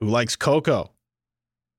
Who 0.00 0.06
likes 0.06 0.36
cocoa? 0.36 0.92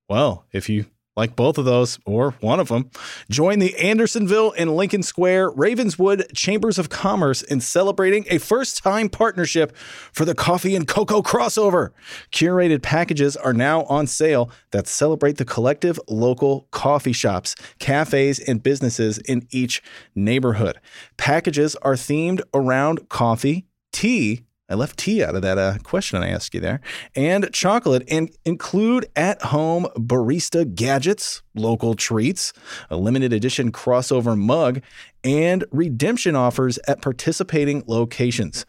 Well, 0.07 0.45
if 0.51 0.67
you 0.69 0.85
like 1.15 1.35
both 1.35 1.57
of 1.57 1.65
those 1.65 1.99
or 2.05 2.31
one 2.39 2.59
of 2.59 2.69
them, 2.69 2.89
join 3.29 3.59
the 3.59 3.77
Andersonville 3.77 4.53
and 4.57 4.75
Lincoln 4.75 5.03
Square 5.03 5.51
Ravenswood 5.51 6.25
Chambers 6.33 6.79
of 6.79 6.89
Commerce 6.89 7.41
in 7.41 7.59
celebrating 7.59 8.25
a 8.29 8.37
first 8.37 8.81
time 8.81 9.09
partnership 9.09 9.75
for 10.13 10.23
the 10.23 10.33
coffee 10.33 10.75
and 10.75 10.87
cocoa 10.87 11.21
crossover. 11.21 11.89
Curated 12.31 12.81
packages 12.81 13.35
are 13.35 13.53
now 13.53 13.83
on 13.83 14.07
sale 14.07 14.49
that 14.71 14.87
celebrate 14.87 15.37
the 15.37 15.45
collective 15.45 15.99
local 16.07 16.67
coffee 16.71 17.13
shops, 17.13 17.53
cafes, 17.79 18.39
and 18.39 18.63
businesses 18.63 19.17
in 19.19 19.45
each 19.51 19.83
neighborhood. 20.15 20.79
Packages 21.17 21.75
are 21.77 21.95
themed 21.95 22.41
around 22.53 23.09
coffee, 23.09 23.65
tea, 23.91 24.45
I 24.69 24.75
left 24.75 24.99
tea 24.99 25.23
out 25.23 25.35
of 25.35 25.41
that 25.41 25.57
uh, 25.57 25.77
question 25.83 26.21
I 26.21 26.29
asked 26.29 26.53
you 26.53 26.59
there. 26.59 26.79
And 27.15 27.51
chocolate 27.51 28.03
and 28.07 28.29
include 28.45 29.07
at 29.15 29.41
home 29.41 29.87
barista 29.95 30.73
gadgets, 30.75 31.41
local 31.55 31.95
treats, 31.95 32.53
a 32.89 32.95
limited 32.97 33.33
edition 33.33 33.71
crossover 33.71 34.37
mug, 34.37 34.81
and 35.23 35.65
redemption 35.71 36.35
offers 36.35 36.77
at 36.87 37.01
participating 37.01 37.83
locations. 37.87 38.65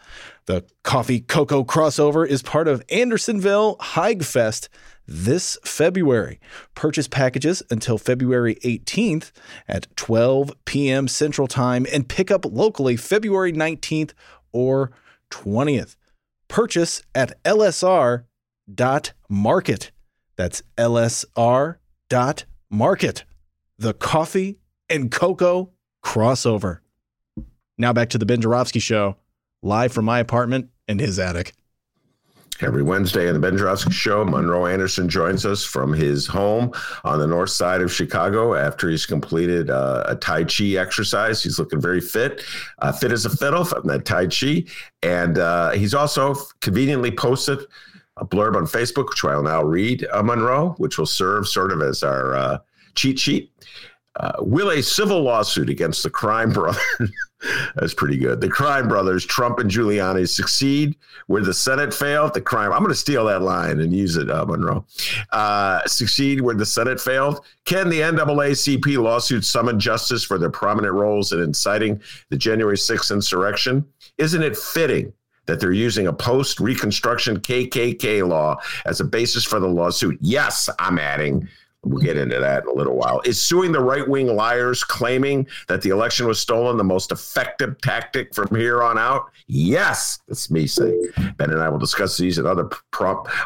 The 0.47 0.65
Coffee 0.83 1.21
Cocoa 1.21 1.65
crossover 1.65 2.27
is 2.27 2.43
part 2.43 2.67
of 2.67 2.83
Andersonville 2.91 3.77
Hyggefest 3.77 4.69
this 5.07 5.59
February. 5.65 6.41
Purchase 6.75 7.09
packages 7.09 7.63
until 7.71 7.99
February 7.99 8.55
18th 8.65 9.33
at 9.69 9.87
12 9.97 10.53
p.m. 10.65 11.09
Central 11.09 11.47
Time 11.47 11.87
and 11.93 12.09
pick 12.09 12.31
up 12.31 12.45
locally 12.45 12.97
February 12.97 13.53
19th 13.53 14.13
or 14.53 14.93
20th. 15.31 15.97
Purchase 16.49 17.03
at 17.15 17.43
lsr.market. 17.45 18.25
That's 20.37 20.63
lsr.market. 20.77 21.25
The 23.79 23.95
coffee 23.95 24.59
and 24.89 25.11
cocoa 25.11 25.71
crossover. 26.05 26.81
Now 27.79 27.93
back 27.93 28.11
to 28.11 28.19
the 28.19 28.27
Ben 28.27 28.41
Joravsky 28.41 28.81
Show, 28.81 29.17
live 29.63 29.93
from 29.93 30.05
my 30.05 30.19
apartment 30.19 30.71
and 30.87 31.01
his 31.01 31.19
attic. 31.19 31.55
Every 32.63 32.83
Wednesday 32.83 33.27
on 33.27 33.35
the 33.35 33.41
Ben 33.41 33.57
Joravsky 33.57 33.93
Show, 33.93 34.25
Monroe 34.25 34.67
Anderson 34.67 35.09
joins 35.09 35.47
us 35.47 35.65
from 35.65 35.93
his 35.93 36.27
home 36.27 36.73
on 37.05 37.19
the 37.19 37.27
north 37.27 37.51
side 37.51 37.81
of 37.81 37.93
Chicago 37.93 38.55
after 38.55 38.91
he's 38.91 39.07
completed 39.07 39.71
uh, 39.71 40.05
a 40.07 40.15
Tai 40.15 40.45
Chi 40.45 40.77
exercise. 40.77 41.43
He's 41.43 41.59
looking 41.59 41.81
very 41.81 42.01
fit, 42.01 42.43
uh, 42.81 42.93
fit 42.93 43.13
as 43.13 43.25
a 43.25 43.31
fiddle 43.31 43.65
from 43.65 43.87
that 43.87 44.05
Tai 44.05 44.27
Chi. 44.27 44.65
And 45.03 45.39
uh, 45.39 45.71
he's 45.71 45.95
also 45.95 46.35
conveniently 46.61 47.11
posted 47.11 47.61
a 48.19 48.27
blurb 48.27 48.57
on 48.57 48.65
Facebook, 48.65 49.09
which 49.09 49.25
I'll 49.25 49.43
now 49.43 49.63
read, 49.63 50.07
uh, 50.13 50.23
Monroe, 50.23 50.75
which 50.79 50.99
will 50.99 51.07
serve 51.07 51.49
sort 51.49 51.73
of 51.73 51.81
as 51.81 52.03
our 52.03 52.35
uh, 52.35 52.59
cheat 52.95 53.19
sheet. 53.19 53.53
Uh, 54.17 54.33
will 54.41 54.71
a 54.71 54.83
civil 54.83 55.23
lawsuit 55.23 55.71
against 55.71 56.03
the 56.03 56.11
crime 56.11 56.53
brothers, 56.53 56.83
that's 57.75 57.95
pretty 57.95 58.17
good, 58.17 58.41
the 58.41 58.49
crime 58.49 58.89
brothers, 58.89 59.25
Trump 59.25 59.59
and 59.59 59.71
Giuliani, 59.71 60.29
succeed 60.29 60.97
where 61.27 61.43
the 61.43 61.55
Senate 61.55 61.93
failed? 61.95 62.35
The 62.35 62.41
crime, 62.41 62.73
I'm 62.73 62.81
going 62.81 62.91
to 62.91 62.95
steal 62.95 63.25
that 63.27 63.43
line 63.43 63.81
and 63.81 63.95
use 63.95 64.17
it, 64.17 64.31
uh, 64.31 64.45
Monroe. 64.45 64.85
Uh, 65.33 65.85
succeed 65.87 66.41
where 66.41 66.55
the 66.55 66.67
Senate 66.67 67.01
failed? 67.01 67.45
Can 67.65 67.89
the 67.89 68.01
NAACP 68.01 68.99
lawsuit 68.99 69.45
summon 69.45 69.81
justice 69.81 70.25
for 70.25 70.39
their 70.39 70.51
prominent 70.51 70.95
roles 70.95 71.33
in 71.33 71.41
inciting 71.41 72.01
the 72.29 72.37
January 72.37 72.77
6th 72.77 73.13
insurrection? 73.13 73.87
Isn't 74.19 74.43
it 74.43 74.57
fitting 74.57 75.13
that 75.51 75.59
they're 75.59 75.73
using 75.73 76.07
a 76.07 76.13
post 76.13 76.61
Reconstruction 76.61 77.41
KKK 77.41 78.27
law 78.27 78.57
as 78.87 79.01
a 79.01 79.05
basis 79.05 79.45
for 79.45 79.59
the 79.59 79.67
lawsuit. 79.67 80.17
Yes, 80.21 80.69
I'm 80.79 80.99
adding 80.99 81.49
We'll 81.83 82.03
get 82.03 82.19
into 82.19 82.39
that 82.39 82.65
in 82.65 82.69
a 82.69 82.75
little 82.75 82.95
while. 82.95 83.23
Is 83.25 83.41
suing 83.41 83.73
the 83.73 83.81
right 83.81 84.07
wing 84.07 84.27
liars 84.27 84.85
claiming 84.85 85.47
that 85.69 85.81
the 85.81 85.89
election 85.89 86.27
was 86.27 86.39
stolen 86.39 86.77
the 86.77 86.85
most 86.85 87.11
effective 87.11 87.81
tactic 87.81 88.35
from 88.35 88.55
here 88.55 88.83
on 88.83 88.99
out? 88.99 89.31
Yes, 89.47 90.19
that's 90.29 90.51
me 90.51 90.67
saying. 90.67 91.09
Ben 91.39 91.51
and 91.51 91.61
I 91.61 91.71
will 91.71 91.79
discuss 91.79 92.19
these 92.19 92.37
and 92.37 92.47
other 92.47 92.69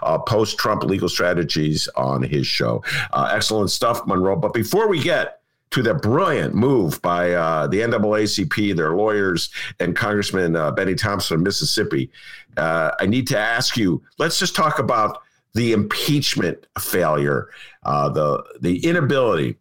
uh, 0.03 0.19
post 0.19 0.59
Trump 0.59 0.83
legal 0.83 1.09
strategies 1.09 1.89
on 1.97 2.23
his 2.23 2.45
show. 2.45 2.83
Uh, 3.13 3.31
excellent 3.33 3.71
stuff, 3.71 4.05
Monroe. 4.05 4.35
But 4.35 4.53
before 4.53 4.89
we 4.89 5.01
get 5.01 5.41
to 5.71 5.83
the 5.83 5.95
brilliant 5.95 6.55
move 6.55 7.03
by 7.03 7.33
uh, 7.33 7.67
the 7.69 7.81
NAACP, 7.81 8.77
their 8.77 8.95
lawyers, 8.95 9.51
and 9.81 9.97
Congressman 9.97 10.57
uh, 10.57 10.71
Bennie 10.71 10.95
Thompson 10.95 11.37
of 11.37 11.43
Mississippi, 11.43 12.11
uh, 12.57 12.93
I 13.01 13.07
need 13.07 13.27
to 13.29 13.39
ask 13.39 13.77
you 13.77 14.03
let's 14.19 14.39
just 14.39 14.55
talk 14.55 14.79
about 14.79 15.24
the 15.55 15.73
impeachment 15.73 16.67
failure, 16.79 17.49
uh, 17.85 18.09
the 18.09 18.43
the 18.61 18.85
inability 18.85 19.57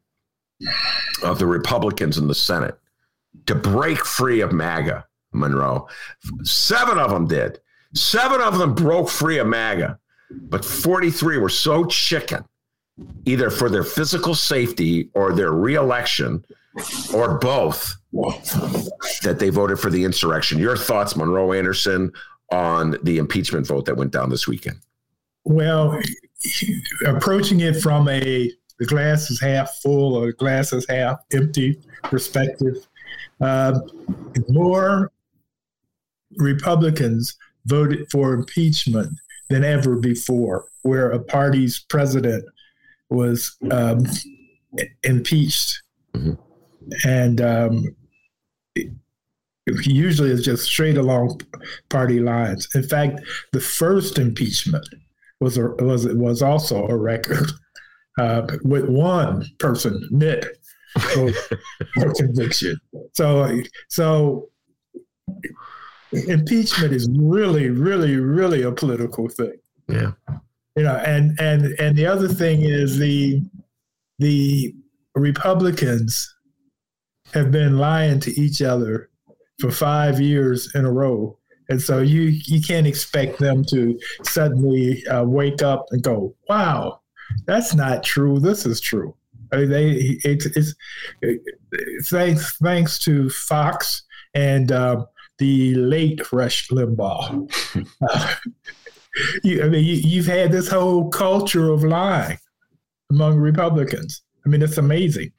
of 1.24 1.40
the 1.40 1.46
Republicans 1.46 2.18
in 2.18 2.28
the 2.28 2.36
Senate 2.36 2.78
to 3.46 3.56
break 3.56 4.06
free 4.06 4.42
of 4.42 4.52
MAGA, 4.52 5.06
Monroe. 5.34 5.88
Seven 6.44 6.98
of 6.98 7.12
them 7.12 7.28
did. 7.28 7.60
Seven 7.94 8.42
of 8.42 8.58
them 8.58 8.74
broke 8.74 9.10
free 9.10 9.38
of 9.38 9.48
MAGA, 9.48 10.00
but 10.32 10.66
43 10.66 11.38
were 11.38 11.50
so 11.50 11.86
chicken, 11.86 12.44
either 13.26 13.50
for 13.50 13.70
their 13.70 13.84
physical 13.84 14.34
safety 14.34 15.10
or 15.14 15.34
their 15.34 15.52
reelection, 15.52 16.44
or 17.14 17.38
both, 17.38 17.96
that 19.22 19.38
they 19.38 19.50
voted 19.50 19.80
for 19.80 19.92
the 19.92 20.04
insurrection. 20.04 20.58
Your 20.58 20.78
thoughts, 20.78 21.16
Monroe 21.16 21.54
Anderson, 21.54 22.12
on 22.52 22.98
the 23.04 23.18
impeachment 23.18 23.68
vote 23.68 23.86
that 23.86 23.98
went 23.98 24.12
down 24.12 24.30
this 24.30 24.48
weekend? 24.48 24.80
Well, 25.46 26.00
approaching 27.06 27.62
it 27.62 27.82
from 27.82 28.08
a 28.10 28.52
the 28.80 28.86
glass 28.86 29.30
is 29.30 29.40
half 29.40 29.76
full 29.82 30.16
or 30.16 30.28
the 30.28 30.34
glass 30.34 30.74
is 30.74 30.86
half 30.90 31.20
empty 31.32 31.80
perspective, 32.04 32.88
uh, 33.40 33.80
more 34.50 35.12
Republicans 36.38 37.36
voted 37.66 38.10
for 38.12 38.34
impeachment 38.34 39.18
than 39.50 39.64
ever 39.64 39.96
before, 39.96 40.66
where 40.82 41.12
a 41.12 41.20
party's 41.20 41.80
president 41.80 42.44
was 43.10 43.56
um, 43.72 44.06
impeached. 45.04 45.82
Mm-hmm. 46.14 46.34
And 47.06 47.40
um, 47.40 47.96
usually 49.66 50.32
it's 50.32 50.44
just 50.44 50.64
straight 50.66 50.98
along 50.98 51.40
party 51.90 52.20
lines. 52.20 52.68
In 52.76 52.84
fact, 52.84 53.22
the 53.52 53.62
first 53.62 54.18
impeachment 54.18 54.88
was 55.44 55.58
a, 55.58 55.70
was 55.84 56.08
was 56.08 56.42
also 56.42 56.88
a 56.88 56.98
record 56.98 57.52
uh, 58.20 58.48
with 58.64 58.88
one 58.88 59.46
person, 59.60 60.08
Mitt, 60.12 60.58
for 60.98 61.32
conviction. 62.16 62.78
So 63.14 63.62
so 63.90 64.50
impeachment 66.12 66.94
is 66.94 67.08
really, 67.12 67.70
really, 67.70 68.16
really 68.18 68.64
a 68.64 68.72
political 68.72 69.28
thing. 69.30 69.58
Yeah. 69.88 70.12
You 70.76 70.84
know, 70.84 70.96
and 70.96 71.40
and 71.40 71.80
and 71.80 71.96
the 71.96 72.08
other 72.08 72.28
thing 72.28 72.62
is 72.64 72.98
the 72.98 73.42
the 74.20 74.74
Republicans 75.16 76.36
have 77.34 77.52
been 77.52 77.78
lying 77.78 78.20
to 78.22 78.40
each 78.40 78.62
other 78.62 79.10
for 79.60 79.72
five 79.72 80.20
years 80.20 80.74
in 80.76 80.86
a 80.86 80.92
row 80.92 81.38
and 81.74 81.82
so 81.82 82.02
you 82.02 82.22
you 82.46 82.62
can't 82.62 82.86
expect 82.86 83.40
them 83.40 83.66
to 83.66 84.00
suddenly 84.22 85.04
uh, 85.08 85.24
wake 85.24 85.64
up 85.64 85.88
and 85.90 86.04
go, 86.04 86.36
"Wow, 86.48 87.02
that's 87.48 87.74
not 87.74 88.04
true. 88.04 88.40
This 88.40 88.68
is 88.68 88.80
true. 88.80 89.16
I 89.52 89.58
mean, 89.58 89.70
they 89.72 90.20
it's, 90.24 90.46
it's 90.46 90.76
it, 91.24 91.42
thanks 92.06 92.58
thanks 92.58 93.00
to 93.00 93.28
Fox 93.32 94.04
and 94.36 94.72
uh, 94.72 95.04
the 95.40 95.74
late 95.74 96.32
Rush 96.32 96.70
Limbaugh. 96.70 97.52
uh, 98.08 98.36
you, 99.44 99.64
I 99.64 99.70
mean, 99.70 99.84
you, 99.84 100.22
have 100.22 100.32
had 100.32 100.52
this 100.52 100.70
whole 100.70 101.10
culture 101.10 101.72
of 101.72 101.84
lying 101.84 102.38
among 103.10 103.38
Republicans. 103.38 104.22
I 104.46 104.50
mean, 104.50 104.62
it's 104.62 104.78
amazing. 104.78 105.32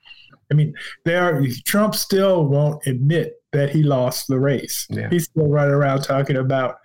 I 0.50 0.54
mean, 0.54 0.74
there 1.04 1.42
Trump 1.64 1.94
still 1.94 2.44
won't 2.46 2.86
admit 2.86 3.34
that 3.52 3.70
he 3.70 3.82
lost 3.82 4.28
the 4.28 4.38
race. 4.38 4.86
Yeah. 4.90 5.08
He's 5.08 5.24
still 5.24 5.48
running 5.48 5.74
around 5.74 6.02
talking 6.02 6.36
about 6.36 6.76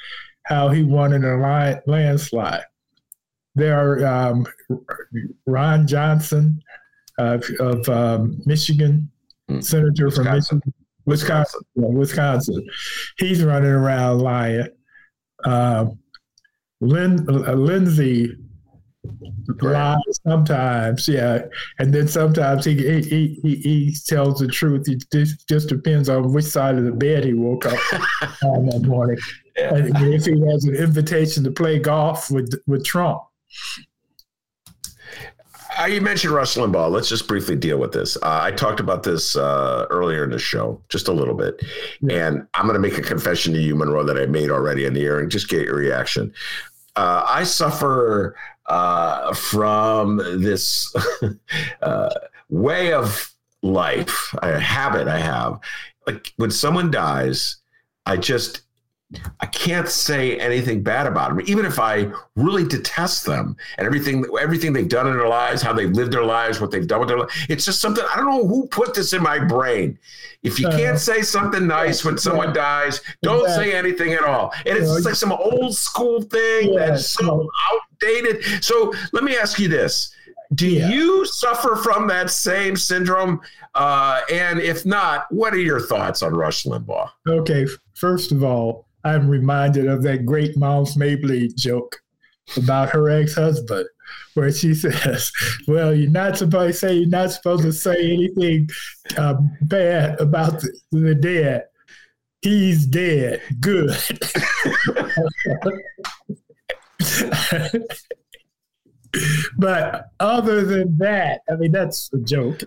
how 0.44 0.70
he 0.70 0.84
won 0.84 1.14
in 1.14 1.24
a 1.24 1.82
landslide. 1.86 2.64
There 3.56 3.78
are 3.78 4.06
um, 4.06 4.46
Ron 5.46 5.88
Johnson 5.88 6.62
uh, 7.18 7.40
of 7.60 7.90
um, 7.90 8.42
Michigan, 8.46 9.12
mm. 9.50 9.64
senator 9.64 10.06
Wisconsin. 10.06 10.62
from 10.62 10.74
Michigan, 10.74 10.74
Wisconsin, 11.06 11.62
Wisconsin. 11.76 12.68
He's 13.18 13.44
running 13.44 13.72
around 13.72 14.20
lying. 14.20 14.68
Uh, 15.44 15.88
Lin, 16.82 17.28
uh, 17.30 17.54
Lindsey 17.54 18.36
lies 19.62 20.20
sometimes, 20.26 21.08
yeah, 21.08 21.44
and 21.80 21.94
then 21.94 22.08
sometimes 22.08 22.66
he 22.66 22.76
he, 22.76 23.40
he 23.42 23.56
he 23.56 23.96
tells 24.08 24.40
the 24.40 24.48
truth. 24.48 24.88
It 24.88 25.04
just, 25.12 25.48
just 25.48 25.70
depends 25.70 26.10
on 26.10 26.34
which 26.34 26.46
side 26.46 26.76
of 26.76 26.86
the 26.86 26.92
bed 26.92 27.24
he 27.24 27.34
woke 27.34 27.66
up 27.66 27.80
on 28.44 28.68
that 28.68 28.84
morning. 28.84 29.18
Yeah. 29.58 29.76
And 29.76 30.14
if 30.14 30.26
he 30.26 30.40
has 30.52 30.66
an 30.66 30.76
invitation 30.76 31.44
to 31.44 31.52
play 31.52 31.80
golf 31.80 32.32
with 32.32 32.54
with 32.68 32.86
Trump. 32.86 33.22
Uh, 35.80 35.86
you 35.86 36.02
mentioned 36.02 36.34
Rush 36.34 36.56
Limbaugh. 36.56 36.92
Let's 36.92 37.08
just 37.08 37.28
briefly 37.28 37.56
deal 37.56 37.78
with 37.78 37.94
this. 37.94 38.18
Uh, 38.18 38.40
I 38.42 38.52
talked 38.52 38.82
about 38.82 39.04
this 39.04 39.38
uh, 39.38 39.86
earlier 39.90 40.26
in 40.26 40.32
the 40.32 40.40
show, 40.40 40.82
just 40.90 41.08
a 41.08 41.14
little 41.14 41.36
bit. 41.36 41.64
Yeah. 42.02 42.28
And 42.28 42.48
I'm 42.56 42.66
going 42.66 42.74
to 42.74 42.82
make 42.82 42.98
a 42.98 43.02
confession 43.02 43.54
to 43.54 43.62
you, 43.62 43.76
Monroe, 43.76 44.04
that 44.04 44.18
I 44.18 44.26
made 44.26 44.50
already 44.50 44.84
in 44.84 44.94
the 44.94 45.06
air 45.06 45.20
and 45.20 45.32
just 45.32 45.48
get 45.48 45.66
your 45.66 45.76
reaction. 45.76 46.34
Uh, 47.00 47.26
I 47.30 47.46
suffer 47.46 48.36
uh, 48.66 49.34
from 49.34 50.18
this 50.18 50.94
uh, 51.82 52.10
way 52.50 52.92
of 52.92 53.34
life, 53.62 54.36
a 54.44 54.60
habit 54.60 55.08
I 55.08 55.20
have. 55.20 55.62
Like 56.06 56.34
when 56.36 56.52
someone 56.52 56.92
dies, 56.92 57.56
I 58.06 58.18
just 58.18 58.64
I 59.40 59.48
can't 59.48 59.90
say 59.90 60.38
anything 60.38 60.84
bad 60.84 61.08
about 61.08 61.30
them, 61.30 61.42
even 61.48 61.66
if 61.66 61.80
I 61.80 62.12
really 62.36 62.64
detest 62.64 63.26
them 63.26 63.56
and 63.80 63.88
everything, 63.88 64.24
everything 64.40 64.72
they've 64.72 64.88
done 64.88 65.08
in 65.08 65.18
their 65.18 65.28
lives, 65.28 65.64
how 65.64 65.74
they've 65.74 65.90
lived 65.90 66.12
their 66.12 66.24
lives, 66.24 66.62
what 66.62 66.70
they've 66.70 66.86
done 66.86 67.00
with 67.00 67.10
their 67.10 67.20
life. 67.20 67.46
It's 67.50 67.66
just 67.66 67.82
something 67.82 68.04
I 68.14 68.18
don't 68.18 68.30
know 68.30 68.48
who 68.48 68.68
put 68.68 68.94
this 68.94 69.14
in 69.14 69.24
my 69.24 69.40
brain. 69.40 69.98
If 70.44 70.60
you 70.60 70.70
can't 70.70 70.96
uh, 70.96 71.00
say 71.00 71.22
something 71.24 71.66
nice 71.66 72.06
when 72.06 72.20
someone 72.20 72.54
dies, 72.54 73.02
don't 73.24 73.50
say 73.50 73.74
anything 73.74 74.14
at 74.14 74.24
all. 74.24 74.54
And 74.66 74.78
it's 74.78 75.04
like 75.04 75.16
some 75.16 75.32
old 75.32 75.76
school 75.76 76.22
thing 76.22 76.76
that's 76.76 77.10
so 77.10 77.50
outdated. 77.74 78.64
So 78.64 78.94
let 79.12 79.24
me 79.24 79.36
ask 79.36 79.58
you 79.58 79.68
this: 79.68 80.14
Do 80.54 80.70
yeah. 80.70 80.88
you 80.88 81.26
suffer 81.26 81.76
from 81.78 82.08
that 82.10 82.30
same 82.30 82.78
syndrome? 82.78 83.42
Uh, 83.74 84.22
and 84.32 84.60
if 84.60 84.86
not, 84.86 85.26
what 85.32 85.54
are 85.54 85.60
your 85.60 85.82
thoughts 85.82 86.22
on 86.22 86.34
Rush 86.34 86.64
Limbaugh? 86.66 87.10
Okay, 87.28 87.66
first 87.96 88.32
of 88.32 88.44
all 88.44 88.86
I'm 89.04 89.30
reminded 89.30 89.88
of 89.88 90.04
that 90.04 90.26
great 90.26 90.58
Moms 90.58 90.98
Mabley 90.98 91.50
joke 91.56 92.02
about 92.58 92.90
her 92.90 93.10
ex-husband, 93.10 93.88
where 94.34 94.52
she 94.52 94.74
says, 94.76 95.32
"Well, 95.68 95.94
you're 95.94 96.10
not 96.10 96.38
supposed 96.38 96.74
to 96.74 96.88
say 96.88 96.94
you're 96.96 97.10
not 97.10 97.32
supposed 97.32 97.64
to 97.64 97.74
say 97.74 98.12
anything 98.12 98.70
uh, 99.18 99.36
bad 99.62 100.20
about 100.20 100.62
the, 100.62 100.80
the 100.92 101.16
dead. 101.16 101.66
He's 102.42 102.86
dead. 102.86 103.42
Good." 103.60 103.96
but 109.58 110.06
other 110.20 110.66
than 110.66 110.98
that, 110.98 111.42
I 111.50 111.56
mean, 111.56 111.72
that's 111.72 112.10
a 112.14 112.20
joke 112.20 112.64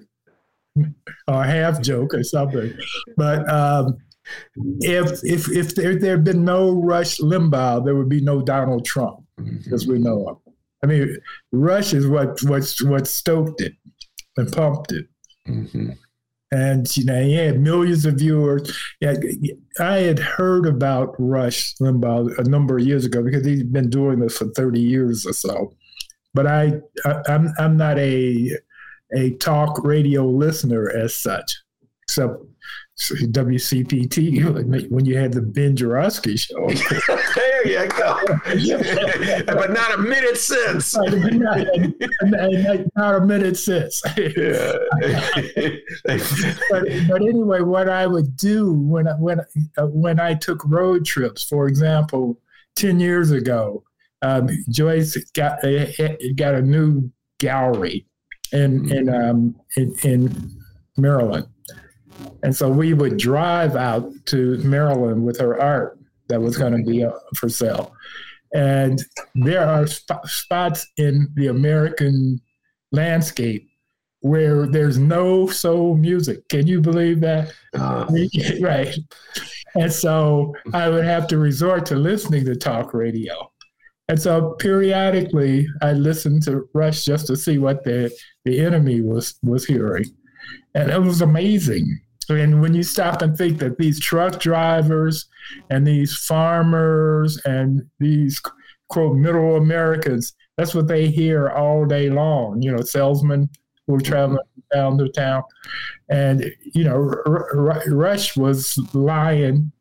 or 1.29 1.45
half 1.45 1.81
joke 1.81 2.15
or 2.15 2.25
something. 2.25 2.75
But 3.17 3.49
um, 3.51 3.99
if 4.81 5.25
if 5.25 5.51
if 5.51 5.75
there 5.75 5.99
there 5.99 6.17
had 6.17 6.25
been 6.25 6.45
no 6.45 6.73
Rush 6.73 7.19
Limbaugh, 7.19 7.85
there 7.85 7.95
would 7.95 8.09
be 8.09 8.21
no 8.21 8.43
Donald 8.43 8.85
Trump, 8.85 9.19
mm-hmm. 9.41 9.73
as 9.75 9.87
we 9.87 9.99
know 9.99 10.27
of. 10.29 10.39
I 10.83 10.87
mean, 10.87 11.17
Rush 11.53 11.93
is 11.93 12.07
what 12.07 12.43
what 12.43 12.73
what 12.83 13.07
stoked 13.07 13.61
it 13.61 13.75
and 14.37 14.53
pumped 14.53 14.93
it. 14.93 15.07
Mm-hmm. 15.49 15.91
And 16.51 16.97
you 16.97 17.05
know, 17.05 17.23
he 17.23 17.35
had 17.35 17.61
millions 17.61 18.05
of 18.05 18.17
viewers. 18.17 18.79
Yeah, 19.01 19.15
I 19.81 19.99
had 19.99 20.19
heard 20.19 20.67
about 20.67 21.15
Rush 21.19 21.75
Limbaugh 21.81 22.39
a 22.39 22.45
number 22.45 22.77
of 22.77 22.85
years 22.85 23.07
ago 23.07 23.23
because 23.23 23.45
he's 23.47 23.63
been 23.63 23.89
doing 23.89 24.21
this 24.21 24.37
for 24.37 24.49
thirty 24.49 24.81
years 24.81 25.25
or 25.25 25.33
so. 25.33 25.75
But 26.35 26.47
I, 26.47 26.75
I 27.07 27.23
I'm 27.29 27.53
I'm 27.59 27.77
not 27.77 27.99
a 27.99 28.51
a 29.15 29.31
talk 29.37 29.83
radio 29.85 30.27
listener 30.27 30.91
as 30.91 31.15
such, 31.15 31.51
except 32.03 32.35
WCPT 33.01 34.91
when 34.91 35.05
you 35.05 35.17
had 35.17 35.33
the 35.33 35.41
Ben 35.41 35.75
Joravsky 35.75 36.37
show. 36.37 36.69
there 37.35 37.67
you 37.67 37.89
go. 37.89 38.21
but 39.47 39.73
not 39.73 39.95
a 39.95 39.99
minute 39.99 40.37
since. 40.37 40.95
not, 40.97 41.67
not, 42.95 43.15
a 43.17 43.21
minute 43.25 43.57
since. 43.57 44.03
but, 46.71 46.85
but 47.09 47.23
anyway, 47.23 47.61
what 47.63 47.89
I 47.89 48.07
would 48.07 48.37
do 48.37 48.73
when 48.73 49.09
I, 49.09 49.15
when 49.15 49.41
uh, 49.79 49.87
when 49.87 50.21
I 50.21 50.35
took 50.35 50.63
road 50.67 51.05
trips, 51.05 51.43
for 51.45 51.67
example, 51.67 52.39
ten 52.77 53.01
years 53.01 53.31
ago, 53.31 53.83
um, 54.21 54.49
Joyce 54.71 55.17
got 55.33 55.65
a, 55.65 56.35
got 56.37 56.55
a 56.55 56.63
new 56.63 57.11
gallery 57.39 58.07
in 58.53 58.93
in 58.93 59.09
um, 59.09 59.57
in, 59.77 59.97
in 60.05 60.51
Maryland 60.99 61.49
and 62.43 62.55
so 62.55 62.69
we 62.69 62.95
would 62.95 63.19
drive 63.19 63.77
out 63.77 64.11
to 64.27 64.59
Maryland 64.59 65.25
with 65.25 65.39
her 65.39 65.61
art 65.61 65.99
that 66.29 66.41
was 66.41 66.57
going 66.57 66.77
to 66.77 66.83
be 66.91 67.07
for 67.37 67.49
sale. 67.49 67.95
And 68.55 69.03
there 69.35 69.67
are 69.67 69.87
sp- 69.89 70.25
spots 70.25 70.87
in 70.97 71.29
the 71.35 71.49
American 71.49 72.41
landscape 72.91 73.69
where 74.21 74.67
there's 74.67 74.99
no 74.99 75.47
soul 75.49 75.97
music. 75.97 76.49
Can 76.49 76.67
you 76.67 76.81
believe 76.81 77.21
that? 77.21 77.53
Uh, 77.75 78.07
right. 78.61 78.95
And 79.75 79.93
so 79.93 80.55
I 80.73 80.89
would 80.89 81.05
have 81.05 81.27
to 81.29 81.39
resort 81.39 81.87
to 81.87 81.97
listening 81.97 82.45
to 82.47 82.55
talk 82.55 82.95
radio. 82.95 83.51
And 84.09 84.21
so 84.21 84.51
periodically 84.59 85.67
I 85.81 85.93
listened 85.93 86.43
to 86.45 86.69
Rush 86.75 87.05
just 87.05 87.27
to 87.29 87.37
see 87.37 87.59
what 87.59 87.85
the, 87.85 88.13
the 88.45 88.61
enemy 88.61 89.01
was 89.01 89.39
was 89.43 89.65
hearing. 89.65 90.05
And 90.75 90.91
it 90.91 91.01
was 91.01 91.21
amazing. 91.21 92.01
And 92.29 92.61
when 92.61 92.73
you 92.73 92.83
stop 92.83 93.21
and 93.21 93.37
think 93.37 93.59
that 93.59 93.79
these 93.79 94.01
truck 94.01 94.41
drivers 94.41 95.27
and 95.71 95.87
these 95.87 96.17
farmers 96.17 97.39
and 97.45 97.83
these 97.99 98.41
quote 98.89 99.17
middle 99.17 99.57
Americans, 99.57 100.33
that's 100.57 100.75
what 100.75 100.87
they 100.87 101.09
hear 101.09 101.51
all 101.51 101.85
day 101.85 102.09
long. 102.11 102.63
You 102.63 102.73
know, 102.73 102.83
salesmen 102.83 103.51
who 103.87 103.97
are 103.97 104.01
traveling 104.01 104.39
down 104.73 104.99
to 104.99 105.09
town, 105.09 105.43
and 106.09 106.51
you 106.75 106.85
know, 106.85 106.95
R- 106.95 107.73
R- 107.73 107.83
Rush 107.89 108.37
was 108.37 108.79
lying 108.95 109.73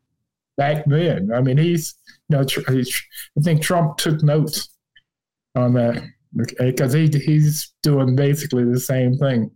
back 0.56 0.84
then. 0.86 1.30
I 1.32 1.40
mean, 1.40 1.58
he's 1.58 1.94
you 2.28 2.38
know, 2.38 2.44
tr- 2.44 2.72
he's, 2.72 3.02
I 3.38 3.42
think 3.42 3.62
Trump 3.62 3.98
took 3.98 4.22
notes 4.22 4.68
on 5.54 5.74
that 5.74 6.02
because 6.58 6.92
he 6.92 7.08
he's 7.08 7.72
doing 7.82 8.16
basically 8.16 8.64
the 8.64 8.80
same 8.80 9.16
thing, 9.18 9.50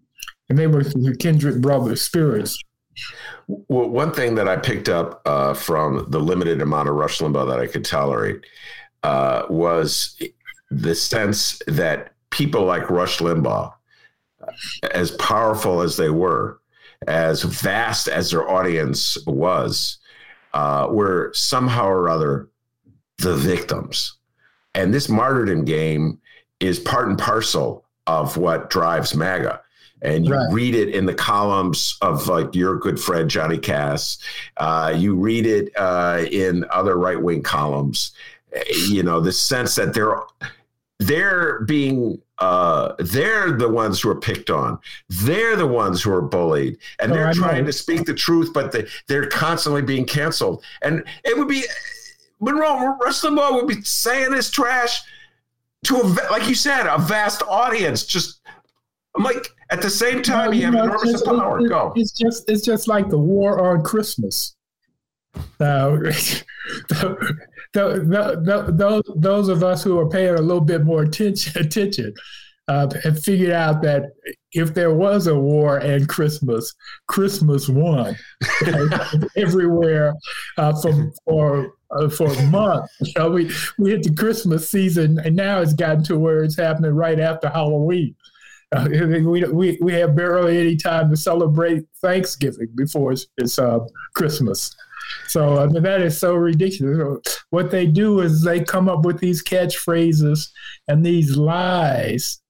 and 0.49 0.59
they 0.59 0.67
were 0.67 0.83
the 0.83 1.17
kindred 1.19 1.61
brother 1.61 1.97
spirits. 1.97 2.59
Well, 3.47 3.89
one 3.89 4.13
thing 4.13 4.35
that 4.37 4.49
I 4.49 4.57
picked 4.57 4.89
up 4.89 5.23
uh, 5.27 5.55
from 5.55 6.07
the 6.09 6.21
limited 6.21 6.63
amount 6.63 6.89
of 6.89 6.95
Rush 6.95 7.19
Limbaugh 7.19 7.49
that 7.49 7.61
I 7.61 7.67
could 7.67 7.85
tolerate 7.85 8.45
uh, 9.03 9.45
was 9.49 10.21
the 10.71 10.95
sense 10.95 11.61
that 11.67 12.15
people 12.31 12.65
like 12.65 12.91
Rush 12.91 13.19
Limbaugh, 13.19 13.73
as 14.93 15.13
powerful 15.13 15.83
as 15.83 15.97
they 15.97 16.11
were, 16.11 16.61
as 17.07 17.43
vast 17.43 18.09
as 18.09 18.31
their 18.31 18.49
audience 18.49 19.17
was, 19.27 19.99
uh, 20.55 20.89
were 20.91 21.31
somehow 21.35 21.87
or 21.87 22.09
other 22.09 22.49
the 23.19 23.35
victims. 23.35 24.17
And 24.75 24.93
this 24.93 25.09
martyrdom 25.09 25.65
game 25.65 26.19
is 26.61 26.79
part 26.79 27.09
and 27.09 27.19
parcel 27.19 27.85
of 28.07 28.37
what 28.37 28.71
drives 28.71 29.15
MAGA 29.15 29.61
and 30.03 30.27
you 30.27 30.35
right. 30.35 30.53
read 30.53 30.75
it 30.75 30.95
in 30.95 31.07
the 31.07 31.15
columns 31.15 31.97
of 32.03 32.29
like 32.29 32.55
your 32.55 32.77
good 32.79 33.01
friend 33.01 33.31
Johnny 33.31 33.59
Kass. 33.59 34.19
Uh, 34.57 34.93
you 34.97 35.15
read 35.15 35.47
it 35.47 35.73
uh, 35.77 36.25
in 36.31 36.65
other 36.71 36.97
right 36.97 37.21
wing 37.21 37.43
columns. 37.43 38.13
You 38.89 39.03
know 39.03 39.21
the 39.21 39.33
sense 39.33 39.75
that 39.75 39.93
they're 39.95 40.17
they're 40.99 41.61
being 41.61 42.21
uh, 42.39 42.95
they're 42.99 43.53
the 43.53 43.69
ones 43.69 44.01
who 44.01 44.11
are 44.11 44.21
picked 44.21 44.51
on. 44.51 44.79
They're 45.09 45.57
the 45.57 45.67
ones 45.67 46.03
who 46.03 46.13
are 46.13 46.23
bullied, 46.23 46.79
and 47.01 47.13
Oh, 47.13 47.15
they're 47.15 47.29
I 47.29 47.33
trying 47.33 47.63
know. 47.63 47.67
to 47.67 47.73
speak 47.73 48.05
the 48.05 48.15
truth, 48.15 48.53
but 48.53 48.73
they, 48.73 48.87
they're 49.09 49.29
constantly 49.29 49.83
being 49.83 50.05
canceled. 50.05 50.63
And 50.83 51.03
it 51.25 51.37
would 51.37 51.49
be 51.49 51.65
Monroe 52.41 52.97
Rush 53.03 53.23
Limbaugh 53.23 53.55
would 53.55 53.67
be 53.69 53.83
saying 53.83 54.33
this 54.33 54.51
trash 54.51 55.03
to 55.85 55.97
a 55.97 56.05
like 56.31 56.49
you 56.49 56.55
said 56.55 56.87
a 56.87 56.99
vast 56.99 57.43
audience. 57.43 58.05
Just 58.05 58.41
I'm 59.17 59.25
like 59.25 59.49
at 59.71 59.83
the 59.83 59.91
same 59.91 60.23
time 60.23 60.53
you 60.53 60.63
have 60.63 60.75
know, 60.75 60.85
enormous 60.85 61.11
it's, 61.15 61.23
power. 61.23 61.61
it- 61.61 61.69
Go. 61.69 61.93
It's 61.97 62.13
just 62.13 62.49
it's 62.51 62.63
just 62.65 62.89
like 62.89 63.09
the 63.09 63.19
war 63.19 63.65
on 63.73 63.83
Christmas. 63.83 64.55
The, 67.73 67.83
the, 68.43 68.73
those 68.73 69.03
those 69.17 69.49
of 69.51 69.63
us 69.63 69.85
who 69.85 69.99
are 69.99 70.09
paying 70.09 70.35
a 70.35 70.41
little 70.41 70.63
bit 70.63 70.83
more 70.85 71.03
attention 71.03 71.61
attention 71.63 72.15
uh, 72.69 72.89
have 73.05 73.23
figured 73.23 73.51
out 73.53 73.83
that 73.83 74.05
if 74.53 74.73
there 74.73 74.95
was 74.95 75.27
a 75.27 75.35
war 75.39 75.77
and 75.79 76.09
Christmas, 76.09 76.75
Christmas 77.07 77.69
won 77.69 78.17
everywhere 79.37 80.15
uh, 80.57 80.73
for 80.81 81.13
for 81.27 81.73
uh, 81.91 82.09
for 82.09 82.33
a 82.33 82.43
month. 82.47 82.91
You 83.03 83.13
know, 83.19 83.31
we 83.31 83.51
we 83.79 83.91
hit 83.91 84.03
the 84.05 84.15
Christmas 84.15 84.71
season, 84.71 85.19
and 85.25 85.37
now 85.37 85.61
it's 85.61 85.75
gotten 85.75 86.03
to 86.05 86.19
where 86.19 86.43
it's 86.43 86.57
happening 86.57 86.93
right 86.93 87.21
after 87.21 87.49
Halloween. 87.51 88.15
Uh, 88.77 88.89
we, 89.25 89.45
we 89.45 89.79
we 89.81 89.93
have 89.95 90.15
barely 90.17 90.59
any 90.59 90.77
time 90.77 91.11
to 91.11 91.17
celebrate 91.17 91.85
Thanksgiving 92.03 92.69
before 92.75 93.13
it's, 93.13 93.27
it's 93.39 93.59
uh, 93.59 93.81
Christmas. 94.15 94.75
So 95.29 95.59
I 95.59 95.67
mean 95.67 95.83
that 95.85 96.03
is 96.03 96.19
so 96.19 96.35
ridiculous. 96.35 97.21
What 97.51 97.71
they 97.71 97.87
do 97.87 98.21
is 98.21 98.43
they 98.43 98.61
come 98.63 98.89
up 98.89 99.05
with 99.05 99.19
these 99.21 99.43
catchphrases 99.45 100.49
and 100.89 101.05
these 101.07 101.37
lies, 101.37 102.41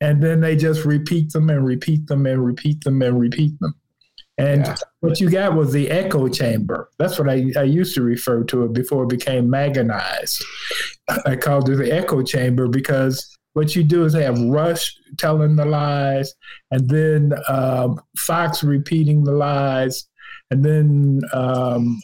and 0.00 0.22
then 0.22 0.40
they 0.40 0.56
just 0.56 0.84
repeat 0.84 1.32
them 1.32 1.50
and 1.50 1.64
repeat 1.64 2.06
them 2.08 2.26
and 2.26 2.44
repeat 2.44 2.82
them 2.84 3.00
and 3.02 3.20
repeat 3.20 3.58
them. 3.60 3.74
And 4.38 4.64
Yeah. 4.66 4.76
what 5.00 5.20
you 5.20 5.28
got 5.30 5.54
was 5.54 5.70
the 5.72 5.90
echo 5.90 6.26
chamber. 6.28 6.88
That's 6.98 7.18
what 7.18 7.28
I, 7.28 7.52
I 7.56 7.62
used 7.64 7.94
to 7.96 8.02
refer 8.02 8.42
to 8.44 8.64
it 8.64 8.72
before 8.72 9.02
it 9.04 9.10
became 9.10 9.46
maganized. 9.48 10.42
I 11.26 11.36
called 11.36 11.68
it 11.68 11.76
the 11.76 11.92
echo 11.92 12.22
chamber 12.22 12.66
because 12.66 13.36
what 13.54 13.74
you 13.74 13.82
do 13.82 14.04
is 14.04 14.14
have 14.14 14.38
Rush 14.40 14.96
telling 15.18 15.56
the 15.56 15.64
lies, 15.64 16.34
and 16.70 16.88
then 16.88 17.32
um, 17.48 18.00
Fox 18.16 18.62
repeating 18.62 19.24
the 19.24 19.32
lies, 19.32 20.06
and 20.50 20.64
then 20.64 21.20
um, 21.32 22.00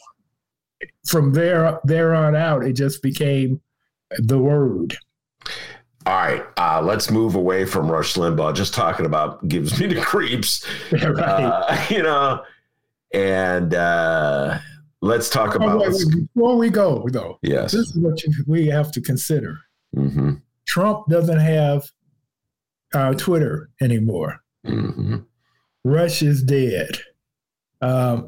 from 1.07 1.33
there 1.33 1.79
there 1.83 2.13
on 2.13 2.35
out, 2.35 2.63
it 2.65 2.73
just 2.73 3.01
became 3.01 3.61
the 4.19 4.37
word. 4.39 4.97
All 6.05 6.13
right, 6.15 6.43
uh, 6.57 6.81
let's 6.81 7.11
move 7.11 7.35
away 7.35 7.65
from 7.65 7.91
Rush 7.91 8.13
Limbaugh. 8.15 8.55
Just 8.55 8.73
talking 8.73 9.05
about 9.05 9.45
gives 9.47 9.79
me 9.79 9.87
the 9.87 9.99
creeps, 10.01 10.65
right. 10.91 11.03
uh, 11.03 11.85
you 11.89 12.03
know. 12.03 12.43
And 13.13 13.73
uh, 13.73 14.59
let's 15.01 15.29
talk 15.29 15.53
Oh, 15.53 15.55
about 15.57 15.79
wait, 15.79 15.93
wait, 15.93 16.27
before 16.33 16.57
we 16.57 16.69
go, 16.69 17.07
though, 17.11 17.39
yes. 17.41 17.71
this 17.71 17.87
is 17.87 17.97
what 17.97 18.21
you, 18.23 18.33
we 18.47 18.67
have 18.67 18.91
to 18.91 19.01
consider. 19.01 19.57
hmm 19.93 20.33
Trump 20.67 21.07
doesn't 21.09 21.39
have 21.39 21.83
uh, 22.93 23.13
Twitter 23.13 23.69
anymore. 23.81 24.41
hmm 24.65 25.17
Rush 25.83 26.21
is 26.21 26.43
dead. 26.43 26.97
Um, 27.81 28.27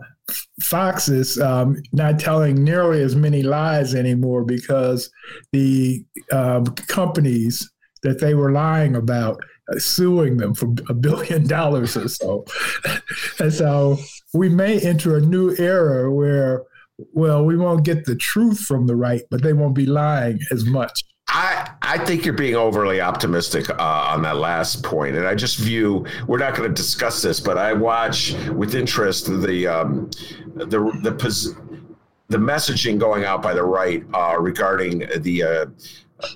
Fox 0.62 1.10
is 1.10 1.40
um, 1.40 1.82
not 1.92 2.20
telling 2.20 2.64
nearly 2.64 3.02
as 3.02 3.16
many 3.16 3.42
lies 3.42 3.96
anymore 3.96 4.44
because 4.44 5.12
the 5.52 6.06
um, 6.32 6.66
companies 6.88 7.70
that 8.04 8.20
they 8.22 8.34
were 8.34 8.52
lying 8.52 8.96
about 8.96 9.42
are 9.72 9.80
suing 9.80 10.38
them 10.38 10.54
for 10.54 10.74
a 10.88 10.94
billion 10.94 11.48
dollars 11.58 11.98
or 11.98 12.08
so. 12.08 12.46
and 13.40 13.54
so 13.54 13.98
we 14.34 14.50
may 14.50 14.80
enter 14.80 15.18
a 15.18 15.22
new 15.22 15.56
era 15.58 16.14
where, 16.14 16.64
well, 17.14 17.44
we 17.46 17.58
won't 17.58 17.84
get 17.84 18.06
the 18.06 18.16
truth 18.16 18.60
from 18.60 18.88
the 18.88 18.96
right, 18.96 19.24
but 19.30 19.42
they 19.42 19.54
won't 19.54 19.76
be 19.76 19.86
lying 19.86 20.40
as 20.52 20.66
much. 20.66 21.04
I, 21.32 21.70
I 21.84 21.98
think 22.00 22.26
you're 22.26 22.34
being 22.34 22.56
overly 22.56 23.02
optimistic 23.02 23.70
uh, 23.70 23.76
on 23.78 24.24
that 24.24 24.38
last 24.38 24.84
point, 24.84 25.16
and 25.16 25.28
I 25.28 25.36
just 25.36 25.58
view 25.58 26.06
we're 26.28 26.40
not 26.40 26.56
going 26.56 26.68
to 26.68 26.74
discuss 26.74 27.22
this, 27.22 27.40
but 27.40 27.58
I 27.58 27.72
watch 27.72 28.34
with 28.50 28.74
interest 28.74 29.28
the 29.28 29.68
um, 29.68 30.10
the 30.56 31.00
the 31.04 31.12
pos- 31.12 31.54
the 32.30 32.38
messaging 32.38 32.98
going 32.98 33.26
out 33.26 33.44
by 33.44 33.54
the 33.54 33.64
right 33.64 34.04
uh, 34.14 34.38
regarding 34.40 35.08
the 35.18 35.44
uh, 35.44 35.66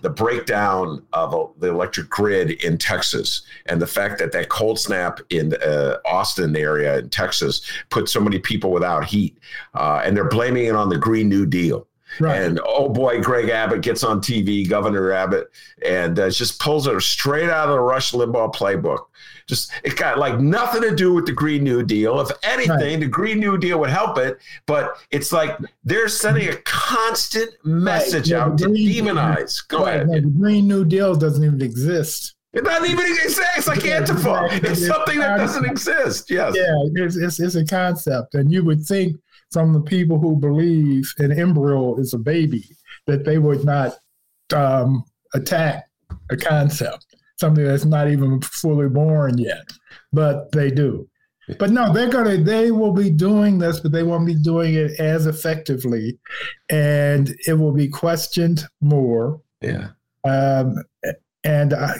the 0.03 0.11
breakdown 0.11 1.03
of 1.11 1.53
the 1.57 1.69
electric 1.69 2.07
grid 2.09 2.51
in 2.63 2.77
Texas 2.77 3.41
and 3.65 3.81
the 3.81 3.87
fact 3.87 4.19
that 4.19 4.31
that 4.31 4.49
cold 4.49 4.79
snap 4.79 5.19
in 5.31 5.55
uh, 5.55 5.97
Austin 6.05 6.55
area 6.55 6.99
in 6.99 7.09
Texas 7.09 7.61
put 7.89 8.07
so 8.07 8.19
many 8.19 8.37
people 8.37 8.71
without 8.71 9.05
heat, 9.05 9.39
uh, 9.73 10.03
and 10.05 10.15
they're 10.15 10.29
blaming 10.29 10.65
it 10.65 10.75
on 10.75 10.89
the 10.89 10.99
Green 10.99 11.29
New 11.29 11.47
Deal. 11.47 11.87
And 12.21 12.59
oh 12.65 12.89
boy, 12.89 13.21
Greg 13.21 13.49
Abbott 13.49 13.81
gets 13.81 14.03
on 14.03 14.19
TV, 14.21 14.67
Governor 14.67 15.11
Abbott, 15.11 15.49
and 15.85 16.17
uh, 16.19 16.29
just 16.29 16.59
pulls 16.59 16.87
it 16.87 17.01
straight 17.01 17.49
out 17.49 17.69
of 17.69 17.73
the 17.75 17.79
Rush 17.79 18.11
Limbaugh 18.11 18.53
playbook. 18.53 19.05
Just 19.47 19.71
it 19.83 19.97
got 19.97 20.17
like 20.17 20.39
nothing 20.39 20.81
to 20.83 20.95
do 20.95 21.13
with 21.13 21.25
the 21.25 21.31
Green 21.33 21.63
New 21.63 21.83
Deal. 21.83 22.19
If 22.21 22.29
anything, 22.43 22.69
Right. 22.71 22.99
the 22.99 23.07
Green 23.07 23.39
New 23.39 23.57
Deal 23.57 23.77
would 23.79 23.89
help 23.89 24.17
it, 24.17 24.37
but 24.67 24.95
it's 25.11 25.31
like 25.33 25.57
they're 25.83 26.07
sending 26.07 26.47
a 26.49 26.55
constant 26.63 27.49
message 27.65 28.29
Yeah, 28.29 28.45
out 28.45 28.57
to 28.59 28.65
Green- 28.65 29.05
demonize. 29.05 29.67
Go 29.67 29.83
Right, 29.85 29.95
ahead. 30.01 30.09
the 30.11 30.21
Green 30.21 30.67
New 30.67 30.85
Deal 30.85 31.15
doesn't 31.15 31.43
even 31.43 31.61
exist. 31.61 32.35
It 32.53 32.63
doesn't 32.65 32.89
even 32.89 33.05
exist. 33.05 33.41
It's 33.57 33.67
like 33.67 33.83
Yeah, 33.83 34.01
Antifa. 34.01 34.45
exactly. 34.45 34.69
It's 34.71 34.85
something 34.87 35.19
that 35.19 35.37
doesn't 35.37 35.65
exist. 35.65 36.29
Yes. 36.29 36.53
Yeah, 36.55 37.03
it's, 37.03 37.15
it's, 37.17 37.39
it's 37.39 37.55
a 37.55 37.65
concept. 37.65 38.35
And 38.35 38.51
you 38.51 38.63
would 38.63 38.83
think 38.85 39.17
from 39.53 39.71
the 39.71 39.81
people 39.81 40.19
who 40.19 40.35
believe 40.35 41.13
an 41.19 41.31
embryo 41.31 41.95
is 41.97 42.13
a 42.13 42.17
baby 42.17 42.67
that 43.07 43.23
they 43.23 43.37
would 43.37 43.63
not 43.63 43.93
um, 44.53 45.03
attack 45.33 45.87
a 46.31 46.35
concept, 46.35 47.05
something 47.39 47.63
that's 47.63 47.85
not 47.85 48.09
even 48.09 48.41
fully 48.41 48.89
born 48.89 49.37
yet. 49.37 49.65
But 50.11 50.51
they 50.51 50.71
do. 50.71 51.07
But 51.59 51.71
no, 51.71 51.91
they're 51.91 52.09
gonna. 52.09 52.37
They 52.37 52.71
will 52.71 52.93
be 52.93 53.09
doing 53.09 53.59
this, 53.59 53.81
but 53.81 53.91
they 53.91 54.03
won't 54.03 54.25
be 54.25 54.35
doing 54.35 54.75
it 54.75 54.97
as 54.99 55.27
effectively, 55.27 56.17
and 56.69 57.35
it 57.47 57.53
will 57.53 57.73
be 57.73 57.89
questioned 57.89 58.63
more. 58.79 59.41
Yeah. 59.61 59.89
Um, 60.23 60.77
and 61.43 61.73
I, 61.73 61.87
I 61.87 61.97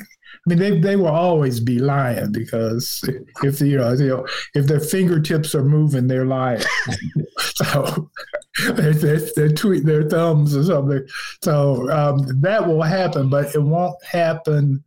mean, 0.50 0.60
they 0.60 0.80
they 0.80 0.96
will 0.96 1.08
always 1.08 1.60
be 1.60 1.80
lying 1.80 2.32
because 2.32 3.02
if 3.44 3.62
you 3.62 3.78
know, 3.78 3.94
you 3.94 4.08
know 4.10 4.28
if 4.56 4.68
their 4.68 4.80
fingertips 4.80 5.56
are 5.56 5.64
moving, 5.64 6.08
they're 6.08 6.26
lying. 6.26 6.62
so 7.40 8.10
it's, 8.60 9.04
it's 9.04 9.34
their 9.36 9.50
tweet 9.50 9.86
their 9.86 10.10
thumbs 10.10 10.56
or 10.56 10.64
something. 10.64 11.06
So 11.44 11.90
um, 11.92 12.42
that 12.42 12.68
will 12.68 12.82
happen, 12.82 13.30
but 13.30 13.56
it 13.56 13.64
won't 13.64 13.96
happen 14.06 14.84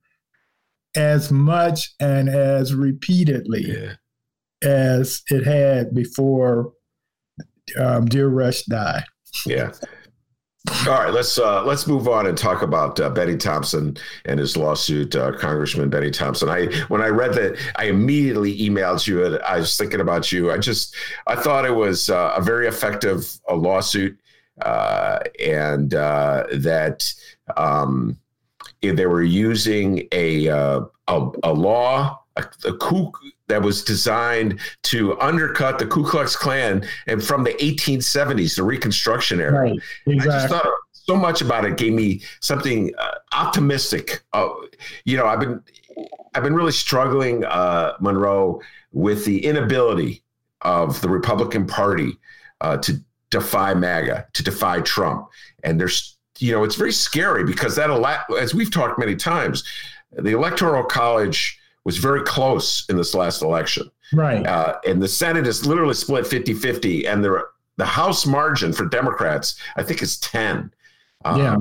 as 0.94 1.30
much 1.30 1.94
and 2.00 2.28
as 2.28 2.74
repeatedly 2.74 3.64
Yeah. 3.66 3.94
as 4.62 5.22
it 5.30 5.44
had 5.44 5.94
before 5.94 6.72
um, 7.78 8.06
Dear 8.06 8.28
Rush 8.28 8.62
died. 8.64 9.04
Yeah. 9.44 9.72
All 10.68 10.92
right, 10.92 11.12
let's 11.12 11.38
uh, 11.38 11.64
let's 11.64 11.86
move 11.86 12.08
on 12.08 12.26
and 12.26 12.36
talk 12.36 12.62
about 12.62 12.98
uh, 12.98 13.08
Bennie 13.10 13.36
Thompson 13.36 13.96
and 14.24 14.40
his 14.40 14.56
lawsuit, 14.56 15.14
uh, 15.14 15.32
Congressman 15.32 15.90
Bennie 15.90 16.10
Thompson. 16.10 16.48
I 16.48 16.66
when 16.88 17.00
I 17.00 17.08
read 17.08 17.34
that, 17.34 17.56
I 17.76 17.84
immediately 17.84 18.56
emailed 18.58 19.06
you. 19.06 19.24
And 19.24 19.38
I 19.42 19.58
was 19.58 19.76
thinking 19.76 20.00
about 20.00 20.32
you. 20.32 20.50
I 20.50 20.58
just 20.58 20.94
I 21.26 21.36
thought 21.36 21.66
it 21.66 21.74
was 21.74 22.10
uh, 22.10 22.34
a 22.36 22.42
very 22.42 22.66
effective 22.66 23.38
uh, 23.48 23.54
lawsuit, 23.54 24.18
uh, 24.62 25.20
and 25.44 25.94
uh, 25.94 26.44
that 26.52 27.04
um, 27.56 28.18
they 28.80 29.06
were 29.06 29.22
using 29.22 30.08
a 30.10 30.46
a, 30.46 30.80
a 31.08 31.52
law, 31.52 32.22
a, 32.36 32.44
a 32.64 32.72
coup 32.74 33.12
that 33.48 33.62
was 33.62 33.84
designed 33.84 34.58
to 34.84 35.18
undercut 35.20 35.78
the 35.78 35.86
Ku 35.86 36.04
Klux 36.04 36.34
Klan 36.36 36.86
and 37.06 37.22
from 37.22 37.44
the 37.44 37.54
1870s, 37.54 38.56
the 38.56 38.62
Reconstruction 38.62 39.40
era. 39.40 39.62
Right. 39.62 39.80
I 40.08 40.14
just 40.24 40.48
thought 40.48 40.66
so 40.92 41.16
much 41.16 41.40
about 41.40 41.64
it 41.64 41.76
gave 41.76 41.92
me 41.92 42.22
something 42.40 42.92
uh, 42.98 43.14
optimistic. 43.32 44.24
Uh, 44.32 44.48
you 45.04 45.16
know, 45.16 45.26
I've 45.26 45.40
been 45.40 45.62
I've 46.34 46.42
been 46.42 46.54
really 46.54 46.72
struggling, 46.72 47.44
uh, 47.44 47.94
Monroe, 48.00 48.60
with 48.92 49.24
the 49.24 49.44
inability 49.44 50.22
of 50.62 51.00
the 51.00 51.08
Republican 51.08 51.66
Party 51.66 52.18
uh, 52.60 52.76
to 52.78 53.00
defy 53.30 53.72
MAGA, 53.74 54.26
to 54.32 54.42
defy 54.42 54.80
Trump, 54.80 55.28
and 55.62 55.80
there's 55.80 56.18
you 56.38 56.52
know 56.52 56.64
it's 56.64 56.74
very 56.74 56.92
scary 56.92 57.44
because 57.44 57.76
that 57.76 57.90
as 58.38 58.54
we've 58.54 58.70
talked 58.70 58.98
many 58.98 59.14
times, 59.14 59.64
the 60.12 60.32
Electoral 60.32 60.84
College 60.84 61.55
was 61.86 61.98
very 61.98 62.22
close 62.22 62.84
in 62.88 62.96
this 62.96 63.14
last 63.14 63.42
election. 63.42 63.88
Right. 64.12 64.44
Uh, 64.44 64.78
and 64.84 65.00
the 65.00 65.06
Senate 65.06 65.46
is 65.46 65.64
literally 65.64 65.94
split 65.94 66.26
50 66.26 66.52
50. 66.52 67.06
And 67.06 67.24
the, 67.24 67.44
the 67.76 67.86
House 67.86 68.26
margin 68.26 68.72
for 68.72 68.86
Democrats, 68.86 69.56
I 69.76 69.84
think, 69.84 70.02
is 70.02 70.18
10. 70.18 70.72
Um, 71.24 71.38
Yeah. 71.38 71.56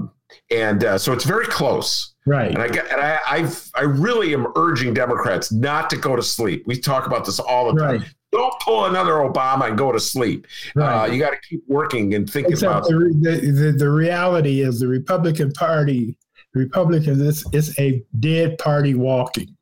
And 0.49 0.83
uh, 0.83 0.97
so 0.97 1.13
it's 1.13 1.23
very 1.23 1.45
close. 1.45 2.15
Right. 2.25 2.49
And 2.49 2.57
I 2.57 2.65
and 2.65 3.01
I, 3.01 3.19
I, 3.27 3.51
I 3.75 3.83
really 3.83 4.33
am 4.33 4.47
urging 4.55 4.93
Democrats 4.95 5.51
not 5.51 5.91
to 5.91 5.97
go 5.97 6.15
to 6.15 6.23
sleep. 6.23 6.63
We 6.65 6.79
talk 6.79 7.05
about 7.05 7.25
this 7.25 7.39
all 7.39 7.71
the 7.71 7.79
time. 7.79 7.99
Right. 7.99 8.09
Don't 8.31 8.59
pull 8.59 8.85
another 8.85 9.13
Obama 9.13 9.67
and 9.67 9.77
go 9.77 9.91
to 9.91 9.99
sleep. 9.99 10.47
Right. 10.73 11.03
Uh, 11.03 11.05
you 11.05 11.19
got 11.19 11.29
to 11.29 11.39
keep 11.47 11.63
working 11.67 12.15
and 12.15 12.27
thinking 12.27 12.53
Except 12.53 12.71
about. 12.71 12.89
The, 12.89 13.15
the, 13.21 13.51
the, 13.51 13.71
the 13.73 13.89
reality 13.89 14.61
is 14.61 14.79
the 14.79 14.87
Republican 14.87 15.51
Party, 15.51 16.17
Republicans, 16.55 17.21
it's, 17.21 17.45
is 17.53 17.79
a 17.79 18.03
dead 18.19 18.57
party 18.57 18.95
walking. 18.95 19.54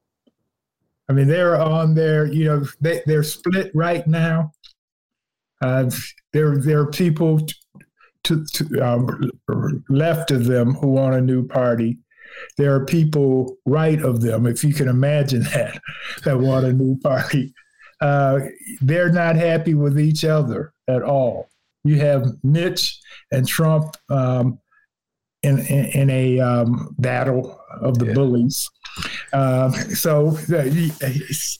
I 1.09 1.13
mean, 1.13 1.27
they're 1.27 1.59
on 1.59 1.95
there. 1.95 2.25
You 2.25 2.45
know, 2.45 2.65
they, 2.81 3.01
they're 3.05 3.23
split 3.23 3.71
right 3.73 4.05
now. 4.07 4.51
Uh, 5.61 5.89
there, 6.33 6.57
there 6.57 6.79
are 6.79 6.91
people 6.91 7.45
to, 8.23 8.45
to 8.45 8.79
um, 8.79 9.31
left 9.89 10.31
of 10.31 10.45
them 10.45 10.73
who 10.75 10.87
want 10.87 11.15
a 11.15 11.21
new 11.21 11.47
party. 11.47 11.97
There 12.57 12.73
are 12.73 12.85
people 12.85 13.57
right 13.65 14.01
of 14.01 14.21
them, 14.21 14.47
if 14.47 14.63
you 14.63 14.73
can 14.73 14.87
imagine 14.87 15.43
that, 15.43 15.79
that 16.23 16.39
want 16.39 16.65
a 16.65 16.73
new 16.73 16.97
party. 16.99 17.53
Uh, 18.01 18.39
they're 18.81 19.11
not 19.11 19.35
happy 19.35 19.73
with 19.73 19.99
each 19.99 20.25
other 20.25 20.73
at 20.87 21.03
all. 21.03 21.49
You 21.83 21.99
have 21.99 22.25
Mitch 22.43 22.99
and 23.31 23.47
Trump 23.47 23.95
um, 24.09 24.59
in, 25.41 25.59
in, 25.59 25.85
in, 25.85 26.09
a 26.09 26.39
um, 26.39 26.95
battle 26.97 27.59
of 27.81 27.99
the 27.99 28.07
yeah. 28.07 28.13
bullies. 28.13 28.69
Uh, 29.31 29.71
so 29.71 30.37
it's, 30.49 31.59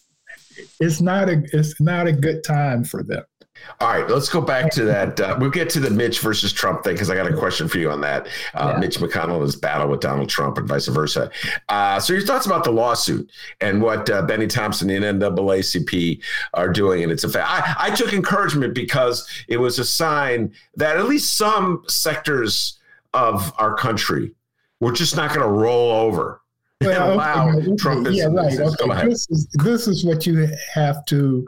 it's 0.80 1.02
not 1.02 1.30
a 1.30 1.44
it's 1.54 1.80
not 1.82 2.08
a 2.08 2.12
good 2.12 2.44
time 2.44 2.84
for 2.84 3.04
them. 3.04 3.24
All 3.80 3.88
right, 3.88 4.08
let's 4.10 4.30
go 4.30 4.42
back 4.42 4.72
to 4.72 4.84
that. 4.86 5.20
Uh, 5.20 5.38
we'll 5.40 5.50
get 5.50 5.70
to 5.72 5.80
the 5.80 5.90
Mitch 5.90 6.20
versus 6.20 6.52
Trump 6.52 6.84
thing 6.84 6.94
because 6.94 7.10
I 7.10 7.16
got 7.16 7.32
a 7.32 7.36
question 7.36 7.68
for 7.68 7.78
you 7.78 7.90
on 7.92 8.02
that. 8.02 8.28
Uh, 8.54 8.72
yeah. 8.74 8.80
Mitch 8.80 8.98
McConnell 8.98 9.36
and 9.36 9.44
his 9.44 9.56
battle 9.56 9.88
with 9.88 10.00
Donald 10.00 10.30
Trump 10.30 10.58
and 10.58 10.68
vice 10.68 10.88
versa. 10.88 11.32
Uh, 11.70 12.00
so, 12.00 12.14
your 12.14 12.22
thoughts 12.24 12.46
about 12.46 12.64
the 12.64 12.72
lawsuit 12.72 13.30
and 13.62 13.82
what 13.82 14.10
uh, 14.10 14.22
Bennie 14.24 14.48
Thompson 14.48 14.90
and 14.90 15.22
NAACP 15.22 16.22
are 16.54 16.70
doing? 16.70 17.04
And 17.04 17.12
it's 17.12 17.24
a 17.24 17.30
fact. 17.30 17.50
I, 17.50 17.88
I 17.88 17.96
took 17.96 18.14
encouragement 18.14 18.74
because 18.74 19.28
it 19.48 19.58
was 19.58 19.80
a 19.80 19.86
sign 19.86 20.54
that 20.76 20.98
at 20.98 21.06
least 21.06 21.38
some 21.38 21.84
sectors 21.88 22.80
of 23.14 23.54
our 23.58 23.76
country 23.76 24.34
were 24.80 24.92
just 24.92 25.16
not 25.16 25.30
going 25.30 25.48
to 25.48 25.54
roll 25.54 25.92
over. 25.92 26.42
Well, 26.86 27.56
okay, 27.56 27.76
Trump 27.78 28.08
is, 28.08 28.18
yeah, 28.18 28.26
right. 28.26 28.60
Okay. 28.60 29.08
This 29.08 29.26
is 29.30 29.48
this 29.64 29.88
is 29.88 30.04
what 30.04 30.28
you 30.28 30.50
have 30.74 31.06
to 31.06 31.48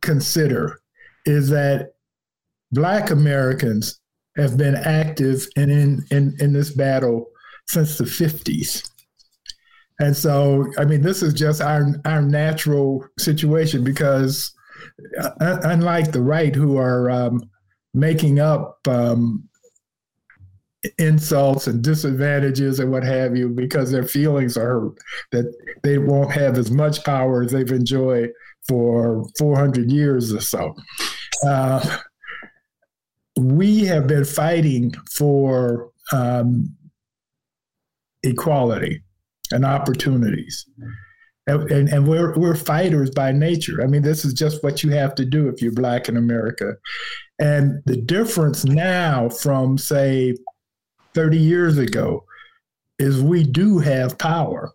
consider 0.00 0.80
is 1.26 1.50
that 1.50 1.92
Black 2.72 3.10
Americans 3.10 4.00
have 4.36 4.56
been 4.56 4.74
active 4.74 5.46
in, 5.56 5.70
in, 5.70 6.04
in, 6.10 6.34
in 6.40 6.52
this 6.52 6.70
battle 6.70 7.26
since 7.68 7.98
the 7.98 8.04
50s. 8.04 8.88
And 10.00 10.16
so, 10.16 10.66
I 10.78 10.84
mean, 10.84 11.02
this 11.02 11.22
is 11.22 11.34
just 11.34 11.60
our, 11.60 11.86
our 12.06 12.22
natural 12.22 13.06
situation 13.18 13.84
because, 13.84 14.52
uh, 15.20 15.58
unlike 15.62 16.12
the 16.12 16.22
right, 16.22 16.54
who 16.54 16.76
are 16.78 17.10
um, 17.10 17.42
making 17.94 18.40
up 18.40 18.78
um, 18.88 19.48
insults 20.98 21.66
and 21.66 21.82
disadvantages 21.82 22.80
and 22.80 22.90
what 22.90 23.04
have 23.04 23.36
you 23.36 23.48
because 23.48 23.90
their 23.90 24.06
feelings 24.06 24.56
are 24.56 24.80
hurt, 24.80 24.98
that 25.30 25.54
they 25.82 25.98
won't 25.98 26.32
have 26.32 26.58
as 26.58 26.70
much 26.70 27.04
power 27.04 27.42
as 27.42 27.52
they've 27.52 27.70
enjoyed 27.70 28.30
for 28.66 29.26
400 29.38 29.90
years 29.90 30.32
or 30.32 30.40
so. 30.40 30.74
Uh, 31.46 31.98
we 33.38 33.84
have 33.84 34.06
been 34.06 34.24
fighting 34.24 34.92
for 35.14 35.90
um, 36.12 36.74
equality 38.22 39.02
and 39.50 39.64
opportunities. 39.64 40.66
And, 41.46 41.70
and, 41.72 41.88
and, 41.88 42.06
we're, 42.06 42.36
we're 42.36 42.54
fighters 42.54 43.10
by 43.10 43.32
nature. 43.32 43.82
I 43.82 43.86
mean, 43.86 44.02
this 44.02 44.24
is 44.24 44.32
just 44.32 44.62
what 44.62 44.84
you 44.84 44.90
have 44.90 45.14
to 45.16 45.24
do 45.24 45.48
if 45.48 45.60
you're 45.60 45.72
Black 45.72 46.08
in 46.08 46.16
America. 46.16 46.76
And 47.40 47.82
the 47.84 47.96
difference 47.96 48.64
now 48.64 49.28
from, 49.28 49.76
say, 49.76 50.36
30 51.14 51.38
years 51.38 51.78
ago 51.78 52.24
is 52.98 53.22
we 53.22 53.42
do 53.42 53.78
have 53.78 54.18
power. 54.18 54.72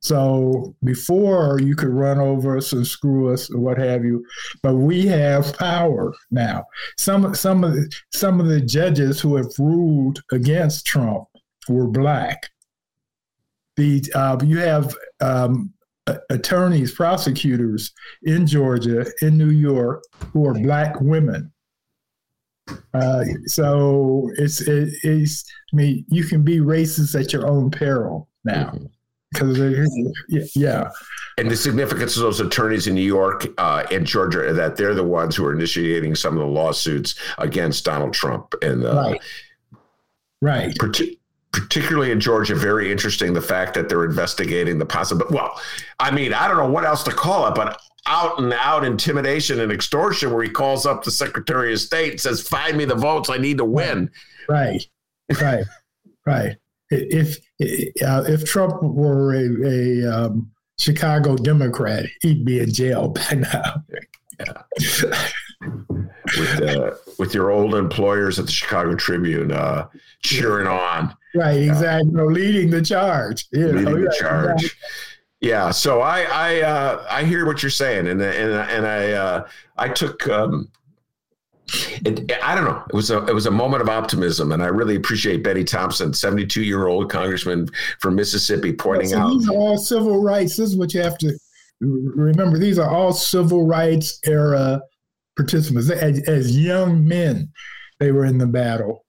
So 0.00 0.76
before 0.84 1.60
you 1.60 1.74
could 1.74 1.88
run 1.88 2.18
over 2.18 2.56
us 2.56 2.72
and 2.72 2.86
screw 2.86 3.32
us 3.32 3.50
or 3.50 3.58
what 3.58 3.78
have 3.78 4.04
you, 4.04 4.24
but 4.62 4.74
we 4.74 5.06
have 5.06 5.56
power 5.58 6.14
now. 6.30 6.64
Some 6.96 7.34
some 7.34 7.64
of 7.64 7.74
the, 7.74 7.92
some 8.12 8.38
of 8.38 8.46
the 8.46 8.60
judges 8.60 9.20
who 9.20 9.34
have 9.36 9.50
ruled 9.58 10.22
against 10.30 10.86
Trump 10.86 11.24
were 11.68 11.88
black. 11.88 12.48
The 13.76 14.04
uh, 14.14 14.38
you 14.44 14.58
have 14.58 14.94
um, 15.20 15.72
attorneys, 16.30 16.92
prosecutors 16.92 17.92
in 18.22 18.46
Georgia, 18.46 19.04
in 19.20 19.36
New 19.36 19.50
York, 19.50 20.04
who 20.32 20.46
are 20.46 20.54
black 20.54 21.00
women. 21.00 21.52
Uh, 22.94 23.24
so 23.46 24.30
it's 24.36 24.60
it, 24.60 24.92
it's 25.02 25.44
I 25.72 25.76
mean 25.76 26.04
you 26.08 26.24
can 26.24 26.42
be 26.42 26.58
racist 26.58 27.18
at 27.18 27.32
your 27.32 27.46
own 27.46 27.70
peril 27.70 28.28
now. 28.44 28.70
Mm-hmm 28.70 28.86
because 29.32 29.58
yeah. 30.54 30.90
And 31.36 31.50
the 31.50 31.56
significance 31.56 32.16
of 32.16 32.22
those 32.22 32.40
attorneys 32.40 32.86
in 32.86 32.94
New 32.94 33.00
York 33.00 33.46
uh, 33.58 33.84
and 33.90 34.06
Georgia 34.06 34.52
that 34.52 34.76
they're 34.76 34.94
the 34.94 35.04
ones 35.04 35.36
who 35.36 35.44
are 35.44 35.52
initiating 35.52 36.14
some 36.14 36.34
of 36.34 36.40
the 36.40 36.46
lawsuits 36.46 37.14
against 37.38 37.84
Donald 37.84 38.12
Trump 38.12 38.54
and 38.62 38.84
uh, 38.84 39.14
right, 40.42 40.76
right. 40.76 40.78
particularly 41.52 42.10
in 42.10 42.20
Georgia, 42.20 42.54
very 42.54 42.90
interesting 42.90 43.32
the 43.34 43.40
fact 43.40 43.74
that 43.74 43.88
they're 43.88 44.04
investigating 44.04 44.78
the 44.78 44.86
possible. 44.86 45.26
Well, 45.30 45.60
I 46.00 46.10
mean, 46.10 46.32
I 46.34 46.48
don't 46.48 46.56
know 46.56 46.70
what 46.70 46.84
else 46.84 47.02
to 47.04 47.12
call 47.12 47.46
it, 47.46 47.54
but 47.54 47.80
out 48.06 48.38
and 48.38 48.52
out 48.52 48.84
intimidation 48.84 49.60
and 49.60 49.72
extortion, 49.72 50.32
where 50.32 50.42
he 50.42 50.50
calls 50.50 50.86
up 50.86 51.04
the 51.04 51.10
Secretary 51.10 51.72
of 51.72 51.80
State 51.80 52.12
and 52.12 52.20
says, 52.20 52.40
"Find 52.40 52.76
me 52.76 52.84
the 52.84 52.94
votes. 52.94 53.30
I 53.30 53.38
need 53.38 53.58
to 53.58 53.64
win." 53.64 54.10
Right, 54.48 54.86
right, 55.40 55.64
right 56.26 56.56
if 56.90 57.38
uh, 58.06 58.24
if 58.26 58.44
Trump 58.44 58.82
were 58.82 59.34
a, 59.34 60.02
a 60.04 60.12
um, 60.12 60.50
Chicago 60.78 61.36
Democrat, 61.36 62.06
he'd 62.22 62.44
be 62.44 62.60
in 62.60 62.72
jail 62.72 63.08
by 63.08 63.34
now. 63.34 63.84
Yeah. 64.40 64.62
with 66.38 66.62
uh, 66.62 66.90
with 67.18 67.34
your 67.34 67.50
old 67.50 67.74
employers 67.74 68.38
at 68.38 68.46
the 68.46 68.52
Chicago 68.52 68.94
Tribune 68.94 69.52
uh, 69.52 69.88
cheering 70.22 70.68
on, 70.68 71.14
right? 71.34 71.62
Exactly, 71.62 72.20
uh, 72.20 72.24
leading 72.24 72.70
the 72.70 72.82
charge. 72.82 73.46
You 73.50 73.66
leading 73.66 73.84
know, 73.84 74.00
the 74.00 74.16
charge. 74.18 74.64
Exactly. 74.64 74.80
Yeah, 75.40 75.70
so 75.70 76.00
I 76.00 76.22
I 76.22 76.60
uh, 76.62 77.06
I 77.08 77.24
hear 77.24 77.46
what 77.46 77.62
you're 77.62 77.70
saying, 77.70 78.08
and 78.08 78.20
and 78.20 78.52
and 78.52 78.86
I 78.86 79.12
uh, 79.12 79.48
I 79.76 79.88
took 79.88 80.28
um, 80.28 80.68
it, 81.72 82.32
I 82.42 82.54
don't 82.54 82.64
know. 82.64 82.82
It 82.88 82.94
was 82.94 83.10
a 83.10 83.24
it 83.26 83.34
was 83.34 83.46
a 83.46 83.50
moment 83.50 83.82
of 83.82 83.88
optimism, 83.88 84.52
and 84.52 84.62
I 84.62 84.66
really 84.66 84.96
appreciate 84.96 85.44
Bennie 85.44 85.64
Thompson, 85.64 86.12
seventy 86.14 86.46
two 86.46 86.62
year 86.62 86.86
old 86.86 87.10
congressman 87.10 87.68
from 88.00 88.14
Mississippi, 88.14 88.72
pointing 88.72 89.10
so 89.10 89.18
out 89.18 89.30
these 89.30 89.48
are 89.48 89.54
all 89.54 89.78
civil 89.78 90.22
rights. 90.22 90.56
This 90.56 90.70
is 90.70 90.76
what 90.76 90.94
you 90.94 91.02
have 91.02 91.18
to 91.18 91.38
remember. 91.80 92.58
These 92.58 92.78
are 92.78 92.90
all 92.90 93.12
civil 93.12 93.66
rights 93.66 94.18
era 94.24 94.80
participants. 95.36 95.90
As, 95.90 96.20
as 96.28 96.58
young 96.58 97.06
men, 97.06 97.50
they 98.00 98.12
were 98.12 98.24
in 98.24 98.38
the 98.38 98.46
battle, 98.46 99.04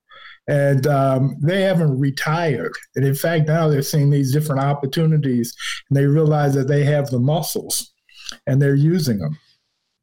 and 0.49 0.87
um, 0.87 1.35
they 1.41 1.61
haven't 1.61 1.99
retired. 1.99 2.73
And 2.95 3.05
in 3.05 3.15
fact, 3.15 3.47
now 3.47 3.67
they're 3.67 3.83
seeing 3.83 4.09
these 4.09 4.33
different 4.33 4.61
opportunities, 4.61 5.55
and 5.87 5.95
they 5.95 6.07
realize 6.07 6.55
that 6.55 6.67
they 6.67 6.83
have 6.85 7.09
the 7.09 7.19
muscles, 7.19 7.93
and 8.47 8.59
they're 8.59 8.75
using 8.75 9.19
them, 9.19 9.37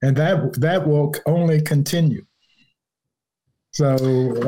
and 0.03 0.17
that 0.17 0.61
that 0.61 0.87
will 0.87 1.13
only 1.27 1.61
continue. 1.61 2.25
So, 3.73 3.91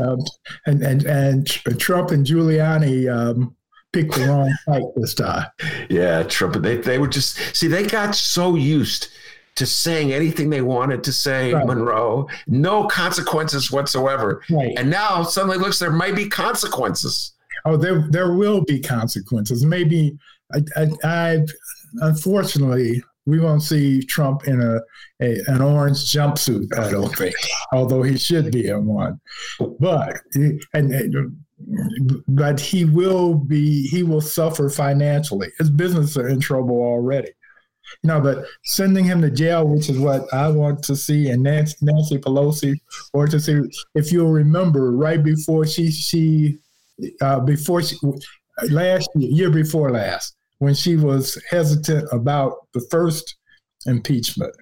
um, 0.02 0.20
and, 0.64 0.82
and, 0.82 1.04
and 1.04 1.46
Trump 1.78 2.12
and 2.12 2.24
Giuliani 2.24 3.12
um, 3.14 3.54
picked 3.92 4.14
the 4.14 4.26
wrong 4.26 4.54
fight 4.64 4.84
this 4.96 5.14
time. 5.14 5.48
Yeah, 5.90 6.22
Trump, 6.22 6.62
they, 6.62 6.78
they 6.78 6.98
were 6.98 7.08
just, 7.08 7.36
see, 7.54 7.68
they 7.68 7.86
got 7.86 8.14
so 8.14 8.54
used 8.54 9.08
to 9.58 9.66
saying 9.66 10.12
anything 10.12 10.50
they 10.50 10.62
wanted 10.62 11.02
to 11.02 11.12
say, 11.12 11.52
right. 11.52 11.66
Monroe, 11.66 12.28
no 12.46 12.86
consequences 12.86 13.72
whatsoever. 13.72 14.42
Right. 14.48 14.72
And 14.76 14.88
now 14.88 15.24
suddenly 15.24 15.58
looks 15.58 15.80
there 15.80 15.90
might 15.90 16.14
be 16.14 16.28
consequences. 16.28 17.32
Oh, 17.64 17.76
there 17.76 18.06
there 18.10 18.34
will 18.34 18.64
be 18.64 18.78
consequences. 18.80 19.64
Maybe 19.66 20.16
I, 20.54 20.60
I, 20.76 20.88
I 21.04 21.46
unfortunately 22.00 23.02
we 23.26 23.40
won't 23.40 23.64
see 23.64 24.00
Trump 24.02 24.46
in 24.46 24.62
a, 24.62 24.78
a, 25.20 25.40
an 25.48 25.60
orange 25.60 26.10
jumpsuit. 26.12 26.78
I 26.78 26.90
don't 26.90 27.14
think, 27.14 27.34
although 27.72 28.02
he 28.02 28.16
should 28.16 28.52
be 28.52 28.68
in 28.68 28.86
one. 28.86 29.20
But 29.80 30.18
and 30.72 31.34
but 32.28 32.60
he 32.60 32.84
will 32.84 33.34
be 33.34 33.88
he 33.88 34.04
will 34.04 34.20
suffer 34.20 34.70
financially. 34.70 35.48
His 35.58 35.68
business 35.68 36.16
are 36.16 36.28
in 36.28 36.38
trouble 36.38 36.76
already. 36.76 37.32
You 38.02 38.08
know, 38.08 38.20
but 38.20 38.46
sending 38.64 39.04
him 39.04 39.22
to 39.22 39.30
jail, 39.30 39.66
which 39.66 39.88
is 39.88 39.98
what 39.98 40.32
I 40.32 40.48
want 40.48 40.82
to 40.84 40.96
see, 40.96 41.28
and 41.28 41.42
Nancy, 41.42 41.76
Nancy 41.82 42.18
Pelosi, 42.18 42.76
or 43.12 43.26
to 43.26 43.40
see 43.40 43.60
if 43.94 44.12
you'll 44.12 44.32
remember, 44.32 44.92
right 44.92 45.22
before 45.22 45.66
she 45.66 45.90
she 45.90 46.58
uh, 47.20 47.40
before 47.40 47.82
she 47.82 47.96
last 48.70 49.08
year, 49.14 49.30
year 49.30 49.50
before 49.50 49.90
last, 49.90 50.36
when 50.58 50.74
she 50.74 50.96
was 50.96 51.40
hesitant 51.50 52.08
about 52.12 52.66
the 52.74 52.80
first 52.90 53.36
impeachment. 53.86 54.54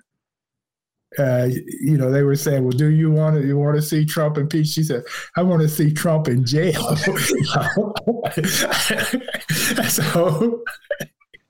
Uh, 1.18 1.48
you 1.80 1.96
know, 1.96 2.10
they 2.10 2.22
were 2.22 2.36
saying, 2.36 2.62
"Well, 2.62 2.76
do 2.76 2.88
you 2.88 3.10
want 3.10 3.36
to 3.36 3.46
you 3.46 3.56
want 3.56 3.76
to 3.76 3.82
see 3.82 4.04
Trump 4.04 4.36
impeached?" 4.36 4.74
She 4.74 4.82
said, 4.82 5.02
"I 5.36 5.42
want 5.42 5.62
to 5.62 5.68
see 5.68 5.92
Trump 5.92 6.28
in 6.28 6.44
jail." 6.44 6.96
so, 9.88 10.62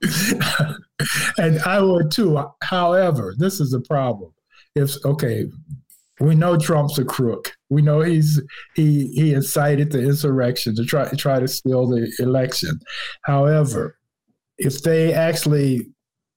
and 1.39 1.61
I 1.61 1.81
would 1.81 2.11
too. 2.11 2.43
However, 2.63 3.35
this 3.39 3.61
is 3.61 3.73
a 3.73 3.81
problem. 3.81 4.33
If 4.75 4.97
okay, 5.05 5.47
we 6.21 6.35
know 6.35 6.57
Trump's 6.57 6.99
a 6.99 7.05
crook. 7.05 7.53
We 7.69 7.83
know 7.83 8.01
he's 8.01 8.41
he 8.75 9.09
he 9.09 9.33
incited 9.35 9.93
the 9.93 10.03
insurrection 10.03 10.75
to 10.77 10.85
try 10.85 11.09
try 11.11 11.41
to 11.41 11.49
steal 11.49 11.87
the 11.87 12.11
election. 12.19 12.81
However, 13.23 13.99
if 14.59 14.83
they 14.83 15.13
actually 15.13 15.89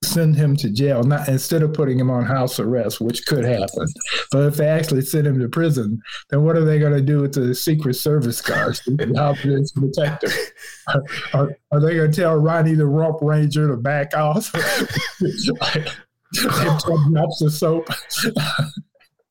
send 0.03 0.35
him 0.35 0.55
to 0.55 0.69
jail, 0.69 1.03
not 1.03 1.27
instead 1.27 1.61
of 1.61 1.73
putting 1.73 1.99
him 1.99 2.09
on 2.09 2.23
house 2.23 2.59
arrest, 2.59 3.01
which 3.01 3.25
could 3.25 3.43
happen, 3.43 3.85
but 4.31 4.45
if 4.45 4.55
they 4.55 4.67
actually 4.67 5.01
send 5.01 5.27
him 5.27 5.39
to 5.39 5.49
prison, 5.49 6.01
then 6.29 6.43
what 6.43 6.55
are 6.55 6.63
they 6.63 6.79
going 6.79 6.93
to 6.93 7.01
do 7.01 7.21
with 7.21 7.33
the 7.33 7.53
Secret 7.53 7.95
Service 7.95 8.41
guards, 8.41 8.81
the 8.85 9.13
House 9.17 9.71
protector? 9.71 10.29
Are, 10.87 11.03
are, 11.33 11.57
are, 11.71 11.79
they 11.81 11.95
going 11.95 12.11
to 12.11 12.21
tell 12.21 12.35
Ronnie 12.35 12.75
the 12.75 12.87
Rump 12.87 13.17
Ranger 13.21 13.67
to 13.67 13.77
back 13.77 14.15
off? 14.15 14.51
drops 16.33 17.57
soap. 17.57 17.89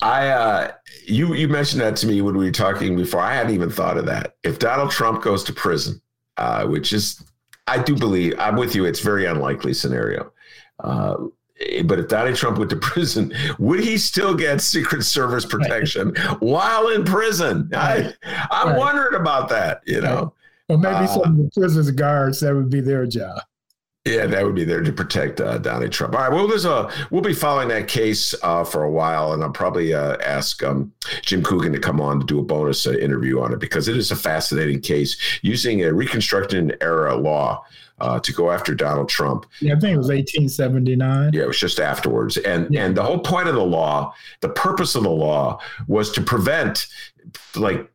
I 0.02 0.28
uh, 0.28 0.72
you 1.06 1.34
you 1.34 1.48
mentioned 1.48 1.80
that 1.80 1.96
to 1.96 2.06
me 2.06 2.22
when 2.22 2.36
we 2.36 2.46
were 2.46 2.52
talking 2.52 2.96
before. 2.96 3.20
I 3.20 3.34
hadn't 3.34 3.54
even 3.54 3.70
thought 3.70 3.96
of 3.96 4.06
that. 4.06 4.34
If 4.42 4.58
Donald 4.58 4.90
Trump 4.90 5.22
goes 5.22 5.44
to 5.44 5.52
prison, 5.52 6.00
uh, 6.36 6.66
which 6.66 6.92
is 6.92 7.22
I 7.66 7.82
do 7.82 7.96
believe 7.96 8.34
I'm 8.38 8.56
with 8.56 8.74
you. 8.74 8.84
It's 8.84 9.00
very 9.00 9.26
unlikely 9.26 9.74
scenario. 9.74 10.32
Uh, 10.80 11.16
but 11.84 11.98
if 11.98 12.08
Donald 12.08 12.36
Trump 12.36 12.58
went 12.58 12.70
to 12.70 12.76
prison, 12.80 13.32
would 13.58 13.80
he 13.80 13.98
still 13.98 14.34
get 14.34 14.60
Secret 14.60 15.02
Service 15.02 15.44
protection 15.44 16.14
while 16.40 16.88
in 16.88 17.04
prison? 17.04 17.70
I, 17.74 18.14
I'm 18.50 18.68
right. 18.68 18.78
wondering 18.78 19.20
about 19.20 19.48
that. 19.50 19.82
You 19.86 20.00
know, 20.00 20.34
or 20.68 20.78
maybe 20.78 20.94
uh, 20.94 21.06
some 21.06 21.22
of 21.22 21.36
the 21.36 21.50
prison 21.54 21.96
guards 21.96 22.40
that 22.40 22.54
would 22.54 22.70
be 22.70 22.80
their 22.80 23.06
job. 23.06 23.40
Yeah, 24.08 24.26
that 24.26 24.44
would 24.44 24.54
be 24.54 24.64
there 24.64 24.82
to 24.82 24.92
protect 24.92 25.40
uh, 25.40 25.58
Donald 25.58 25.92
Trump. 25.92 26.14
All 26.14 26.22
right. 26.22 26.32
Well, 26.32 26.48
there's 26.48 26.64
a 26.64 26.90
we'll 27.10 27.20
be 27.20 27.34
following 27.34 27.68
that 27.68 27.88
case 27.88 28.34
uh, 28.42 28.64
for 28.64 28.82
a 28.82 28.90
while, 28.90 29.32
and 29.32 29.42
I'll 29.42 29.50
probably 29.50 29.92
uh, 29.92 30.16
ask 30.24 30.62
um, 30.62 30.92
Jim 31.22 31.42
Coogan 31.42 31.72
to 31.72 31.78
come 31.78 32.00
on 32.00 32.20
to 32.20 32.26
do 32.26 32.38
a 32.38 32.42
bonus 32.42 32.86
uh, 32.86 32.92
interview 32.92 33.40
on 33.40 33.52
it 33.52 33.60
because 33.60 33.86
it 33.86 33.96
is 33.96 34.10
a 34.10 34.16
fascinating 34.16 34.80
case 34.80 35.16
using 35.42 35.84
a 35.84 35.92
Reconstruction 35.92 36.72
era 36.80 37.16
law. 37.16 37.64
Uh, 38.00 38.20
to 38.20 38.32
go 38.32 38.52
after 38.52 38.76
Donald 38.76 39.08
Trump. 39.08 39.44
Yeah, 39.60 39.74
I 39.74 39.80
think 39.80 39.94
it 39.94 39.98
was 39.98 40.06
1879. 40.06 41.32
Yeah, 41.32 41.42
it 41.42 41.48
was 41.48 41.58
just 41.58 41.80
afterwards. 41.80 42.36
And 42.36 42.72
yeah. 42.72 42.86
and 42.86 42.96
the 42.96 43.02
whole 43.02 43.18
point 43.18 43.48
of 43.48 43.56
the 43.56 43.64
law, 43.64 44.14
the 44.40 44.50
purpose 44.50 44.94
of 44.94 45.02
the 45.02 45.10
law 45.10 45.58
was 45.88 46.12
to 46.12 46.20
prevent 46.20 46.86
like 47.56 47.90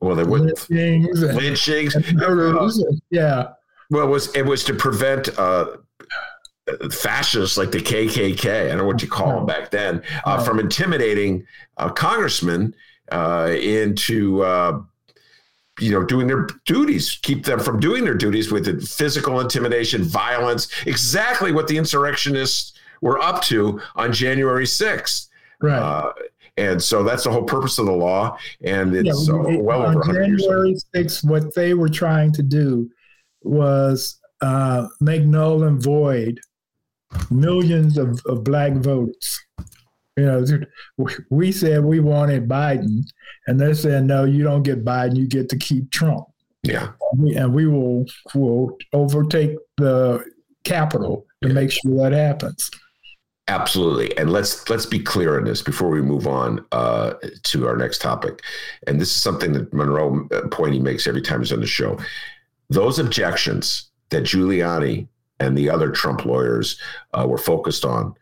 well, 0.00 0.16
there 0.16 0.26
were 0.26 0.38
lynchings, 0.38 1.22
lynchings, 1.22 2.14
murders. 2.14 2.82
yeah, 3.10 3.48
well, 3.90 4.06
it 4.06 4.10
was 4.10 4.34
it 4.34 4.42
was 4.42 4.64
to 4.64 4.74
prevent 4.74 5.28
uh, 5.38 5.76
fascists 6.90 7.56
like 7.56 7.70
the 7.70 7.78
KKK, 7.78 8.64
I 8.64 8.68
don't 8.68 8.78
know 8.78 8.84
what 8.84 9.02
you 9.02 9.08
call 9.08 9.36
them 9.36 9.46
back 9.46 9.70
then, 9.70 10.02
uh, 10.24 10.42
from 10.42 10.58
intimidating 10.58 11.46
uh, 11.76 11.90
congressmen 11.90 12.74
uh, 13.10 13.54
into 13.58 14.42
uh, 14.42 14.80
you 15.80 15.92
know 15.92 16.04
doing 16.04 16.26
their 16.26 16.46
duties, 16.66 17.18
keep 17.22 17.44
them 17.44 17.60
from 17.60 17.80
doing 17.80 18.04
their 18.04 18.14
duties 18.14 18.52
with 18.52 18.86
physical 18.86 19.40
intimidation, 19.40 20.02
violence, 20.02 20.68
exactly 20.86 21.52
what 21.52 21.68
the 21.68 21.76
insurrectionists 21.76 22.74
were 23.00 23.18
up 23.20 23.42
to 23.42 23.80
on 23.96 24.12
January 24.12 24.66
sixth. 24.66 25.28
Right. 25.60 25.78
Uh, 25.78 26.12
and 26.56 26.82
so 26.82 27.04
that's 27.04 27.22
the 27.22 27.30
whole 27.30 27.44
purpose 27.44 27.78
of 27.78 27.86
the 27.86 27.92
law, 27.92 28.36
and 28.62 28.94
it's 28.94 29.28
yeah, 29.28 29.58
well 29.58 29.86
over 29.86 30.12
January 30.12 30.74
6th, 30.92 31.24
what 31.24 31.54
they 31.54 31.72
were 31.72 31.88
trying 31.88 32.32
to 32.32 32.42
do 32.42 32.90
was 33.42 34.18
uh, 34.40 34.86
make 35.00 35.24
null 35.24 35.64
and 35.64 35.82
void 35.82 36.40
millions 37.30 37.98
of, 37.98 38.20
of 38.26 38.44
black 38.44 38.72
votes. 38.74 39.40
You 40.16 40.24
know, 40.24 40.44
we 41.30 41.52
said 41.52 41.84
we 41.84 42.00
wanted 42.00 42.48
Biden, 42.48 43.04
and 43.46 43.60
they're 43.60 43.74
saying, 43.74 44.08
no, 44.08 44.24
you 44.24 44.42
don't 44.42 44.64
get 44.64 44.84
Biden, 44.84 45.16
you 45.16 45.28
get 45.28 45.48
to 45.50 45.56
keep 45.56 45.92
Trump. 45.92 46.24
Yeah. 46.64 46.90
And 47.12 47.22
we, 47.22 47.36
and 47.36 47.54
we 47.54 47.66
will, 47.68 48.04
will 48.34 48.76
overtake 48.92 49.56
the 49.76 50.24
Capitol 50.64 51.24
to 51.42 51.48
yeah. 51.48 51.54
make 51.54 51.70
sure 51.70 52.10
that 52.10 52.12
happens. 52.12 52.68
Absolutely, 53.46 54.14
and 54.18 54.30
let's 54.30 54.68
let's 54.68 54.84
be 54.84 54.98
clear 54.98 55.38
on 55.38 55.44
this 55.44 55.62
before 55.62 55.88
we 55.88 56.02
move 56.02 56.26
on 56.26 56.62
uh, 56.72 57.14
to 57.44 57.66
our 57.66 57.78
next 57.78 58.02
topic. 58.02 58.42
And 58.86 59.00
this 59.00 59.08
is 59.08 59.16
something 59.16 59.52
that 59.52 59.72
Monroe 59.72 60.28
uh, 60.32 60.48
Pointy 60.48 60.78
makes 60.78 61.06
every 61.06 61.22
time 61.22 61.40
he's 61.40 61.52
on 61.52 61.60
the 61.60 61.66
show 61.66 61.98
those 62.70 62.98
objections 62.98 63.90
that 64.10 64.24
Giuliani 64.24 65.08
and 65.40 65.56
the 65.56 65.70
other 65.70 65.90
Trump 65.90 66.24
lawyers 66.24 66.80
uh, 67.14 67.26
were 67.28 67.38
focused 67.38 67.84
on, 67.84 68.14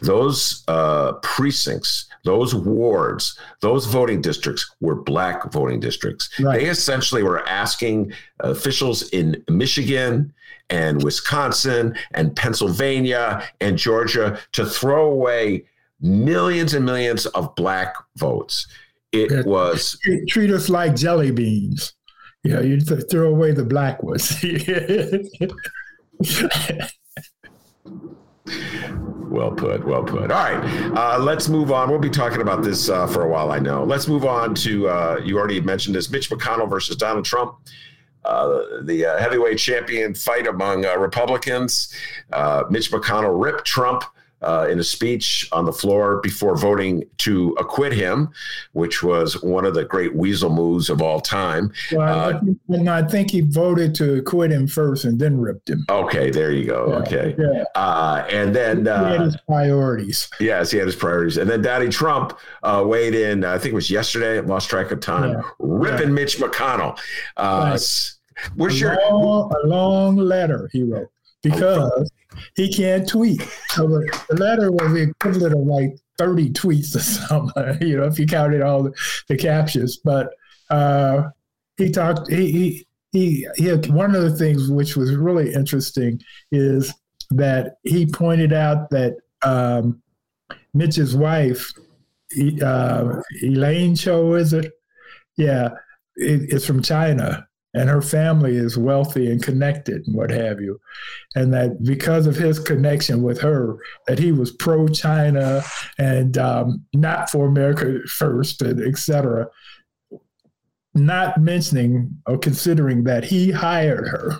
those 0.00 0.64
uh, 0.66 1.12
precincts, 1.22 2.06
those 2.24 2.54
wards, 2.54 3.38
those 3.60 3.86
voting 3.86 4.20
districts 4.20 4.74
were 4.80 4.96
black 4.96 5.52
voting 5.52 5.80
districts. 5.80 6.28
Right. 6.40 6.58
They 6.58 6.66
essentially 6.66 7.22
were 7.22 7.46
asking 7.48 8.12
officials 8.40 9.08
in 9.10 9.42
Michigan 9.48 10.32
and 10.70 11.02
Wisconsin 11.02 11.94
and 12.12 12.34
Pennsylvania 12.34 13.44
and 13.60 13.78
Georgia 13.78 14.40
to 14.52 14.66
throw 14.66 15.10
away 15.10 15.66
millions 16.00 16.74
and 16.74 16.84
millions 16.84 17.26
of 17.26 17.54
black 17.54 17.94
votes. 18.16 18.66
It 19.12 19.46
was 19.46 19.98
treat 20.28 20.50
us 20.50 20.68
like 20.68 20.96
jelly 20.96 21.30
beans. 21.30 21.92
Know, 22.44 22.60
you 22.60 22.80
th- 22.80 23.04
throw 23.08 23.28
away 23.28 23.52
the 23.52 23.64
black 23.64 24.02
ones. 24.02 24.42
well 29.30 29.52
put. 29.52 29.86
Well 29.86 30.02
put. 30.02 30.32
All 30.32 30.44
right, 30.44 30.90
uh, 30.96 31.20
let's 31.20 31.48
move 31.48 31.70
on. 31.70 31.88
We'll 31.88 32.00
be 32.00 32.10
talking 32.10 32.40
about 32.40 32.64
this 32.64 32.88
uh, 32.88 33.06
for 33.06 33.22
a 33.22 33.28
while, 33.28 33.52
I 33.52 33.60
know. 33.60 33.84
Let's 33.84 34.08
move 34.08 34.24
on 34.24 34.56
to 34.56 34.88
uh, 34.88 35.20
you 35.24 35.38
already 35.38 35.60
mentioned 35.60 35.94
this 35.94 36.10
Mitch 36.10 36.30
McConnell 36.30 36.68
versus 36.68 36.96
Donald 36.96 37.24
Trump. 37.24 37.54
Uh, 38.24 38.82
the 38.82 39.04
uh, 39.04 39.18
heavyweight 39.18 39.58
champion 39.58 40.14
fight 40.14 40.48
among 40.48 40.84
uh, 40.84 40.96
Republicans. 40.96 41.94
Mitch 42.70 42.90
McConnell 42.90 43.40
ripped 43.40 43.64
Trump 43.64 44.02
uh, 44.42 44.68
in 44.70 44.78
a 44.78 44.84
speech 44.84 45.48
on 45.52 45.64
the 45.64 45.72
floor 45.72 46.20
before 46.22 46.56
voting 46.56 47.04
to 47.18 47.56
acquit 47.58 47.92
him, 47.92 48.30
which 48.72 49.02
was 49.02 49.42
one 49.42 49.64
of 49.64 49.74
the 49.74 49.84
great 49.84 50.14
weasel 50.14 50.50
moves 50.50 50.88
of 50.88 51.02
all 51.02 51.20
time. 51.20 51.72
Well, 51.90 52.40
uh, 52.68 52.90
I 52.90 53.02
think 53.02 53.30
he 53.30 53.40
voted 53.40 53.94
to 53.96 54.18
acquit 54.18 54.52
him 54.52 54.66
first 54.66 55.04
and 55.04 55.18
then 55.18 55.40
ripped 55.40 55.70
him. 55.70 55.84
Okay, 55.88 56.30
there 56.30 56.52
you 56.52 56.66
go. 56.66 56.88
Yeah, 56.88 56.94
okay. 56.96 57.36
Yeah. 57.38 57.64
Uh, 57.74 58.26
and 58.30 58.54
then 58.54 58.78
he 58.78 58.88
had 58.88 59.20
uh, 59.20 59.24
his 59.24 59.36
priorities. 59.48 60.28
Yes, 60.38 60.70
he 60.70 60.78
had 60.78 60.86
his 60.86 60.96
priorities. 60.96 61.38
And 61.38 61.50
then 61.50 61.62
Daddy 61.62 61.88
Trump 61.88 62.38
uh, 62.62 62.84
weighed 62.86 63.14
in, 63.14 63.44
I 63.44 63.58
think 63.58 63.72
it 63.72 63.74
was 63.74 63.90
yesterday, 63.90 64.40
lost 64.40 64.70
track 64.70 64.90
of 64.90 65.00
time, 65.00 65.32
yeah. 65.32 65.42
ripping. 65.58 66.12
Mitch 66.12 66.38
McConnell. 66.38 66.98
Uh, 67.36 67.70
right. 67.72 68.70
A 68.70 68.74
your 68.74 68.96
long, 69.10 69.52
a 69.62 69.66
long 69.66 70.16
letter 70.16 70.68
he 70.72 70.82
wrote 70.82 71.10
because 71.42 72.10
he 72.56 72.72
can't 72.72 73.08
tweet. 73.08 73.42
So 73.68 73.86
the, 73.86 74.24
the 74.28 74.36
letter 74.36 74.70
was 74.70 74.92
the 74.92 75.02
equivalent 75.10 75.54
of 75.54 75.60
like 75.60 75.98
30 76.18 76.50
tweets 76.50 76.94
or 76.96 77.00
something, 77.00 77.86
you 77.86 77.96
know, 77.96 78.04
if 78.04 78.18
you 78.18 78.26
counted 78.26 78.62
all 78.62 78.82
the, 78.84 78.92
the 79.28 79.36
captions. 79.36 79.96
But 79.96 80.30
uh, 80.70 81.30
he 81.76 81.90
talked, 81.90 82.30
he, 82.30 82.52
he, 82.52 82.86
he, 83.12 83.48
he 83.56 83.66
had, 83.66 83.90
one 83.90 84.14
of 84.14 84.22
the 84.22 84.36
things 84.36 84.70
which 84.70 84.96
was 84.96 85.14
really 85.14 85.52
interesting 85.52 86.20
is 86.50 86.92
that 87.30 87.76
he 87.82 88.06
pointed 88.06 88.52
out 88.52 88.90
that 88.90 89.16
um, 89.42 90.02
Mitch's 90.74 91.16
wife, 91.16 91.72
uh, 92.62 93.20
Elaine 93.42 93.94
Chao, 93.94 94.34
is 94.34 94.52
it? 94.52 94.72
Yeah, 95.36 95.70
it, 96.16 96.52
it's 96.52 96.66
from 96.66 96.82
China 96.82 97.46
and 97.74 97.88
her 97.88 98.02
family 98.02 98.56
is 98.56 98.76
wealthy 98.76 99.30
and 99.30 99.42
connected 99.42 100.06
and 100.06 100.14
what 100.14 100.30
have 100.30 100.60
you. 100.60 100.78
And 101.34 101.52
that 101.54 101.82
because 101.82 102.26
of 102.26 102.36
his 102.36 102.58
connection 102.58 103.22
with 103.22 103.40
her 103.40 103.78
that 104.06 104.18
he 104.18 104.32
was 104.32 104.52
pro-china 104.52 105.62
and 105.98 106.36
um, 106.38 106.84
not 106.92 107.30
for 107.30 107.46
america 107.46 107.98
first 108.06 108.62
and 108.62 108.80
etc 108.80 109.46
not 110.94 111.40
mentioning 111.40 112.10
or 112.26 112.38
considering 112.38 113.04
that 113.04 113.24
he 113.24 113.50
hired 113.50 114.06
her. 114.08 114.34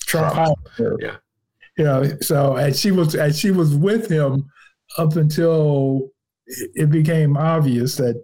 Trump 0.00 0.34
hired 0.34 0.56
her. 0.76 0.96
Yeah. 1.00 1.16
You 1.76 1.84
know 1.84 2.18
so 2.20 2.56
and 2.56 2.74
she 2.74 2.90
was 2.90 3.14
and 3.14 3.34
she 3.34 3.50
was 3.50 3.74
with 3.74 4.10
him 4.10 4.50
up 4.96 5.16
until 5.16 6.10
it 6.46 6.90
became 6.90 7.36
obvious 7.36 7.96
that 7.96 8.20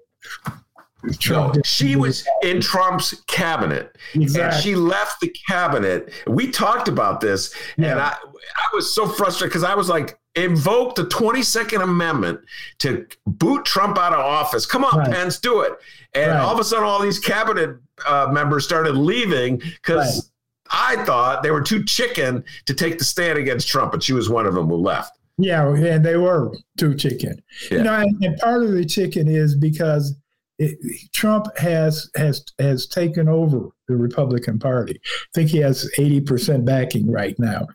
Trump 1.19 1.57
no, 1.57 1.63
she 1.65 1.97
was 1.97 2.27
in 2.43 2.61
Trump's 2.61 3.23
cabinet. 3.27 3.97
Exactly. 4.15 4.43
And 4.43 4.63
she 4.63 4.75
left 4.75 5.21
the 5.21 5.35
cabinet. 5.49 6.13
We 6.27 6.51
talked 6.51 6.89
about 6.89 7.21
this, 7.21 7.55
yeah. 7.77 7.93
and 7.93 8.01
I 8.01 8.09
I 8.11 8.75
was 8.75 8.95
so 8.95 9.07
frustrated 9.07 9.51
because 9.51 9.65
I 9.65 9.75
was 9.75 9.89
like, 9.89 10.19
invoke 10.35 10.95
the 10.95 11.05
22nd 11.05 11.83
Amendment 11.83 12.41
to 12.81 13.07
boot 13.27 13.65
Trump 13.65 13.99
out 13.99 14.13
of 14.13 14.21
office. 14.21 14.67
Come 14.67 14.85
on, 14.85 14.99
right. 14.99 15.11
Pence, 15.11 15.39
do 15.39 15.61
it. 15.61 15.73
And 16.15 16.33
right. 16.33 16.41
all 16.41 16.55
of 16.55 16.61
a 16.61 16.65
sudden, 16.65 16.85
all 16.85 17.01
these 17.01 17.19
cabinet 17.19 17.77
uh, 18.07 18.29
members 18.33 18.65
started 18.65 18.97
leaving 18.97 19.59
because 19.59 20.31
right. 20.73 20.99
I 20.99 21.05
thought 21.05 21.43
they 21.43 21.51
were 21.51 21.63
too 21.63 21.85
chicken 21.85 22.45
to 22.67 22.75
take 22.75 22.99
the 22.99 23.05
stand 23.05 23.39
against 23.39 23.69
Trump, 23.69 23.93
but 23.93 24.03
she 24.03 24.13
was 24.13 24.29
one 24.29 24.47
of 24.47 24.55
them 24.55 24.69
who 24.69 24.77
left. 24.77 25.19
Yeah, 25.37 25.69
and 25.69 26.05
they 26.05 26.17
were 26.17 26.53
too 26.79 26.95
chicken. 26.95 27.43
Yeah. 27.71 27.79
You 27.79 27.85
know, 27.85 27.95
and, 27.95 28.25
and 28.25 28.39
part 28.39 28.63
of 28.63 28.73
the 28.73 28.85
chicken 28.85 29.29
is 29.29 29.57
because 29.57 30.15
it, 30.59 30.79
Trump 31.13 31.47
has 31.59 32.11
has 32.17 32.45
has 32.59 32.87
taken 32.87 33.29
over 33.29 33.71
the 33.89 33.97
Republican 33.97 34.59
Party. 34.59 35.01
I 35.05 35.29
think 35.35 35.51
he 35.51 35.59
has 35.59 35.91
eighty 35.99 36.21
percent 36.21 36.65
backing 36.65 37.11
right 37.11 37.39
now. 37.39 37.67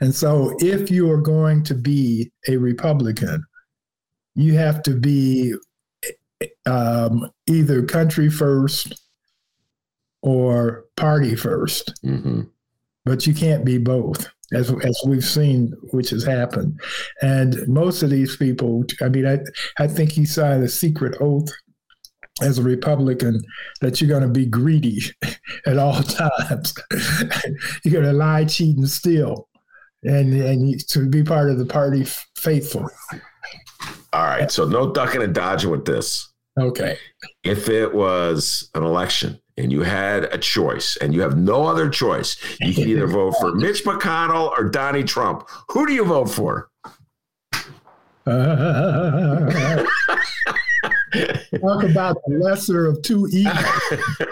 And 0.00 0.14
so, 0.14 0.56
if 0.58 0.90
you 0.90 1.10
are 1.10 1.20
going 1.20 1.62
to 1.64 1.74
be 1.74 2.30
a 2.48 2.56
Republican, 2.56 3.44
you 4.34 4.54
have 4.54 4.82
to 4.84 4.94
be 4.94 5.54
um, 6.66 7.30
either 7.46 7.84
country 7.84 8.30
first 8.30 9.00
or 10.22 10.84
party 10.96 11.32
1st 11.32 11.92
mm-hmm. 12.04 12.42
but 13.04 13.26
you 13.26 13.34
can't 13.34 13.64
be 13.64 13.78
both. 13.78 14.28
As, 14.52 14.70
as 14.84 15.00
we've 15.06 15.24
seen, 15.24 15.72
which 15.92 16.10
has 16.10 16.24
happened. 16.24 16.80
And 17.22 17.56
most 17.68 18.02
of 18.02 18.10
these 18.10 18.36
people, 18.36 18.84
I 19.00 19.08
mean, 19.08 19.26
I, 19.26 19.38
I 19.78 19.86
think 19.86 20.10
he 20.10 20.24
signed 20.24 20.64
a 20.64 20.68
secret 20.68 21.16
oath 21.20 21.48
as 22.42 22.58
a 22.58 22.62
Republican 22.62 23.40
that 23.80 24.00
you're 24.00 24.08
going 24.08 24.22
to 24.22 24.28
be 24.28 24.46
greedy 24.46 25.02
at 25.66 25.78
all 25.78 26.02
times. 26.02 26.74
you're 27.84 27.92
going 27.92 28.04
to 28.04 28.12
lie, 28.12 28.44
cheat, 28.44 28.76
and 28.76 28.88
steal 28.88 29.48
and 30.02 30.32
and 30.34 30.88
to 30.88 31.08
be 31.08 31.22
part 31.22 31.50
of 31.50 31.58
the 31.58 31.66
party 31.66 32.06
faithful. 32.36 32.88
All 34.12 34.24
right, 34.24 34.50
so 34.50 34.66
no 34.66 34.92
ducking 34.92 35.22
and 35.22 35.34
dodging 35.34 35.70
with 35.70 35.84
this. 35.84 36.28
Okay. 36.58 36.98
If 37.44 37.68
it 37.68 37.94
was 37.94 38.70
an 38.74 38.82
election 38.82 39.40
and 39.60 39.70
you 39.70 39.82
had 39.82 40.24
a 40.24 40.38
choice 40.38 40.96
and 40.96 41.14
you 41.14 41.20
have 41.20 41.36
no 41.36 41.66
other 41.66 41.88
choice, 41.88 42.36
you 42.60 42.72
can 42.72 42.88
either 42.88 43.06
vote 43.06 43.34
for 43.40 43.54
Mitch 43.54 43.84
McConnell 43.84 44.50
or 44.50 44.64
Donnie 44.64 45.04
Trump. 45.04 45.48
Who 45.68 45.86
do 45.86 45.92
you 45.92 46.04
vote 46.04 46.30
for? 46.30 46.70
Uh, 48.26 49.50
talk 51.60 51.84
about 51.84 52.16
the 52.26 52.38
lesser 52.40 52.86
of 52.86 53.02
two 53.02 53.26
evils. 53.28 53.58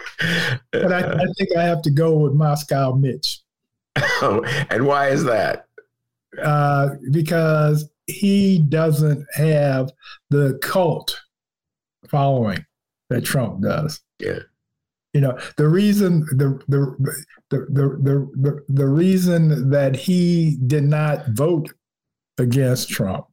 but 0.73 0.93
I, 0.93 1.13
I 1.13 1.25
think 1.37 1.57
I 1.57 1.63
have 1.63 1.83
to 1.83 1.91
go 1.91 2.17
with 2.17 2.33
Moscow 2.33 2.93
Mitch. 2.93 3.41
and 4.23 4.87
why 4.87 5.09
is 5.09 5.25
that? 5.25 5.67
Uh, 6.43 6.91
because 7.11 7.89
he 8.07 8.59
doesn't 8.59 9.27
have 9.35 9.91
the 10.31 10.59
cult 10.63 11.21
following 12.09 12.65
that 13.11 13.25
Trump 13.25 13.63
does. 13.63 14.01
Yeah. 14.19 14.41
You 15.19 15.23
know, 15.23 15.39
the 15.57 15.69
reason 15.69 16.21
the 16.37 16.63
the 16.69 16.95
the 17.51 17.67
the 17.71 18.31
the, 18.37 18.65
the, 18.69 18.87
reason 18.87 19.69
that 19.71 19.97
he 19.97 20.59
did 20.65 20.85
not 20.85 21.27
vote 21.31 21.73
against 22.39 22.89
Trump, 22.89 23.27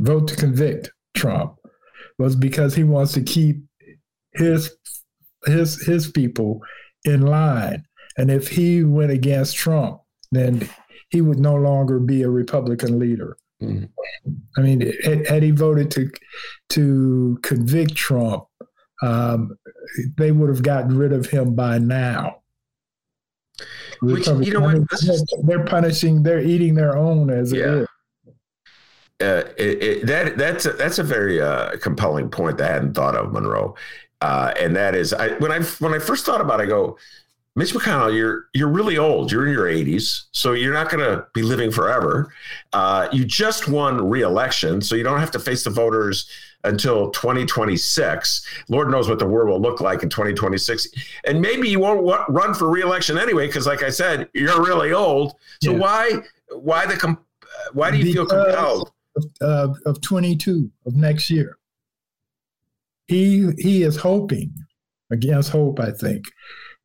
vote 0.00 0.26
to 0.26 0.34
convict 0.34 0.90
Trump, 1.16 1.60
was 2.18 2.34
because 2.34 2.74
he 2.74 2.82
wants 2.82 3.12
to 3.12 3.22
keep 3.22 3.62
his 4.32 4.76
his 5.44 5.80
his 5.86 6.10
people 6.10 6.60
in 7.04 7.20
line. 7.20 7.84
And 8.18 8.28
if 8.28 8.48
he 8.48 8.82
went 8.82 9.12
against 9.12 9.54
Trump, 9.54 10.00
then 10.32 10.68
he 11.10 11.20
would 11.20 11.38
no 11.38 11.54
longer 11.54 12.00
be 12.00 12.22
a 12.22 12.30
Republican 12.30 12.98
leader. 12.98 13.36
Mm. 13.62 13.90
I 14.56 14.60
mean, 14.60 14.92
had, 15.04 15.24
had, 15.28 15.42
he 15.44 15.52
voted 15.52 15.92
to 15.92 16.10
to 16.70 17.38
convict 17.42 17.94
Trump, 17.94 18.46
um, 19.02 19.56
they 20.16 20.32
would 20.32 20.48
have 20.48 20.62
gotten 20.62 20.96
rid 20.96 21.12
of 21.12 21.26
him 21.26 21.54
by 21.54 21.78
now. 21.78 22.42
Which, 24.02 24.26
you 24.26 24.52
know 24.52 24.60
what? 24.60 24.82
They're 25.44 25.64
punishing. 25.64 26.22
They're 26.22 26.42
eating 26.42 26.74
their 26.74 26.96
own 26.96 27.30
as 27.30 27.52
yeah. 27.52 27.62
it 27.62 27.68
is. 27.68 27.88
Uh, 29.18 29.48
it, 29.56 29.82
it, 29.82 30.06
that 30.06 30.36
that's 30.36 30.66
a, 30.66 30.72
that's 30.72 30.98
a 30.98 31.02
very 31.02 31.40
uh, 31.40 31.76
compelling 31.78 32.28
point 32.28 32.58
that 32.58 32.70
I 32.70 32.74
hadn't 32.74 32.92
thought 32.92 33.16
of, 33.16 33.32
Monroe. 33.32 33.74
Uh, 34.20 34.52
and 34.60 34.76
that 34.76 34.94
is, 34.94 35.14
I, 35.14 35.30
when 35.38 35.50
I 35.50 35.62
when 35.62 35.94
I 35.94 35.98
first 35.98 36.26
thought 36.26 36.42
about, 36.42 36.60
it, 36.60 36.64
I 36.64 36.66
go, 36.66 36.98
Mitch 37.54 37.72
McConnell, 37.72 38.14
you're 38.14 38.48
you're 38.52 38.68
really 38.68 38.98
old. 38.98 39.32
You're 39.32 39.46
in 39.46 39.52
your 39.54 39.64
80s, 39.64 40.24
so 40.32 40.52
you're 40.52 40.74
not 40.74 40.90
going 40.90 41.02
to 41.02 41.26
be 41.32 41.40
living 41.40 41.70
forever. 41.70 42.30
Uh, 42.74 43.08
you 43.10 43.24
just 43.24 43.68
won 43.68 44.10
re-election, 44.10 44.82
so 44.82 44.94
you 44.94 45.02
don't 45.02 45.20
have 45.20 45.30
to 45.30 45.38
face 45.38 45.64
the 45.64 45.70
voters 45.70 46.28
until 46.66 47.10
2026. 47.10 48.46
Lord 48.68 48.90
knows 48.90 49.08
what 49.08 49.18
the 49.18 49.26
world 49.26 49.48
will 49.48 49.60
look 49.60 49.80
like 49.80 50.02
in 50.02 50.08
2026, 50.08 50.88
and 51.24 51.40
maybe 51.40 51.68
you 51.68 51.80
won't 51.80 52.06
w- 52.06 52.24
run 52.28 52.54
for 52.54 52.70
re-election 52.70 53.18
anyway, 53.18 53.46
because, 53.46 53.66
like 53.66 53.82
I 53.82 53.90
said, 53.90 54.28
you're 54.34 54.62
really 54.62 54.92
old. 54.92 55.34
So 55.62 55.72
yeah. 55.72 55.78
why 55.78 56.12
why 56.50 56.86
the 56.86 56.96
com- 56.96 57.18
why 57.72 57.90
do 57.90 57.98
you 57.98 58.04
because 58.04 58.30
feel 58.30 58.44
compelled? 58.44 58.92
Of, 59.16 59.24
uh, 59.40 59.74
of 59.86 60.00
22 60.02 60.70
of 60.84 60.94
next 60.94 61.30
year, 61.30 61.56
he 63.08 63.50
he 63.58 63.82
is 63.82 63.96
hoping 63.96 64.52
against 65.10 65.50
hope, 65.50 65.80
I 65.80 65.90
think 65.90 66.24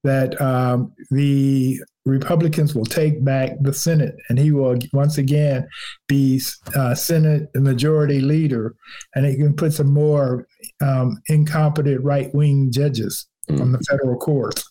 that 0.04 0.40
um, 0.42 0.94
the 1.12 1.80
Republicans 2.06 2.74
will 2.74 2.86
take 2.86 3.24
back 3.24 3.52
the 3.62 3.74
Senate, 3.74 4.16
and 4.30 4.40
he 4.40 4.52
will 4.52 4.78
once 4.94 5.18
again 5.18 5.68
be 6.08 6.42
uh, 6.76 6.96
Senate 6.96 7.50
majority 7.56 8.22
leader, 8.22 8.76
and 9.16 9.26
he 9.26 9.36
can 9.36 9.56
put 9.56 9.74
some 9.74 9.94
more 9.94 10.48
um, 10.82 11.22
incompetent 11.28 12.04
right 12.04 12.34
wing 12.34 12.72
judges 12.72 13.28
mm. 13.50 13.62
on 13.62 13.72
the 13.72 13.80
federal 13.80 14.18
courts. 14.18 14.68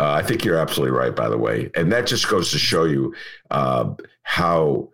Uh, 0.00 0.12
I 0.12 0.22
think 0.22 0.44
you're 0.44 0.56
absolutely 0.56 0.96
right, 0.96 1.14
by 1.14 1.28
the 1.28 1.36
way, 1.36 1.70
and 1.74 1.92
that 1.92 2.06
just 2.06 2.28
goes 2.28 2.50
to 2.52 2.58
show 2.58 2.84
you 2.84 3.14
uh, 3.50 3.92
how 4.22 4.88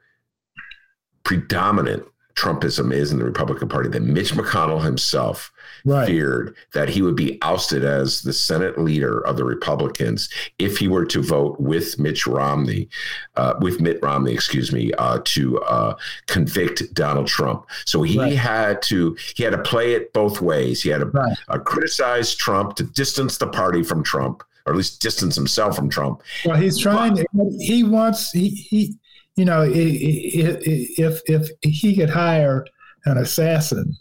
predominant 1.25 2.05
Trumpism 2.35 2.93
is 2.93 3.13
in 3.13 3.19
the 3.19 3.25
Republican 3.25 3.69
Party. 3.69 3.91
That 3.91 4.03
Mitch 4.03 4.33
McConnell 4.33 4.83
himself 4.83 5.53
right. 5.89 6.07
feared 6.07 6.55
that 6.75 6.89
he 6.89 7.03
would 7.03 7.17
be 7.17 7.39
ousted 7.43 7.85
as 7.85 8.23
the 8.23 8.33
Senate 8.33 8.79
leader 8.79 9.21
of 9.21 9.37
the 9.37 9.45
Republicans 9.45 10.29
if 10.59 10.79
he 10.79 10.89
were 10.89 11.05
to 11.07 11.23
vote 11.23 11.59
with 11.61 11.99
Mitch 11.99 12.27
Romney, 12.27 12.89
uh, 13.37 13.55
with 13.61 13.81
Mitt 13.81 13.99
Romney, 14.03 14.33
excuse 14.33 14.73
me, 14.73 14.93
uh, 14.99 15.21
to 15.25 15.59
uh, 15.63 15.95
convict 16.27 16.93
Donald 16.95 17.27
Trump. 17.27 17.67
So 17.85 18.03
he 18.03 18.19
right. 18.19 18.37
had 18.37 18.83
to 18.83 19.17
he 19.35 19.43
had 19.43 19.53
to 19.53 19.63
play 19.63 19.95
it 19.95 20.13
both 20.13 20.41
ways. 20.41 20.83
He 20.83 20.91
had 20.91 21.01
to 21.01 21.07
right. 21.07 21.37
Uh, 21.49 21.59
criticize 21.59 22.35
Trump 22.35 22.77
to 22.77 22.85
distance 22.85 23.39
the 23.39 23.49
party 23.49 23.83
from 23.83 24.03
Trump, 24.03 24.43
or 24.67 24.73
at 24.73 24.77
least 24.77 25.01
distance 25.01 25.35
himself 25.35 25.77
from 25.77 25.89
Trump. 25.89 26.23
Well, 26.45 26.57
he's 26.57 26.79
trying. 26.79 27.27
But, 27.33 27.47
he 27.59 27.85
wants 27.85 28.31
he 28.31 28.51
he. 28.51 28.95
You 29.37 29.45
know, 29.45 29.65
if 29.73 31.21
if 31.27 31.49
he 31.63 31.95
could 31.95 32.11
hire 32.11 32.67
an 33.05 33.19
assassin 33.19 33.97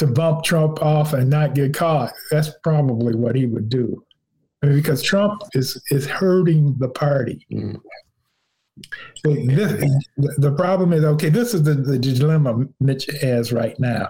to 0.00 0.06
bump 0.06 0.42
Trump 0.42 0.82
off 0.82 1.12
and 1.12 1.28
not 1.28 1.54
get 1.54 1.74
caught. 1.74 2.12
That's 2.30 2.50
probably 2.62 3.14
what 3.14 3.36
he 3.36 3.44
would 3.44 3.68
do. 3.68 4.02
I 4.62 4.66
mean, 4.66 4.76
because 4.76 5.02
Trump 5.02 5.42
is 5.52 5.80
is 5.90 6.06
hurting 6.06 6.74
the 6.78 6.88
party. 6.88 7.46
Mm. 7.52 7.80
This, 9.24 9.84
the 10.38 10.54
problem 10.56 10.94
is 10.94 11.04
okay. 11.04 11.28
This 11.28 11.52
is 11.52 11.62
the, 11.64 11.74
the 11.74 11.98
dilemma 11.98 12.66
Mitch 12.80 13.06
has 13.20 13.52
right 13.52 13.78
now, 13.78 14.08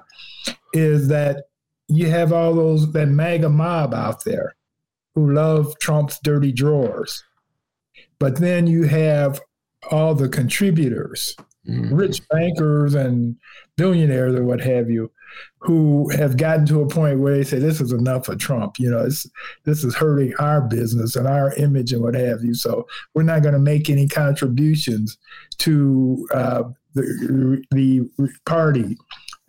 is 0.72 1.09
that 1.09 1.46
you 1.88 2.09
have 2.09 2.33
all 2.33 2.55
those 2.55 2.92
that 2.92 3.07
MAGA 3.07 3.48
mob 3.48 3.92
out 3.92 4.24
there 4.24 4.55
who 5.16 5.33
love 5.33 5.76
Trump's 5.81 6.20
dirty 6.22 6.53
drawers, 6.53 7.24
but 8.20 8.37
then 8.37 8.68
you 8.68 8.85
have 8.85 9.40
all 9.90 10.14
the 10.14 10.29
contributors, 10.29 11.35
mm. 11.68 11.88
rich 11.90 12.20
bankers 12.29 12.94
and 12.94 13.35
billionaires 13.76 14.37
or 14.37 14.44
what 14.44 14.61
have 14.61 14.88
you, 14.88 15.11
who 15.58 16.08
have 16.10 16.36
gotten 16.36 16.66
to 16.66 16.80
a 16.80 16.88
point 16.88 17.20
where 17.20 17.34
they 17.36 17.44
say 17.44 17.58
this 17.58 17.80
is 17.80 17.92
enough 17.92 18.26
for 18.26 18.36
Trump. 18.36 18.78
You 18.78 18.90
know, 18.90 19.04
this 19.04 19.84
is 19.84 19.94
hurting 19.94 20.34
our 20.38 20.62
business 20.62 21.16
and 21.16 21.26
our 21.26 21.52
image 21.54 21.92
and 21.92 22.02
what 22.02 22.14
have 22.14 22.42
you. 22.42 22.54
So 22.54 22.86
we're 23.14 23.22
not 23.22 23.42
going 23.42 23.54
to 23.54 23.60
make 23.60 23.90
any 23.90 24.08
contributions 24.08 25.18
to 25.58 26.26
uh, 26.32 26.64
the 26.94 27.62
the 27.70 28.08
party 28.46 28.96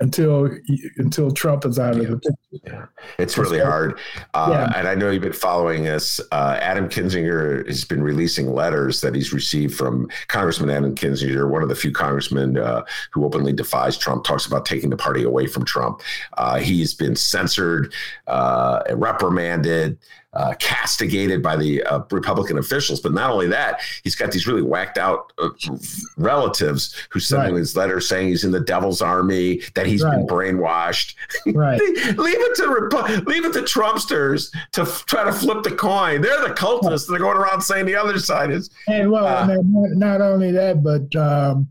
until 0.01 0.49
until 0.97 1.31
Trump 1.31 1.65
is 1.65 1.79
out 1.79 1.95
of 1.95 2.07
the 2.07 2.17
picture. 2.17 2.35
Yeah, 2.65 2.85
it's 3.17 3.37
really 3.37 3.59
hard. 3.59 3.99
Uh, 4.33 4.49
yeah. 4.51 4.77
And 4.77 4.87
I 4.87 4.95
know 4.95 5.09
you've 5.09 5.21
been 5.21 5.31
following 5.31 5.83
this. 5.83 6.19
Uh, 6.31 6.57
Adam 6.59 6.89
Kinzinger 6.89 7.65
has 7.67 7.85
been 7.85 8.03
releasing 8.03 8.53
letters 8.53 9.01
that 9.01 9.15
he's 9.15 9.31
received 9.31 9.75
from 9.75 10.09
Congressman 10.27 10.69
Adam 10.69 10.95
Kinzinger, 10.95 11.49
one 11.49 11.63
of 11.63 11.69
the 11.69 11.75
few 11.75 11.91
congressmen 11.91 12.57
uh, 12.57 12.83
who 13.11 13.23
openly 13.23 13.53
defies 13.53 13.97
Trump, 13.97 14.25
talks 14.25 14.45
about 14.45 14.65
taking 14.65 14.89
the 14.89 14.97
party 14.97 15.23
away 15.23 15.47
from 15.47 15.63
Trump. 15.63 16.01
Uh, 16.37 16.57
he's 16.57 16.93
been 16.93 17.15
censored, 17.15 17.93
uh, 18.27 18.81
reprimanded 18.93 19.97
uh, 20.33 20.53
castigated 20.59 21.43
by 21.43 21.55
the 21.57 21.83
uh, 21.83 22.01
Republican 22.09 22.57
officials. 22.57 23.01
But 23.01 23.13
not 23.13 23.29
only 23.29 23.47
that, 23.47 23.81
he's 24.03 24.15
got 24.15 24.31
these 24.31 24.47
really 24.47 24.61
whacked 24.61 24.97
out 24.97 25.33
uh, 25.37 25.49
relatives 26.17 26.95
who 27.09 27.19
send 27.19 27.41
right. 27.43 27.49
him 27.49 27.55
his 27.57 27.75
letter 27.75 27.99
saying 27.99 28.29
he's 28.29 28.43
in 28.43 28.51
the 28.51 28.59
devil's 28.59 29.01
army, 29.01 29.61
that 29.75 29.85
he's 29.85 30.03
right. 30.03 30.15
been 30.15 30.27
brainwashed. 30.27 31.15
Right. 31.53 31.79
leave 31.81 32.39
it 32.39 32.55
to 32.55 32.63
Repu- 32.63 33.25
leave 33.25 33.45
it 33.45 33.53
to 33.53 33.61
Trumpsters 33.61 34.51
to 34.71 34.81
f- 34.81 35.05
try 35.05 35.23
to 35.23 35.33
flip 35.33 35.63
the 35.63 35.71
coin. 35.71 36.21
They're 36.21 36.47
the 36.47 36.53
cultists. 36.53 37.07
They're 37.07 37.19
going 37.19 37.37
around 37.37 37.61
saying 37.61 37.85
the 37.85 37.95
other 37.95 38.19
side 38.19 38.51
is. 38.51 38.69
And 38.87 39.11
well, 39.11 39.25
uh, 39.25 39.57
not 39.63 40.21
only 40.21 40.51
that, 40.51 40.83
but 40.83 41.13
um, 41.19 41.67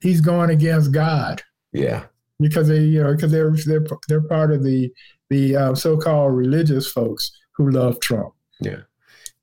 he's 0.00 0.20
going 0.20 0.50
against 0.50 0.92
God. 0.92 1.42
Yeah. 1.72 2.04
Because 2.40 2.68
they, 2.68 2.80
you 2.80 3.02
know, 3.02 3.14
because 3.14 3.30
they're 3.30 3.52
they're 3.66 3.86
they're 4.08 4.22
part 4.22 4.52
of 4.52 4.64
the 4.64 4.92
the 5.30 5.56
uh, 5.56 5.74
so-called 5.74 6.34
religious 6.34 6.90
folks 6.90 7.32
who 7.56 7.70
love 7.70 8.00
Trump. 8.00 8.34
Yeah. 8.60 8.80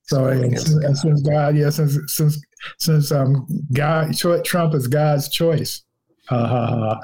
So 0.04 0.26
and, 0.26 0.44
and 0.44 0.98
since 0.98 1.22
God, 1.22 1.56
yeah, 1.56 1.70
since 1.70 1.98
since 2.08 2.42
since 2.78 3.12
um 3.12 3.48
God 3.74 4.16
Trump 4.44 4.74
is 4.74 4.88
God's 4.88 5.30
choice, 5.30 5.84
uh, 6.30 6.96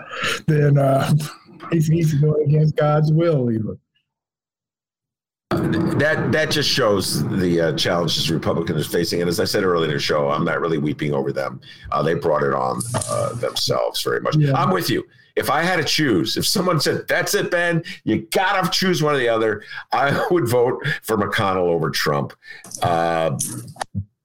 then 0.47 0.77
uh, 0.77 1.13
he's 1.71 1.87
he's 1.87 2.13
going 2.15 2.49
against 2.49 2.75
God's 2.75 3.11
will 3.11 3.51
even. 3.51 3.77
That 5.99 6.31
that 6.31 6.49
just 6.49 6.69
shows 6.69 7.23
the 7.37 7.61
uh, 7.61 7.73
challenges 7.73 8.31
Republicans 8.31 8.87
are 8.87 8.89
facing, 8.89 9.21
and 9.21 9.29
as 9.29 9.39
I 9.39 9.45
said 9.45 9.63
earlier 9.63 9.89
in 9.89 9.93
the 9.93 9.99
show, 9.99 10.29
I'm 10.31 10.43
not 10.43 10.59
really 10.59 10.79
weeping 10.79 11.13
over 11.13 11.31
them. 11.31 11.61
Uh, 11.91 12.01
they 12.01 12.15
brought 12.15 12.41
it 12.41 12.53
on 12.53 12.81
uh, 13.07 13.33
themselves 13.33 14.01
very 14.01 14.19
much. 14.19 14.35
Yeah. 14.35 14.53
I'm 14.55 14.71
with 14.71 14.89
you 14.89 15.05
if 15.35 15.49
I 15.49 15.63
had 15.63 15.77
to 15.77 15.83
choose, 15.83 16.37
if 16.37 16.47
someone 16.47 16.79
said, 16.79 17.07
that's 17.07 17.35
it, 17.35 17.51
Ben, 17.51 17.83
you 18.03 18.27
got 18.31 18.63
to 18.63 18.69
choose 18.69 19.03
one 19.03 19.15
or 19.15 19.17
the 19.17 19.29
other, 19.29 19.63
I 19.91 20.25
would 20.31 20.47
vote 20.47 20.85
for 21.03 21.17
McConnell 21.17 21.67
over 21.67 21.89
Trump. 21.89 22.33
Uh, 22.81 23.37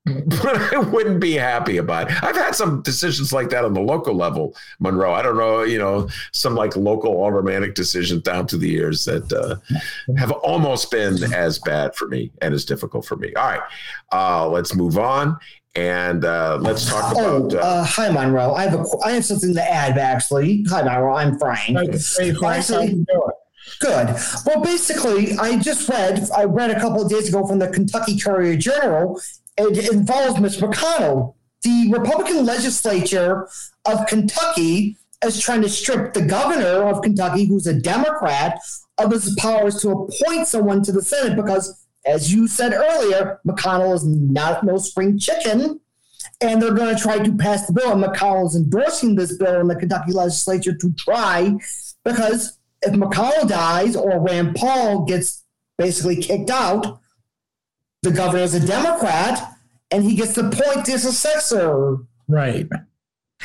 but 0.05 0.75
I 0.75 0.79
wouldn't 0.79 1.21
be 1.21 1.35
happy 1.35 1.77
about 1.77 2.11
it. 2.11 2.23
I've 2.23 2.37
had 2.37 2.55
some 2.55 2.83
decisions 2.83 3.33
like 3.33 3.51
that 3.51 3.65
on 3.65 3.75
the 3.75 3.81
local 3.81 4.15
level, 4.15 4.57
Monroe. 4.79 5.13
I 5.13 5.23
don't 5.23 5.37
know, 5.37 5.63
you 5.63 5.79
know, 5.79 6.09
some 6.33 6.55
like 6.55 6.75
local 6.75 7.13
all 7.13 7.31
romantic 7.31 7.75
decisions 7.75 8.23
down 8.23 8.47
to 8.49 8.57
the 8.57 8.69
years 8.69 9.05
that 9.05 9.31
uh, 9.33 9.57
have 10.17 10.33
almost 10.33 10.91
been 10.91 11.33
as 11.33 11.59
bad 11.59 11.95
for 11.95 12.09
me 12.09 12.33
and 12.41 12.55
as 12.55 12.65
difficult 12.65 13.05
for 13.05 13.17
me. 13.17 13.33
All 13.35 13.45
right, 13.45 13.63
uh, 14.13 14.49
let's 14.49 14.75
move 14.75 14.99
on 14.99 15.39
and 15.75 16.25
uh, 16.25 16.59
let's 16.61 16.89
talk 16.89 17.15
oh, 17.17 17.47
about. 17.47 17.55
Uh, 17.55 17.59
uh, 17.59 17.85
hi, 17.85 18.11
Monroe. 18.11 18.55
I 18.55 18.65
have 18.65 18.75
a 18.75 18.85
I 19.05 19.13
have 19.13 19.25
something 19.25 19.55
to 19.55 19.63
add. 19.63 19.99
Actually, 19.99 20.65
hi, 20.69 20.83
Monroe. 20.83 21.15
I'm 21.15 21.39
Frank. 21.39 21.79
Hey, 22.19 22.33
Frank. 22.35 22.45
Actually, 22.45 23.07
good. 23.79 24.17
Well, 24.47 24.61
basically, 24.63 25.33
I 25.39 25.59
just 25.59 25.89
read. 25.89 26.29
I 26.37 26.45
read 26.45 26.71
a 26.71 26.81
couple 26.81 27.03
of 27.03 27.09
days 27.09 27.29
ago 27.29 27.47
from 27.47 27.59
the 27.59 27.69
Kentucky 27.69 28.19
Courier 28.19 28.57
Journal. 28.57 29.21
It 29.57 29.93
involves 29.93 30.41
Mitch 30.41 30.57
McConnell. 30.57 31.35
The 31.63 31.91
Republican 31.93 32.47
legislature 32.47 33.49
of 33.85 34.07
Kentucky 34.07 34.97
is 35.25 35.39
trying 35.39 35.61
to 35.63 35.69
strip 35.69 36.15
the 36.15 36.23
governor 36.23 36.89
of 36.89 37.03
Kentucky, 37.03 37.45
who's 37.45 37.67
a 37.67 37.75
Democrat, 37.75 38.59
of 38.99 39.13
his 39.13 39.35
powers 39.39 39.81
to 39.83 39.91
appoint 39.91 40.47
someone 40.47 40.83
to 40.83 40.93
the 40.93 41.03
Senate 41.03 41.37
because 41.37 41.80
as 42.07 42.33
you 42.33 42.49
said 42.49 42.73
earlier, 42.73 43.41
McConnell 43.47 43.95
is 43.95 44.05
not 44.07 44.65
no 44.65 44.79
spring 44.79 45.19
chicken. 45.19 45.81
And 46.43 46.61
they're 46.61 46.75
going 46.75 46.95
to 46.95 47.01
try 47.01 47.19
to 47.19 47.37
pass 47.37 47.67
the 47.67 47.73
bill. 47.73 47.93
And 47.93 48.03
McConnell 48.03 48.47
is 48.47 48.57
endorsing 48.57 49.15
this 49.15 49.37
bill 49.37 49.61
in 49.61 49.69
the 49.69 49.77
Kentucky 49.77 50.13
legislature 50.13 50.75
to 50.75 50.93
try, 50.95 51.55
because 52.05 52.59
if 52.83 52.95
McConnell 52.95 53.49
dies 53.49 53.95
or 53.97 54.21
Rand 54.21 54.57
Paul 54.57 55.05
gets 55.05 55.45
basically 55.77 56.17
kicked 56.17 56.51
out, 56.51 57.01
the 58.03 58.11
governor 58.11 58.43
is 58.43 58.55
a 58.55 58.67
Democrat 58.67 59.55
and 59.91 60.03
he 60.03 60.15
gets 60.15 60.35
to 60.35 60.47
appoint 60.47 60.87
his 60.87 61.03
successor. 61.03 61.99
Right. 62.29 62.67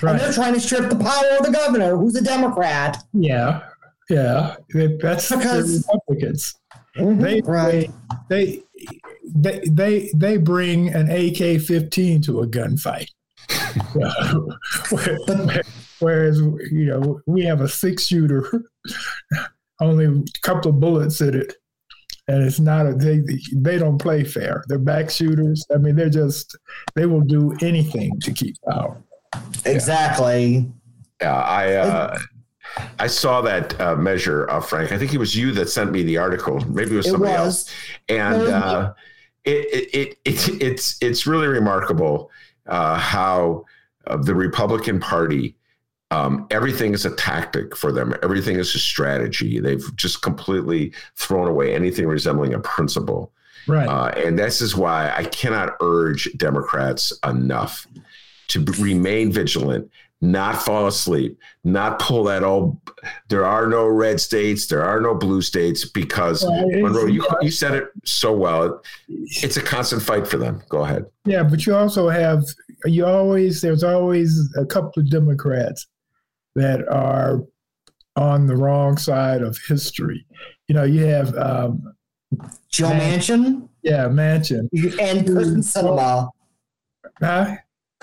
Right. 0.01 0.11
And 0.11 0.19
they're 0.19 0.33
trying 0.33 0.53
to 0.53 0.59
strip 0.59 0.89
the 0.89 0.95
power 0.95 1.37
of 1.37 1.45
the 1.45 1.51
governor, 1.51 1.97
who's 1.97 2.15
a 2.15 2.21
Democrat. 2.21 3.03
Yeah. 3.13 3.63
Yeah. 4.09 4.55
That's 5.01 5.29
because 5.29 5.85
Republicans. 5.85 6.55
Mm-hmm. 6.97 7.21
They, 7.21 7.41
right. 7.41 7.89
they, 8.29 8.63
they, 9.23 9.61
they, 9.69 10.09
they 10.15 10.37
bring 10.37 10.89
an 10.89 11.09
AK 11.09 11.61
15 11.61 12.21
to 12.23 12.41
a 12.41 12.47
gunfight. 12.47 13.09
Whereas, 15.99 16.39
you 16.39 16.85
know, 16.85 17.21
we 17.25 17.43
have 17.45 17.61
a 17.61 17.69
six 17.69 18.07
shooter, 18.07 18.69
only 19.79 20.05
a 20.05 20.23
couple 20.41 20.71
of 20.71 20.79
bullets 20.79 21.21
in 21.21 21.35
it. 21.35 21.53
And 22.27 22.43
it's 22.43 22.59
not 22.59 22.87
a, 22.87 22.93
they, 22.93 23.21
they 23.53 23.77
don't 23.77 23.99
play 23.99 24.23
fair. 24.23 24.63
They're 24.67 24.79
back 24.79 25.11
shooters. 25.11 25.65
I 25.73 25.77
mean, 25.77 25.95
they're 25.95 26.09
just, 26.09 26.57
they 26.95 27.05
will 27.05 27.21
do 27.21 27.55
anything 27.61 28.19
to 28.21 28.33
keep 28.33 28.55
power. 28.67 29.01
Exactly. 29.63 30.71
Yeah. 31.21 31.35
I, 31.35 31.73
uh, 31.73 32.17
I 32.99 33.07
saw 33.07 33.41
that 33.41 33.79
uh, 33.79 33.95
measure, 33.95 34.49
uh, 34.49 34.61
Frank. 34.61 34.91
I 34.91 34.97
think 34.97 35.13
it 35.13 35.17
was 35.17 35.35
you 35.35 35.51
that 35.53 35.69
sent 35.69 35.91
me 35.91 36.03
the 36.03 36.17
article. 36.17 36.59
Maybe 36.67 36.93
it 36.93 36.97
was 36.97 37.09
somebody 37.09 37.33
it 37.33 37.39
was. 37.39 37.45
else. 37.45 37.71
And 38.09 38.41
uh, 38.47 38.93
it, 39.43 39.89
it, 39.93 40.17
it, 40.25 40.61
it's 40.61 40.97
it's 41.01 41.27
really 41.27 41.47
remarkable 41.47 42.31
uh, 42.67 42.97
how 42.97 43.65
uh, 44.07 44.17
the 44.17 44.35
Republican 44.35 44.99
Party. 44.99 45.55
Um, 46.11 46.47
everything 46.51 46.93
is 46.93 47.05
a 47.05 47.15
tactic 47.15 47.75
for 47.75 47.91
them. 47.91 48.13
Everything 48.21 48.57
is 48.57 48.73
a 48.75 48.79
strategy. 48.79 49.59
They've 49.59 49.83
just 49.95 50.21
completely 50.21 50.93
thrown 51.15 51.47
away 51.47 51.73
anything 51.73 52.05
resembling 52.05 52.53
a 52.53 52.59
principle. 52.59 53.31
Right. 53.67 53.87
Uh, 53.87 54.09
and 54.15 54.37
this 54.37 54.61
is 54.61 54.75
why 54.75 55.11
I 55.15 55.23
cannot 55.23 55.75
urge 55.81 56.29
Democrats 56.37 57.11
enough 57.27 57.87
to 58.49 58.63
remain 58.79 59.31
vigilant 59.31 59.89
not 60.21 60.61
fall 60.61 60.87
asleep, 60.87 61.37
not 61.63 61.99
pull 61.99 62.23
that 62.25 62.43
old. 62.43 62.77
There 63.29 63.45
are 63.45 63.67
no 63.67 63.85
red 63.87 64.19
states, 64.19 64.67
there 64.67 64.83
are 64.83 64.99
no 64.99 65.13
blue 65.13 65.41
states 65.41 65.85
because 65.85 66.43
well, 66.43 66.65
Monroe, 66.69 67.05
you, 67.05 67.25
you 67.41 67.51
said 67.51 67.73
it 67.75 67.89
so 68.03 68.35
well. 68.35 68.81
It's 69.07 69.57
a 69.57 69.61
constant 69.61 70.01
fight 70.01 70.27
for 70.27 70.37
them. 70.37 70.61
Go 70.69 70.83
ahead. 70.83 71.05
Yeah, 71.25 71.43
but 71.43 71.65
you 71.65 71.75
also 71.75 72.09
have 72.09 72.43
you 72.85 73.05
always 73.05 73.61
there's 73.61 73.83
always 73.83 74.49
a 74.57 74.65
couple 74.65 75.01
of 75.01 75.09
Democrats 75.09 75.87
that 76.55 76.87
are 76.87 77.41
on 78.15 78.47
the 78.47 78.55
wrong 78.55 78.97
side 78.97 79.41
of 79.41 79.57
history. 79.67 80.25
You 80.67 80.75
know, 80.75 80.83
you 80.83 81.05
have 81.05 81.35
um, 81.35 81.93
Joe 82.69 82.89
Manchin. 82.89 83.67
Yeah, 83.81 84.07
Manchin 84.07 84.69
and 84.73 85.27
Kyrsten 85.27 85.63
Sinema. 85.63 86.29
Huh? 87.19 87.55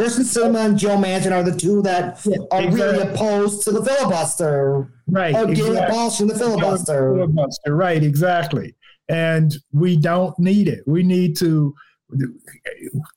Kyrsten 0.03 0.25
Sinema 0.25 0.67
and 0.67 0.79
Joe 0.79 0.97
Manchin 0.97 1.31
are 1.31 1.45
the 1.45 1.57
two 1.57 1.81
that 1.83 2.21
yeah, 2.25 2.39
are 2.51 2.63
exactly. 2.63 2.81
really 2.81 3.09
opposed 3.09 3.63
to 3.63 3.71
the 3.71 3.85
filibuster. 3.85 4.93
Right. 5.07 5.35
Or 5.35 5.47
getting 5.47 5.67
exactly. 5.67 5.95
abolishing 5.95 6.27
the 6.27 6.35
filibuster. 6.35 7.15
filibuster. 7.15 7.77
Right, 7.77 8.03
exactly. 8.03 8.75
And 9.09 9.55
we 9.71 9.97
don't 9.97 10.37
need 10.41 10.67
it. 10.67 10.81
We 10.89 11.05
need 11.05 11.37
to, 11.37 11.73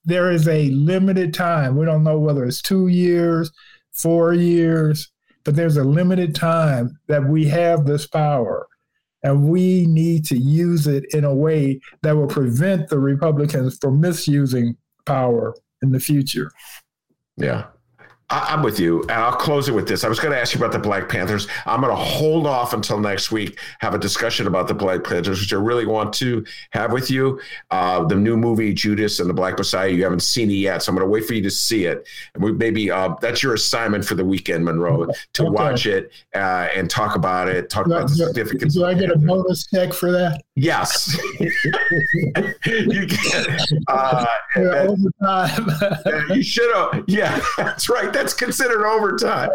there 0.03 0.29
is 0.29 0.47
a 0.47 0.69
limited 0.69 1.33
time. 1.33 1.75
We 1.75 1.85
don't 1.85 2.03
know 2.03 2.19
whether 2.19 2.45
it's 2.45 2.61
two 2.61 2.87
years, 2.87 3.51
four 3.91 4.35
years, 4.35 5.09
but 5.43 5.55
there's 5.55 5.77
a 5.77 5.83
limited 5.83 6.35
time 6.35 6.99
that 7.07 7.27
we 7.27 7.45
have 7.45 7.85
this 7.85 8.05
power. 8.05 8.67
And 9.23 9.49
we 9.49 9.87
need 9.87 10.23
to 10.25 10.37
use 10.37 10.85
it 10.85 11.05
in 11.15 11.23
a 11.23 11.33
way 11.33 11.79
that 12.03 12.15
will 12.15 12.27
prevent 12.27 12.89
the 12.89 12.99
Republicans 12.99 13.79
from 13.79 13.99
misusing 13.99 14.77
power 15.07 15.55
in 15.81 15.91
the 15.91 15.99
future. 15.99 16.51
Yeah. 17.37 17.65
I'm 18.31 18.63
with 18.63 18.79
you, 18.79 19.01
and 19.03 19.11
I'll 19.11 19.33
close 19.35 19.69
it 19.69 19.73
with 19.73 19.87
this. 19.87 20.03
I 20.03 20.09
was 20.09 20.19
going 20.19 20.33
to 20.33 20.39
ask 20.39 20.55
you 20.55 20.59
about 20.59 20.71
the 20.71 20.79
Black 20.79 21.09
Panthers. 21.09 21.47
I'm 21.67 21.79
going 21.79 21.95
to 21.95 22.03
hold 22.03 22.47
off 22.47 22.73
until 22.73 22.99
next 22.99 23.31
week, 23.31 23.59
have 23.81 23.93
a 23.93 23.99
discussion 23.99 24.47
about 24.47 24.67
the 24.67 24.73
Black 24.73 25.03
Panthers, 25.03 25.39
which 25.41 25.53
I 25.53 25.57
really 25.57 25.85
want 25.85 26.11
to 26.15 26.43
have 26.71 26.91
with 26.91 27.11
you. 27.11 27.39
Uh, 27.69 28.03
the 28.03 28.15
new 28.15 28.35
movie 28.35 28.73
Judas 28.73 29.19
and 29.19 29.29
the 29.29 29.33
Black 29.33 29.59
Messiah. 29.59 29.89
You 29.89 30.01
haven't 30.03 30.23
seen 30.23 30.49
it 30.49 30.55
yet, 30.55 30.81
so 30.81 30.91
I'm 30.91 30.95
going 30.95 31.05
to 31.05 31.11
wait 31.11 31.25
for 31.25 31.35
you 31.35 31.43
to 31.43 31.51
see 31.51 31.85
it. 31.85 32.07
And 32.33 32.43
we 32.43 32.51
maybe 32.51 32.89
uh, 32.89 33.13
that's 33.21 33.43
your 33.43 33.53
assignment 33.53 34.03
for 34.03 34.15
the 34.15 34.25
weekend, 34.25 34.65
Monroe, 34.65 35.05
to 35.33 35.43
okay. 35.43 35.51
watch 35.51 35.85
it 35.85 36.11
uh, 36.33 36.67
and 36.75 36.89
talk 36.89 37.15
about 37.15 37.47
it. 37.47 37.69
Talk 37.69 37.85
do 37.85 37.91
about 37.91 38.05
I, 38.05 38.07
the 38.07 38.15
significance. 38.15 38.73
Do 38.73 38.85
I 38.85 38.95
get 38.95 39.11
a 39.11 39.19
bonus 39.19 39.67
check 39.67 39.93
for 39.93 40.11
that? 40.11 40.41
Yes. 40.55 41.17
you 41.39 43.07
can. 43.07 43.57
Uh, 43.87 44.25
Yeah, 44.55 44.87
overtime. 44.87 45.67
You 46.35 46.41
should 46.43 46.73
have. 46.73 47.03
Yeah, 47.07 47.39
that's 47.57 47.89
right. 47.89 48.11
That's 48.13 48.33
considered 48.33 48.85
overtime. 48.85 49.49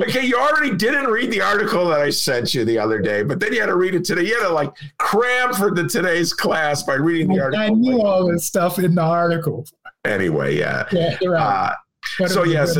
Okay, 0.00 0.26
you 0.26 0.36
already 0.36 0.76
didn't 0.76 1.06
read 1.06 1.30
the 1.30 1.40
article 1.40 1.86
that 1.88 2.00
I 2.00 2.10
sent 2.10 2.52
you 2.52 2.64
the 2.64 2.78
other 2.78 2.98
day, 3.00 3.22
but 3.22 3.38
then 3.38 3.52
you 3.52 3.60
had 3.60 3.66
to 3.66 3.76
read 3.76 3.94
it 3.94 4.04
today. 4.04 4.22
You 4.22 4.34
had 4.40 4.48
to 4.48 4.52
like 4.52 4.72
cram 4.98 5.52
for 5.54 5.70
the 5.70 5.86
today's 5.86 6.32
class 6.32 6.82
by 6.82 6.94
reading 6.94 7.28
the 7.28 7.40
article. 7.40 7.64
I 7.64 7.68
knew 7.68 8.00
all 8.02 8.26
this 8.26 8.44
stuff 8.46 8.78
in 8.80 8.94
the 8.96 9.02
article. 9.02 9.66
Anyway, 10.04 10.56
yeah. 10.58 10.86
Yeah, 10.92 11.16
right. 11.26 11.74
Uh, 12.20 12.26
so 12.26 12.42
yes. 12.44 12.76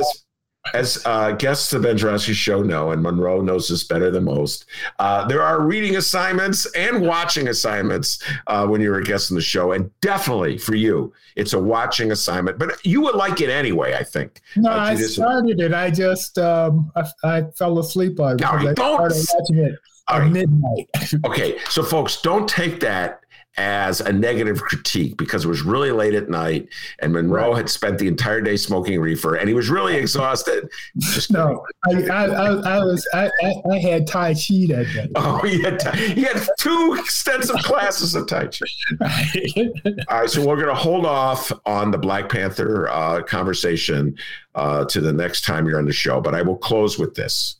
As, 0.74 1.02
uh, 1.06 1.32
guests 1.32 1.72
of 1.72 1.82
Ben 1.82 1.96
Joravsky 1.96 2.34
show 2.34 2.62
know, 2.62 2.90
and 2.90 3.02
Monroe 3.02 3.40
knows 3.40 3.68
this 3.68 3.84
better 3.84 4.10
than 4.10 4.24
most, 4.24 4.66
uh, 4.98 5.26
there 5.26 5.42
are 5.42 5.62
reading 5.62 5.96
assignments 5.96 6.66
and 6.74 7.00
watching 7.02 7.48
assignments 7.48 8.22
uh, 8.48 8.66
when 8.66 8.80
you're 8.80 8.98
a 8.98 9.04
guest 9.04 9.30
on 9.30 9.34
the 9.36 9.40
show, 9.42 9.72
and 9.72 9.90
definitely 10.00 10.58
for 10.58 10.74
you, 10.74 11.12
it's 11.36 11.52
a 11.52 11.58
watching 11.58 12.12
assignment. 12.12 12.58
But 12.58 12.84
you 12.84 13.00
would 13.02 13.14
like 13.14 13.40
it 13.40 13.48
anyway, 13.50 13.94
I 13.94 14.02
think. 14.02 14.40
No, 14.56 14.70
I 14.70 14.94
started 14.96 15.60
it. 15.60 15.72
I 15.72 15.90
just 15.90 16.38
um, 16.38 16.90
I, 16.96 17.04
I 17.24 17.42
fell 17.56 17.78
asleep 17.78 18.20
on 18.20 18.36
it 18.38 18.44
All 18.44 18.58
because 18.58 18.66
right, 18.66 18.68
I 18.68 18.74
don't- 18.74 19.10
started 19.12 19.26
watching 19.40 19.58
it 19.64 19.78
at 20.10 20.18
right. 20.18 20.32
midnight. 20.32 20.88
Okay, 21.26 21.58
so 21.70 21.82
folks, 21.82 22.20
don't 22.20 22.48
take 22.48 22.80
that 22.80 23.20
as 23.58 24.00
a 24.00 24.12
negative 24.12 24.62
critique 24.62 25.16
because 25.16 25.44
it 25.44 25.48
was 25.48 25.62
really 25.62 25.90
late 25.90 26.14
at 26.14 26.30
night 26.30 26.68
and 27.00 27.12
Monroe 27.12 27.54
had 27.54 27.68
spent 27.68 27.98
the 27.98 28.06
entire 28.06 28.40
day 28.40 28.56
smoking 28.56 29.00
reefer 29.00 29.34
and 29.34 29.48
he 29.48 29.54
was 29.54 29.68
really 29.68 29.96
exhausted. 29.96 30.70
Just 30.96 31.32
no, 31.32 31.64
I, 31.86 32.04
I, 32.04 32.24
I, 32.24 32.46
I 32.46 32.78
was 32.78 33.06
I, 33.12 33.30
I, 33.42 33.54
I 33.72 33.78
had 33.78 34.06
Tai 34.06 34.34
Chi 34.34 34.66
that 34.68 34.86
day. 34.94 35.08
Oh, 35.18 35.38
he 35.40 35.60
had 35.62 35.82
he 35.96 36.22
had 36.22 36.40
two 36.58 36.96
extensive 36.98 37.56
classes 37.56 38.14
of 38.14 38.28
Tai 38.28 38.46
Chi. 38.46 39.70
All 40.08 40.20
right, 40.20 40.30
so 40.30 40.46
we're 40.46 40.56
going 40.56 40.68
to 40.68 40.74
hold 40.74 41.04
off 41.04 41.50
on 41.66 41.90
the 41.90 41.98
Black 41.98 42.28
Panther 42.28 42.88
uh, 42.88 43.22
conversation 43.22 44.16
uh, 44.54 44.84
to 44.84 45.00
the 45.00 45.12
next 45.12 45.44
time 45.44 45.66
you're 45.66 45.78
on 45.78 45.86
the 45.86 45.92
show, 45.92 46.20
but 46.20 46.34
I 46.34 46.42
will 46.42 46.56
close 46.56 46.98
with 46.98 47.14
this. 47.14 47.57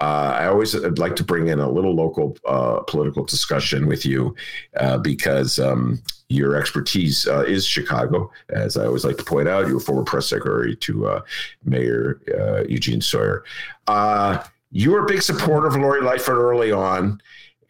Uh, 0.00 0.36
I 0.38 0.46
always 0.46 0.74
would 0.74 0.98
like 0.98 1.16
to 1.16 1.24
bring 1.24 1.48
in 1.48 1.58
a 1.58 1.68
little 1.68 1.94
local 1.94 2.36
uh, 2.46 2.80
political 2.80 3.24
discussion 3.24 3.86
with 3.86 4.06
you 4.06 4.34
uh, 4.76 4.98
because 4.98 5.58
um, 5.58 6.00
your 6.28 6.56
expertise 6.56 7.26
uh, 7.26 7.42
is 7.42 7.66
Chicago. 7.66 8.30
As 8.48 8.76
I 8.76 8.86
always 8.86 9.04
like 9.04 9.16
to 9.18 9.24
point 9.24 9.48
out, 9.48 9.66
you 9.66 9.74
were 9.74 9.80
former 9.80 10.04
press 10.04 10.28
secretary 10.28 10.76
to 10.76 11.06
uh, 11.06 11.20
Mayor 11.64 12.20
uh, 12.38 12.64
Eugene 12.68 13.00
Sawyer. 13.00 13.44
Uh, 13.86 14.44
you 14.70 14.92
were 14.92 15.04
a 15.04 15.06
big 15.06 15.22
supporter 15.22 15.66
of 15.66 15.76
Lori 15.76 16.02
Lightfoot 16.02 16.36
early 16.36 16.70
on. 16.70 17.20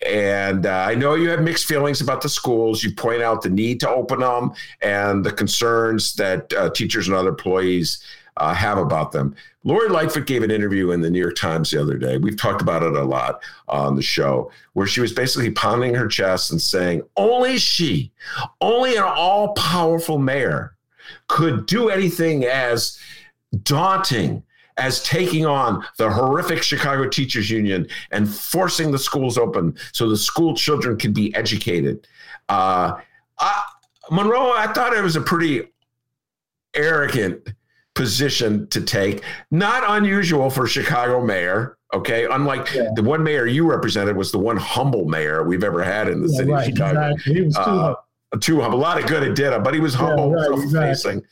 And 0.07 0.67
uh, 0.67 0.87
I 0.89 0.95
know 0.95 1.15
you 1.15 1.29
have 1.31 1.43
mixed 1.43 1.67
feelings 1.67 2.01
about 2.01 2.21
the 2.21 2.29
schools. 2.29 2.85
You 2.85 2.95
point 2.95 3.23
out 3.23 3.43
the 3.43 3.51
need 3.51 3.81
to 3.81 3.89
open 3.89 4.21
them 4.21 4.53
and 4.81 5.25
the 5.25 5.33
concerns 5.33 6.15
that 6.15 6.53
uh, 6.53 6.71
teachers 6.71 7.09
and 7.09 7.17
other 7.17 7.31
employees 7.31 8.01
uh, 8.39 8.55
have 8.55 8.79
about 8.79 9.13
them. 9.13 9.35
Lori 9.65 9.89
Lightfoot 9.89 10.27
gave 10.27 10.43
an 10.43 10.51
interview 10.51 10.93
in 10.93 11.01
the 11.01 11.11
New 11.11 11.21
York 11.21 11.37
Times 11.37 11.71
the 11.71 11.81
other 11.81 11.99
day. 11.99 12.17
We've 12.17 12.37
talked 12.37 12.63
about 12.63 12.83
it 12.83 12.95
a 12.95 13.05
lot 13.05 13.43
on 13.69 13.97
the 13.97 14.03
show, 14.03 14.51
where 14.73 14.87
she 14.87 15.01
was 15.01 15.13
basically 15.13 15.51
pounding 15.51 15.95
her 15.95 16.09
chest 16.09 16.51
and 16.51 16.61
saying, 16.61 17.03
only 17.17 17.59
she, 17.59 18.13
only 18.61 18.97
an 18.97 19.05
all 19.05 19.53
powerful 19.55 20.19
mayor 20.19 20.77
could 21.27 21.67
do 21.67 21.91
anything 21.91 22.45
as 22.45 22.99
daunting 23.63 24.43
as 24.79 25.03
taking 25.03 25.45
on 25.45 25.85
the 25.97 26.09
horrific 26.09 26.63
Chicago 26.63 27.09
Teachers 27.09 27.51
Union 27.51 27.87
and 28.13 28.33
forcing 28.33 28.93
the 28.93 28.99
schools 28.99 29.37
open 29.37 29.77
so 29.93 30.09
the 30.09 30.17
school 30.17 30.55
children 30.55 30.97
can 30.97 31.13
be 31.13 31.35
educated. 31.35 32.07
Uh, 32.49 32.95
I, 33.39 33.65
Monroe, 34.11 34.53
I 34.53 34.73
thought 34.73 34.97
it 34.97 35.03
was 35.03 35.17
a 35.17 35.21
pretty 35.21 35.69
arrogant 36.75 37.49
position 37.99 38.67
to 38.69 38.81
take. 38.81 39.23
Not 39.51 39.83
unusual 39.87 40.49
for 40.51 40.67
Chicago 40.67 41.21
mayor. 41.21 41.77
Okay, 41.93 42.27
unlike 42.31 42.73
Yeah. 42.73 42.89
the 42.95 43.03
one 43.03 43.23
mayor 43.25 43.47
you 43.47 43.69
represented 43.69 44.17
was 44.17 44.31
the 44.31 44.39
one 44.39 44.57
humble 44.57 45.05
mayor 45.07 45.43
we've 45.43 45.65
ever 45.65 45.83
had 45.83 46.09
in 46.09 46.23
the 46.23 46.29
Yeah, 46.31 46.37
city 46.39 46.51
right, 46.53 46.61
of 46.69 46.75
Chicago 46.75 47.11
exactly. 47.11 47.35
He 47.35 47.41
was 47.43 47.55
too 47.57 47.61
uh, 47.61 47.95
too 48.41 48.61
humble. 48.61 48.79
A 48.79 48.81
lot 48.81 49.03
of 49.03 49.09
good 49.09 49.23
it 49.25 49.35
did 49.35 49.53
him, 49.53 49.63
but 49.65 49.75
he 49.75 49.81
was 49.81 49.95
humble, 49.95 50.33
right, 50.33 50.51
exactly. 50.53 50.81
facing. 50.81 51.23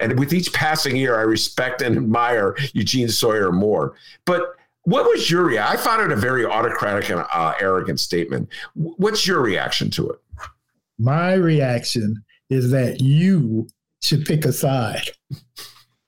And 0.00 0.18
with 0.18 0.32
each 0.32 0.52
passing 0.52 0.96
year, 0.96 1.16
I 1.18 1.22
respect 1.22 1.82
and 1.82 1.96
admire 1.96 2.56
Eugene 2.72 3.08
Sawyer 3.08 3.52
more. 3.52 3.94
But 4.24 4.54
what 4.84 5.04
was 5.04 5.30
your 5.30 5.44
reaction? 5.44 5.78
I 5.78 5.80
found 5.82 6.02
it 6.02 6.12
a 6.12 6.16
very 6.20 6.44
autocratic 6.46 7.10
and 7.10 7.24
uh, 7.32 7.54
arrogant 7.60 8.00
statement. 8.00 8.48
What's 8.74 9.26
your 9.26 9.40
reaction 9.40 9.90
to 9.90 10.08
it? 10.10 10.18
My 10.98 11.34
reaction 11.34 12.24
is 12.50 12.70
that 12.70 13.00
you 13.00 13.68
should 14.02 14.24
pick 14.24 14.44
a 14.46 14.52
side. 14.52 15.10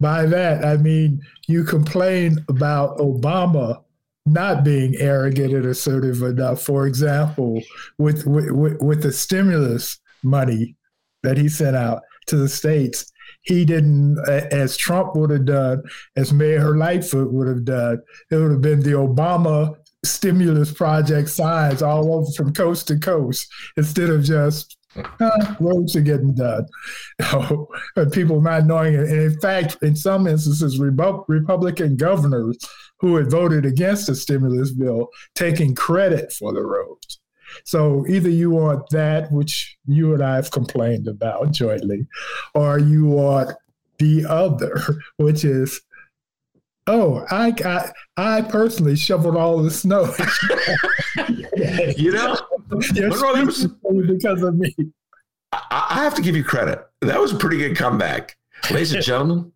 By 0.00 0.26
that, 0.26 0.64
I 0.64 0.76
mean 0.76 1.20
you 1.48 1.64
complain 1.64 2.44
about 2.48 2.98
Obama 2.98 3.82
not 4.26 4.64
being 4.64 4.94
arrogant 4.96 5.54
and 5.54 5.66
assertive 5.66 6.22
enough. 6.22 6.62
For 6.62 6.86
example, 6.86 7.62
with 7.98 8.26
with, 8.26 8.80
with- 8.80 9.02
the 9.02 9.12
stimulus 9.12 9.98
money 10.22 10.76
that 11.22 11.38
he 11.38 11.48
sent 11.48 11.76
out 11.76 12.02
to 12.26 12.36
the 12.36 12.48
states, 12.48 13.12
he 13.42 13.64
didn't, 13.64 14.18
as 14.28 14.76
Trump 14.76 15.14
would 15.16 15.30
have 15.30 15.44
done, 15.44 15.82
as 16.16 16.32
Mayor 16.32 16.76
Lightfoot 16.76 17.32
would 17.32 17.46
have 17.48 17.64
done. 17.64 18.02
It 18.30 18.36
would 18.36 18.50
have 18.50 18.60
been 18.60 18.80
the 18.80 18.92
Obama 18.92 19.76
stimulus 20.04 20.72
project 20.72 21.28
signs 21.28 21.82
all 21.82 22.14
over 22.14 22.30
from 22.36 22.52
coast 22.52 22.88
to 22.88 22.98
coast 22.98 23.48
instead 23.76 24.10
of 24.10 24.22
just 24.24 24.76
roads 25.60 25.96
are 25.96 26.00
getting 26.00 26.34
done. 26.34 26.66
people 28.12 28.40
not 28.40 28.66
knowing 28.66 28.94
it. 28.94 29.08
And 29.08 29.20
in 29.32 29.40
fact, 29.40 29.76
in 29.82 29.96
some 29.96 30.26
instances, 30.26 30.78
Republican 30.78 31.96
governors 31.96 32.58
who 33.00 33.16
had 33.16 33.30
voted 33.30 33.66
against 33.66 34.06
the 34.06 34.14
stimulus 34.14 34.72
bill 34.72 35.08
taking 35.34 35.74
credit 35.74 36.32
for 36.32 36.52
the 36.52 36.62
roads. 36.62 37.20
So 37.64 38.06
either 38.08 38.28
you 38.28 38.50
want 38.50 38.88
that, 38.90 39.30
which 39.32 39.76
you 39.86 40.14
and 40.14 40.22
I 40.22 40.36
have 40.36 40.50
complained 40.50 41.08
about 41.08 41.52
jointly, 41.52 42.06
or 42.54 42.78
you 42.78 43.06
want 43.06 43.52
the 43.98 44.26
other, 44.26 44.82
which 45.16 45.44
is, 45.44 45.80
oh, 46.86 47.24
I 47.30 47.50
got, 47.50 47.92
I 48.16 48.42
personally 48.42 48.96
shoveled 48.96 49.36
all 49.36 49.62
the 49.62 49.70
snow. 49.70 50.14
You 51.96 52.12
know, 52.12 52.36
You're 52.70 53.50
speaking 53.50 54.06
because 54.06 54.42
of 54.42 54.56
me. 54.56 54.74
I, 55.52 55.86
I 55.90 56.04
have 56.04 56.14
to 56.14 56.22
give 56.22 56.36
you 56.36 56.44
credit. 56.44 56.84
That 57.00 57.20
was 57.20 57.32
a 57.32 57.36
pretty 57.36 57.58
good 57.58 57.76
comeback. 57.76 58.36
Ladies 58.70 58.92
and 58.92 59.02
gentlemen, 59.02 59.52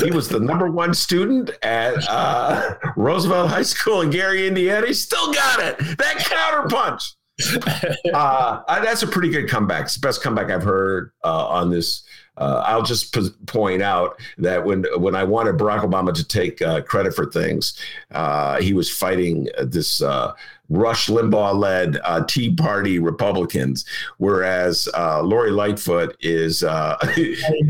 he 0.00 0.10
was 0.10 0.28
the 0.28 0.38
number 0.38 0.70
one 0.70 0.94
student 0.94 1.50
at 1.62 1.94
uh, 2.08 2.74
Roosevelt 2.96 3.50
High 3.50 3.62
School 3.62 4.02
in 4.02 4.10
Gary, 4.10 4.46
Indiana. 4.46 4.86
He 4.86 4.94
still 4.94 5.32
got 5.32 5.60
it. 5.60 5.78
That 5.98 6.18
counterpunch. 6.18 7.14
uh, 8.14 8.80
that's 8.80 9.02
a 9.02 9.06
pretty 9.06 9.30
good 9.30 9.48
comeback. 9.48 9.84
It's 9.84 9.94
the 9.94 10.06
best 10.06 10.22
comeback 10.22 10.50
I've 10.50 10.62
heard 10.62 11.12
uh, 11.24 11.46
on 11.48 11.70
this. 11.70 12.04
Uh, 12.36 12.62
I'll 12.64 12.82
just 12.82 13.12
p- 13.12 13.28
point 13.46 13.82
out 13.82 14.18
that 14.38 14.64
when 14.64 14.84
when 14.96 15.14
I 15.14 15.24
wanted 15.24 15.56
Barack 15.56 15.80
Obama 15.80 16.14
to 16.14 16.24
take 16.26 16.62
uh, 16.62 16.80
credit 16.82 17.14
for 17.14 17.26
things, 17.26 17.78
uh, 18.12 18.60
he 18.60 18.72
was 18.72 18.90
fighting 18.90 19.48
this 19.64 20.00
Rush 20.72 21.08
Limbaugh-led 21.08 22.00
uh, 22.02 22.24
Tea 22.24 22.54
Party 22.54 22.98
Republicans, 22.98 23.84
whereas 24.16 24.88
uh, 24.94 25.22
Lori 25.22 25.50
Lightfoot 25.50 26.16
is 26.20 26.64
uh, 26.64 26.96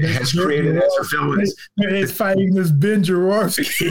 has 0.00 0.32
created 0.32 0.76
as 0.76 0.94
her 0.98 1.04
feminist. 1.04 1.58
It's 1.78 2.12
fighting 2.12 2.54
this 2.54 2.70
Ben 2.70 3.02
Joravsky. 3.02 3.62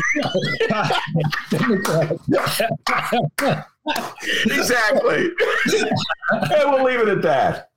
exactly. 4.46 5.32
and 6.32 6.72
we'll 6.72 6.84
leave 6.84 7.00
it 7.00 7.10
at 7.10 7.22
that. 7.22 7.70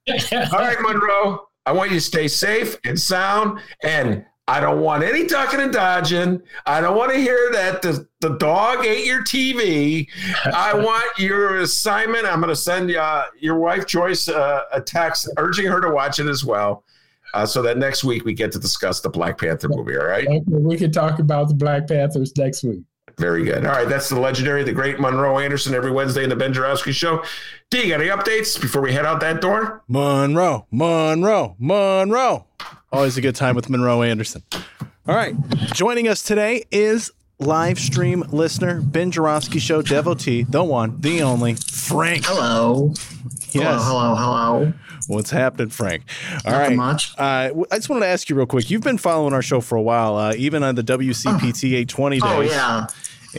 All 0.53 0.59
right, 0.61 0.81
Monroe. 0.81 1.49
I 1.67 1.73
want 1.73 1.91
you 1.91 1.97
to 1.97 2.05
stay 2.05 2.29
safe 2.29 2.77
and 2.85 2.99
sound. 2.99 3.59
And 3.83 4.25
I 4.47 4.61
don't 4.61 4.81
want 4.81 5.03
any 5.03 5.27
ducking 5.27 5.61
and 5.61 5.73
dodging. 5.73 6.43
I 6.67 6.83
don't 6.83 6.97
want 6.97 7.13
to 7.13 7.19
hear 7.19 7.51
that 7.53 7.81
the, 7.81 8.07
the 8.21 8.37
dog 8.37 8.85
ate 8.85 9.07
your 9.07 9.23
TV. 9.23 10.07
I 10.45 10.75
want 10.79 11.19
your 11.19 11.61
assignment. 11.61 12.27
I'm 12.27 12.41
going 12.41 12.51
to 12.51 12.57
send 12.57 12.95
uh, 12.95 13.25
your 13.41 13.59
wife, 13.59 13.87
Joyce, 13.87 14.29
uh, 14.29 14.65
a 14.71 14.83
text 14.83 15.31
urging 15.39 15.67
her 15.67 15.81
to 15.81 15.91
watch 15.91 16.19
it 16.19 16.27
as 16.27 16.45
well. 16.45 16.85
Uh, 17.33 17.47
so 17.47 17.63
that 17.63 17.79
next 17.79 18.05
week 18.05 18.25
we 18.25 18.35
get 18.35 18.53
to 18.53 18.59
discuss 18.59 19.01
the 19.01 19.09
Black 19.09 19.39
Panther 19.39 19.69
movie. 19.69 19.97
All 19.97 20.07
right. 20.07 20.29
We 20.47 20.77
can 20.77 20.93
talk 20.93 21.19
about 21.19 21.49
the 21.49 21.55
Black 21.55 21.89
Panthers 21.89 22.37
next 22.37 22.63
week. 22.65 22.83
Very 23.19 23.45
good. 23.45 23.65
All 23.65 23.73
right. 23.73 23.89
That's 23.89 24.09
the 24.09 24.21
legendary, 24.21 24.63
the 24.63 24.73
great 24.73 25.01
Monroe 25.01 25.39
Anderson 25.39 25.75
every 25.75 25.91
Wednesday 25.91 26.23
in 26.23 26.29
the 26.29 26.37
Ben 26.37 26.53
Joravsky 26.53 26.93
Show. 26.93 27.25
D, 27.71 27.89
got 27.89 28.01
any 28.01 28.11
updates 28.11 28.61
before 28.61 28.83
we 28.83 28.93
head 28.93 29.07
out 29.07 29.21
that 29.21 29.41
door? 29.41 29.83
Monroe, 29.89 30.67
Monroe, 30.71 31.57
Monroe. 31.59 32.47
Always 32.95 33.17
a 33.17 33.21
good 33.21 33.35
time 33.35 33.57
with 33.57 33.69
Monroe 33.69 34.03
Anderson. 34.03 34.43
All 34.53 35.17
right. 35.17 35.35
Joining 35.73 36.07
us 36.07 36.23
today 36.23 36.63
is 36.71 37.11
live 37.41 37.77
stream 37.77 38.23
listener, 38.31 38.81
Ben 38.81 39.11
Joravsky 39.11 39.59
Show 39.59 39.83
devotee, 39.83 40.45
the 40.45 40.63
one, 40.63 41.01
the 41.01 41.21
only, 41.23 41.55
Frank. 41.57 42.25
Hello. 42.25 42.95
Yes. 43.51 43.83
Hello, 43.83 43.83
hello, 43.83 44.15
hello. 44.15 44.73
What's 45.09 45.31
happening, 45.31 45.71
Frank? 45.71 46.05
All 46.45 46.53
Nothing 46.53 46.69
right. 46.69 46.77
much. 46.77 47.13
Uh, 47.19 47.51
I 47.73 47.77
just 47.77 47.89
wanted 47.89 48.07
to 48.07 48.13
ask 48.13 48.29
you 48.29 48.37
real 48.37 48.47
quick. 48.47 48.71
You've 48.71 48.83
been 48.83 48.99
following 48.99 49.35
our 49.35 49.43
show 49.43 49.61
for 49.61 49.75
a 49.77 49.83
while, 49.83 50.17
uh, 50.17 50.35
even 50.37 50.63
on 50.63 50.77
the 50.77 50.85
WCPT 50.85 51.75
820 51.75 52.21
days. 52.21 52.31
Oh 52.33 52.41
yeah. 52.43 52.87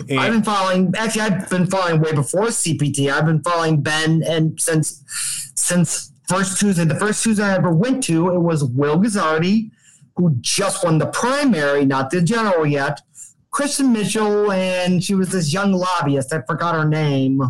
And- 0.09 0.19
I've 0.19 0.33
been 0.33 0.43
following. 0.43 0.93
Actually, 0.97 1.21
I've 1.21 1.49
been 1.49 1.67
following 1.67 2.01
way 2.01 2.11
before 2.11 2.47
CPT. 2.47 3.09
I've 3.09 3.25
been 3.25 3.41
following 3.41 3.81
Ben, 3.81 4.21
and 4.27 4.59
since 4.59 5.01
since 5.55 6.11
first 6.27 6.59
Tuesday, 6.59 6.85
the 6.85 6.95
first 6.95 7.23
Tuesday 7.23 7.43
I 7.43 7.55
ever 7.55 7.71
went 7.71 8.03
to, 8.05 8.29
it 8.29 8.39
was 8.39 8.63
Will 8.63 8.97
Guzzardi, 8.97 9.71
who 10.15 10.35
just 10.41 10.83
won 10.83 10.97
the 10.97 11.07
primary, 11.07 11.85
not 11.85 12.09
the 12.09 12.21
general 12.21 12.65
yet. 12.65 13.01
Christian 13.51 13.93
Mitchell, 13.93 14.51
and 14.51 15.03
she 15.03 15.15
was 15.15 15.29
this 15.29 15.53
young 15.53 15.71
lobbyist. 15.71 16.33
I 16.33 16.41
forgot 16.41 16.75
her 16.75 16.85
name. 16.85 17.41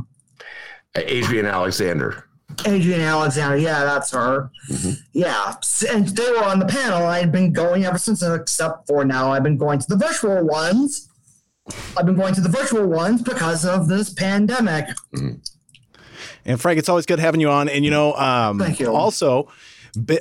Adrian 0.96 1.46
Alexander. 1.46 2.26
Adrian 2.66 3.02
Alexander. 3.02 3.58
Yeah, 3.58 3.84
that's 3.84 4.12
her. 4.12 4.52
Mm-hmm. 4.70 4.92
Yeah. 5.14 5.56
And 5.92 6.08
they 6.10 6.32
were 6.32 6.44
on 6.44 6.60
the 6.60 6.66
panel. 6.66 7.06
I 7.06 7.20
had 7.20 7.32
been 7.32 7.52
going 7.52 7.86
ever 7.86 7.98
since, 7.98 8.22
except 8.22 8.88
for 8.88 9.04
now, 9.04 9.32
I've 9.32 9.44
been 9.44 9.58
going 9.58 9.80
to 9.80 9.88
the 9.88 9.98
virtual 9.98 10.46
ones. 10.46 11.10
I've 11.98 12.06
been 12.06 12.16
going 12.16 12.36
to 12.36 12.42
the 12.42 12.50
virtual 12.50 12.86
ones 12.86 13.24
because 13.24 13.66
of 13.66 13.88
this 13.88 14.14
pandemic. 14.14 14.86
Mm-hmm. 15.16 15.38
And 16.46 16.62
Frank, 16.62 16.80
it's 16.80 16.90
always 16.90 17.06
good 17.06 17.20
having 17.20 17.42
you 17.42 17.50
on. 17.50 17.70
And 17.70 17.84
you 17.84 17.92
know, 17.92 18.14
um, 18.14 18.60
Thank 18.60 18.80
you. 18.80 18.94
also, 18.94 19.48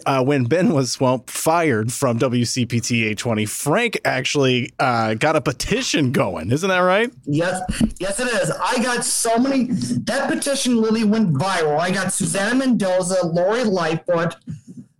uh, 0.06 0.24
when 0.24 0.44
Ben 0.44 0.72
was 0.72 1.00
well 1.00 1.24
fired 1.26 1.92
from 1.92 2.18
WCPT 2.18 2.98
820, 3.00 3.46
Frank 3.46 4.00
actually 4.04 4.72
uh, 4.78 5.14
got 5.14 5.36
a 5.36 5.40
petition 5.40 6.12
going. 6.12 6.50
Isn't 6.50 6.68
that 6.68 6.78
right? 6.78 7.12
Yes, 7.24 7.60
yes, 7.98 8.20
it 8.20 8.28
is. 8.28 8.50
I 8.50 8.82
got 8.82 9.04
so 9.04 9.38
many. 9.38 9.64
That 9.64 10.30
petition 10.30 10.80
really 10.80 11.04
went 11.04 11.34
viral. 11.34 11.78
I 11.78 11.90
got 11.90 12.12
Susana 12.12 12.54
Mendoza, 12.54 13.26
Lori 13.26 13.64
Lightfoot, 13.64 14.36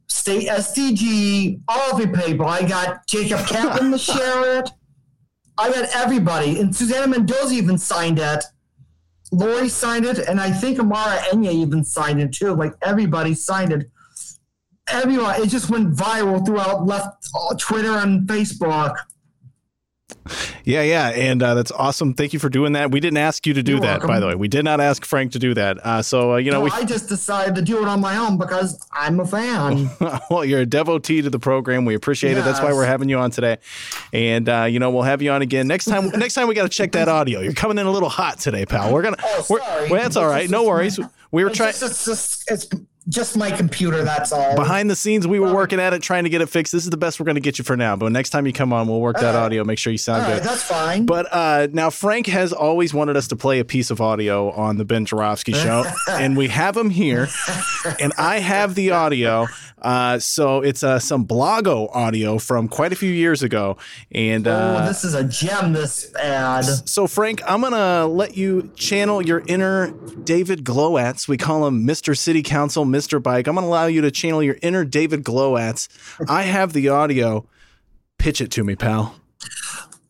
State 0.08 0.48
SDG, 0.48 1.60
all 1.68 1.92
of 1.92 2.00
the 2.00 2.18
people. 2.18 2.46
I 2.46 2.66
got 2.66 3.06
Jacob 3.06 3.46
Kaplan 3.46 3.92
to 3.92 3.98
share 3.98 4.58
it. 4.58 4.70
I 5.56 5.70
got 5.70 5.88
everybody, 5.94 6.58
and 6.58 6.74
Susana 6.74 7.06
Mendoza 7.06 7.54
even 7.54 7.78
signed 7.78 8.18
it. 8.18 8.44
Lori 9.34 9.68
signed 9.68 10.04
it, 10.04 10.18
and 10.18 10.40
I 10.40 10.50
think 10.50 10.78
Amara 10.78 11.18
Enyia 11.32 11.52
even 11.52 11.84
signed 11.84 12.20
it 12.20 12.32
too. 12.32 12.54
Like 12.54 12.74
everybody 12.82 13.34
signed 13.34 13.72
it. 13.72 13.90
Everyone, 14.88 15.40
it 15.40 15.48
just 15.48 15.70
went 15.70 15.94
viral 15.94 16.44
throughout 16.44 16.86
left 16.86 17.26
uh, 17.34 17.54
Twitter 17.58 17.92
and 17.98 18.28
Facebook. 18.28 18.96
Yeah, 20.64 20.82
yeah, 20.82 21.08
and 21.08 21.42
uh, 21.42 21.54
that's 21.54 21.70
awesome. 21.72 22.14
Thank 22.14 22.32
you 22.32 22.38
for 22.38 22.48
doing 22.48 22.72
that. 22.72 22.90
We 22.90 23.00
didn't 23.00 23.18
ask 23.18 23.46
you 23.46 23.54
to 23.54 23.62
do 23.62 23.72
You're 23.72 23.80
that, 23.82 24.02
by 24.02 24.20
the 24.20 24.26
way. 24.26 24.34
We 24.34 24.48
did 24.48 24.64
not 24.64 24.80
ask 24.80 25.04
Frank 25.04 25.32
to 25.32 25.38
do 25.38 25.52
that. 25.54 25.84
Uh, 25.84 26.02
so 26.02 26.34
uh, 26.34 26.36
you 26.36 26.50
know, 26.50 26.58
No, 26.58 26.64
we 26.64 26.70
I 26.70 26.84
just 26.84 27.08
decided 27.08 27.54
to 27.56 27.62
do 27.62 27.82
it 27.82 27.88
on 27.88 28.00
my 28.00 28.16
own 28.16 28.38
because 28.38 28.86
I'm 28.92 29.20
a 29.20 29.26
fan. 29.26 29.90
well, 30.30 30.44
you're 30.44 30.60
a 30.60 30.66
devotee 30.66 31.20
to 31.22 31.30
the 31.30 31.38
program. 31.38 31.84
We 31.84 31.94
appreciate 31.94 32.38
it. 32.38 32.44
That's 32.44 32.60
why 32.60 32.72
we're 32.72 32.86
having 32.86 33.08
you 33.08 33.18
on 33.18 33.30
today. 33.30 33.58
And 34.12 34.48
uh, 34.48 34.64
you 34.64 34.78
know, 34.78 34.90
we'll 34.90 35.02
have 35.02 35.20
you 35.20 35.30
on 35.30 35.42
again 35.42 35.66
next 35.66 35.84
time. 35.84 36.08
next 36.14 36.34
time 36.34 36.48
we 36.48 36.54
got 36.54 36.62
to 36.62 36.68
check 36.68 36.92
that 36.92 37.08
audio. 37.08 37.40
You're 37.40 37.52
coming 37.52 37.78
in 37.78 37.86
a 37.86 37.90
little 37.92 38.08
hot 38.08 38.38
today, 38.38 38.64
pal. 38.64 38.92
We're 38.92 39.02
gonna. 39.02 39.16
Oh, 39.22 39.46
we're, 39.50 39.60
sorry. 39.60 39.90
well, 39.90 40.02
that's 40.02 40.16
all 40.16 40.28
right. 40.28 40.48
No 40.48 40.64
worries. 40.64 40.98
We 41.30 41.42
were 41.42 41.50
trying 41.50 41.72
just, 41.72 42.06
it's, 42.06 42.44
it's 42.48 42.68
just 43.08 43.36
my 43.36 43.50
computer, 43.50 44.02
that's 44.02 44.32
all. 44.32 44.56
behind 44.56 44.90
the 44.90 44.96
scenes. 44.96 45.26
We 45.26 45.38
were 45.38 45.52
working 45.52 45.78
at 45.78 45.92
it, 45.92 46.02
trying 46.02 46.24
to 46.24 46.30
get 46.30 46.40
it 46.40 46.48
fixed. 46.48 46.72
This 46.72 46.84
is 46.84 46.90
the 46.90 46.96
best 46.96 47.20
we're 47.20 47.24
going 47.24 47.34
to 47.34 47.40
get 47.40 47.58
you 47.58 47.64
for 47.64 47.76
now. 47.76 47.96
But 47.96 48.12
next 48.12 48.30
time 48.30 48.46
you 48.46 48.52
come 48.52 48.72
on, 48.72 48.88
we'll 48.88 49.00
work 49.00 49.16
that 49.16 49.34
right. 49.34 49.44
audio. 49.44 49.64
Make 49.64 49.78
sure 49.78 49.90
you 49.90 49.98
sound 49.98 50.22
right, 50.22 50.34
good. 50.34 50.44
that's 50.44 50.62
fine. 50.62 51.04
But 51.06 51.26
uh, 51.30 51.68
now 51.72 51.90
Frank 51.90 52.26
has 52.28 52.52
always 52.52 52.94
wanted 52.94 53.16
us 53.16 53.28
to 53.28 53.36
play 53.36 53.58
a 53.58 53.64
piece 53.64 53.90
of 53.90 54.00
audio 54.00 54.50
on 54.50 54.78
the 54.78 54.84
Ben 54.84 55.04
Joravsky 55.04 55.52
show, 55.52 55.84
and 56.10 56.36
we 56.36 56.48
have 56.48 56.76
him 56.76 56.90
here, 56.90 57.28
and 58.00 58.12
I 58.16 58.38
have 58.38 58.74
the 58.74 58.92
audio. 58.92 59.46
Uh, 59.84 60.18
so 60.18 60.62
it's 60.62 60.82
uh, 60.82 60.98
some 60.98 61.26
Blago 61.26 61.94
audio 61.94 62.38
from 62.38 62.68
quite 62.68 62.94
a 62.94 62.96
few 62.96 63.10
years 63.10 63.42
ago, 63.42 63.76
and 64.10 64.48
oh, 64.48 64.50
uh, 64.50 64.86
this 64.86 65.04
is 65.04 65.12
a 65.12 65.22
gem, 65.22 65.74
this 65.74 66.12
ad. 66.14 66.64
so 66.64 67.06
Frank, 67.06 67.42
I'm 67.46 67.60
gonna 67.60 68.06
let 68.06 68.34
you 68.34 68.72
channel 68.76 69.20
your 69.20 69.42
inner 69.46 69.90
David 70.24 70.64
Glowacz. 70.64 71.28
We 71.28 71.36
call 71.36 71.66
him 71.66 71.86
Mr. 71.86 72.16
City 72.16 72.42
Council, 72.42 72.86
Mr. 72.94 73.20
Bike. 73.20 73.48
I'm 73.48 73.56
gonna 73.56 73.66
allow 73.66 73.86
you 73.86 74.00
to 74.02 74.10
channel 74.10 74.42
your 74.42 74.56
inner 74.62 74.84
David 74.84 75.24
Glowacz. 75.24 75.88
I 76.28 76.42
have 76.42 76.72
the 76.72 76.88
audio. 76.88 77.46
Pitch 78.18 78.40
it 78.40 78.52
to 78.52 78.62
me, 78.62 78.76
pal. 78.76 79.16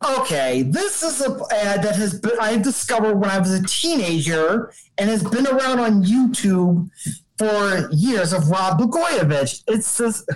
Okay, 0.05 0.63
this 0.63 1.03
is 1.03 1.23
a 1.23 1.31
ad 1.51 1.83
that 1.83 1.97
has 1.97 2.21
been 2.21 2.39
I 2.39 2.59
discovered 2.59 3.15
when 3.15 3.31
I 3.31 3.39
was 3.39 3.53
a 3.53 3.63
teenager 3.65 4.71
and 4.99 5.09
has 5.09 5.25
been 5.25 5.47
around 5.47 5.81
on 5.81 6.05
YouTube 6.05 6.91
for 7.39 7.89
years 7.91 8.35
of 8.35 8.51
Rod 8.51 8.79
Blagojevich. 8.79 9.65
It's 9.67 9.97
this 9.97 10.27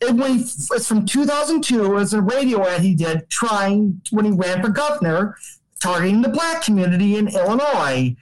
it 0.00 0.12
when 0.14 0.38
it's 0.38 0.86
from 0.86 1.06
2002. 1.06 1.84
It 1.84 1.88
was 1.88 2.14
a 2.14 2.22
radio 2.22 2.64
ad 2.66 2.82
he 2.82 2.94
did 2.94 3.28
trying 3.30 4.00
when 4.12 4.26
he 4.26 4.30
ran 4.30 4.62
for 4.62 4.68
governor, 4.68 5.36
targeting 5.80 6.22
the 6.22 6.28
black 6.28 6.62
community 6.62 7.16
in 7.16 7.26
Illinois, 7.28 8.14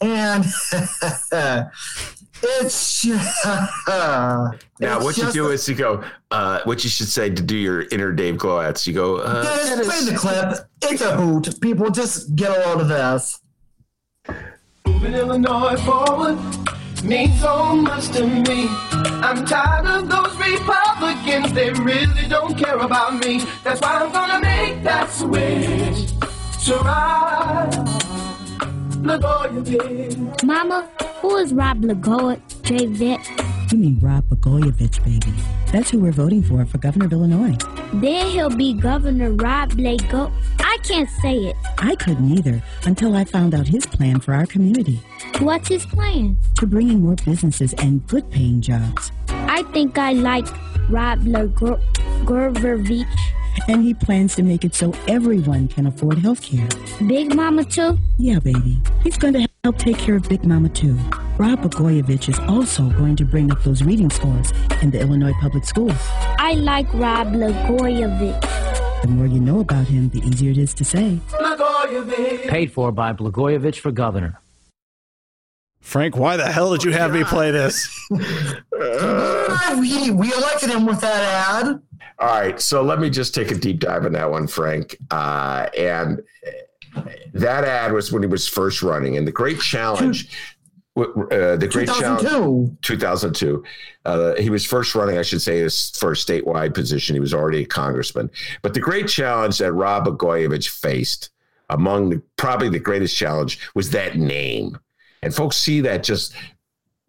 and 0.00 0.44
it's 2.42 3.02
just, 3.02 3.46
Now, 3.46 4.52
it's 4.80 5.04
what 5.04 5.16
you 5.18 5.30
do 5.32 5.48
a- 5.48 5.52
is 5.52 5.68
you 5.68 5.74
go, 5.74 6.02
uh, 6.30 6.60
what 6.64 6.82
you 6.84 6.90
should 6.90 7.08
say 7.08 7.30
to 7.30 7.42
do 7.42 7.56
your 7.56 7.82
inner 7.90 8.12
Dave 8.12 8.36
Glowacz. 8.36 8.86
You 8.86 8.92
go, 8.94 9.16
uh, 9.18 9.42
Yeah, 9.44 9.76
just 9.76 9.90
play 9.90 10.12
the 10.12 10.18
clip. 10.18 10.68
It's 10.82 11.02
a 11.02 11.16
hoot. 11.16 11.60
People 11.60 11.90
just 11.90 12.34
get 12.36 12.50
a 12.50 12.60
load 12.68 12.80
of 12.80 12.88
this. 12.88 13.40
Moving 14.86 15.14
Illinois 15.14 15.76
forward 15.84 16.38
means 17.04 17.40
so 17.40 17.74
much 17.76 18.08
to 18.10 18.26
me. 18.26 18.66
I'm 19.22 19.44
tired 19.46 19.86
of 19.86 20.08
those 20.08 20.36
Republicans, 20.36 21.52
they 21.52 21.70
really 21.72 22.26
don't 22.28 22.56
care 22.56 22.78
about 22.78 23.14
me. 23.24 23.42
That's 23.64 23.80
why 23.80 23.96
I'm 23.98 24.12
gonna 24.12 24.40
make 24.40 24.82
that 24.82 25.10
switch. 25.10 26.10
To 26.66 26.76
ride 26.76 27.72
Blagojevich. 29.02 30.42
Mama, 30.44 30.88
who 31.20 31.36
is 31.36 31.52
Rob 31.54 31.82
Lagoa, 31.82 32.38
J 32.62 32.86
Vet? 32.86 33.20
You 33.72 33.78
mean 33.78 33.98
Rod 34.00 34.28
Blagojevich, 34.28 35.02
baby. 35.04 35.32
That's 35.72 35.90
who 35.90 36.00
we're 36.00 36.12
voting 36.12 36.42
for 36.42 36.64
for 36.66 36.78
governor 36.78 37.06
of 37.06 37.12
Illinois. 37.12 37.56
Then 37.94 38.26
he'll 38.28 38.50
be 38.54 38.74
Governor 38.74 39.32
Rob 39.32 39.72
Lago. 39.78 40.30
I 40.58 40.76
can't 40.82 41.08
say 41.22 41.36
it. 41.36 41.56
I 41.78 41.94
couldn't 41.96 42.30
either 42.38 42.62
until 42.84 43.16
I 43.16 43.24
found 43.24 43.54
out 43.54 43.66
his 43.66 43.86
plan 43.86 44.20
for 44.20 44.34
our 44.34 44.46
community 44.46 45.00
What's 45.40 45.68
his 45.68 45.86
plan? 45.86 46.36
to 46.58 46.66
bring 46.66 46.90
in 46.90 47.00
more 47.02 47.16
businesses 47.24 47.72
and 47.74 48.06
good 48.06 48.30
paying 48.30 48.60
jobs. 48.60 49.10
I 49.28 49.62
think 49.72 49.96
I 49.98 50.12
like 50.12 50.46
Rob 50.90 51.20
Lagovich. 51.20 53.06
And 53.68 53.82
he 53.82 53.94
plans 53.94 54.34
to 54.36 54.42
make 54.42 54.64
it 54.64 54.74
so 54.74 54.92
everyone 55.08 55.68
can 55.68 55.86
afford 55.86 56.18
health 56.18 56.42
care. 56.42 56.68
Big 57.06 57.34
Mama 57.34 57.64
too? 57.64 57.98
Yeah, 58.18 58.38
baby. 58.38 58.80
He's 59.02 59.16
going 59.16 59.34
to 59.34 59.46
help 59.64 59.78
take 59.78 59.98
care 59.98 60.16
of 60.16 60.28
Big 60.28 60.44
Mama 60.44 60.68
too. 60.68 60.94
Rod 61.38 61.58
Blagojevich 61.60 62.28
is 62.28 62.38
also 62.40 62.88
going 62.90 63.16
to 63.16 63.24
bring 63.24 63.50
up 63.50 63.62
those 63.62 63.82
reading 63.82 64.10
scores 64.10 64.52
in 64.82 64.90
the 64.90 65.00
Illinois 65.00 65.34
public 65.40 65.64
schools. 65.64 65.96
I 66.38 66.54
like 66.54 66.92
Rob 66.94 67.28
Lagoyevich. 67.28 69.02
The 69.02 69.08
more 69.08 69.26
you 69.26 69.40
know 69.40 69.60
about 69.60 69.86
him, 69.86 70.10
the 70.10 70.20
easier 70.20 70.50
it 70.50 70.58
is 70.58 70.74
to 70.74 70.84
say. 70.84 71.18
Blagojevich. 71.30 72.48
Paid 72.48 72.72
for 72.72 72.92
by 72.92 73.12
Blagojevich 73.12 73.78
for 73.78 73.90
governor. 73.90 74.40
Frank, 75.80 76.16
why 76.16 76.36
the 76.36 76.46
hell 76.46 76.72
did 76.72 76.84
you 76.84 76.92
have 76.92 77.12
me 77.12 77.24
play 77.24 77.50
this? 77.50 77.88
We, 79.78 80.10
we 80.10 80.32
elected 80.32 80.70
him 80.70 80.86
with 80.86 81.00
that 81.00 81.58
ad. 81.58 81.80
All 82.18 82.28
right, 82.28 82.60
so 82.60 82.82
let 82.82 83.00
me 83.00 83.08
just 83.08 83.34
take 83.34 83.50
a 83.50 83.54
deep 83.54 83.80
dive 83.80 84.04
on 84.04 84.12
that 84.12 84.30
one, 84.30 84.46
Frank. 84.46 84.96
Uh, 85.10 85.68
and 85.76 86.22
that 87.32 87.64
ad 87.64 87.92
was 87.92 88.12
when 88.12 88.22
he 88.22 88.28
was 88.28 88.46
first 88.46 88.82
running, 88.82 89.16
and 89.16 89.26
the 89.26 89.32
great 89.32 89.60
challenge, 89.60 90.28
uh, 90.96 91.56
the 91.56 91.68
great 91.70 91.88
challenge, 91.88 92.20
2002. 92.20 92.76
2002. 92.82 93.64
Uh, 94.04 94.34
he 94.34 94.50
was 94.50 94.66
first 94.66 94.94
running, 94.94 95.18
I 95.18 95.22
should 95.22 95.40
say, 95.40 95.60
his 95.60 95.90
first 95.90 96.26
statewide 96.28 96.74
position. 96.74 97.14
He 97.14 97.20
was 97.20 97.32
already 97.32 97.62
a 97.62 97.66
congressman. 97.66 98.30
But 98.62 98.74
the 98.74 98.80
great 98.80 99.08
challenge 99.08 99.58
that 99.58 99.72
Rod 99.72 100.06
Blagojevich 100.06 100.68
faced, 100.68 101.30
among 101.70 102.10
the, 102.10 102.22
probably 102.36 102.68
the 102.68 102.80
greatest 102.80 103.16
challenge, 103.16 103.60
was 103.74 103.90
that 103.90 104.16
name. 104.16 104.78
And 105.22 105.34
folks 105.34 105.56
see 105.56 105.80
that 105.82 106.02
just 106.02 106.34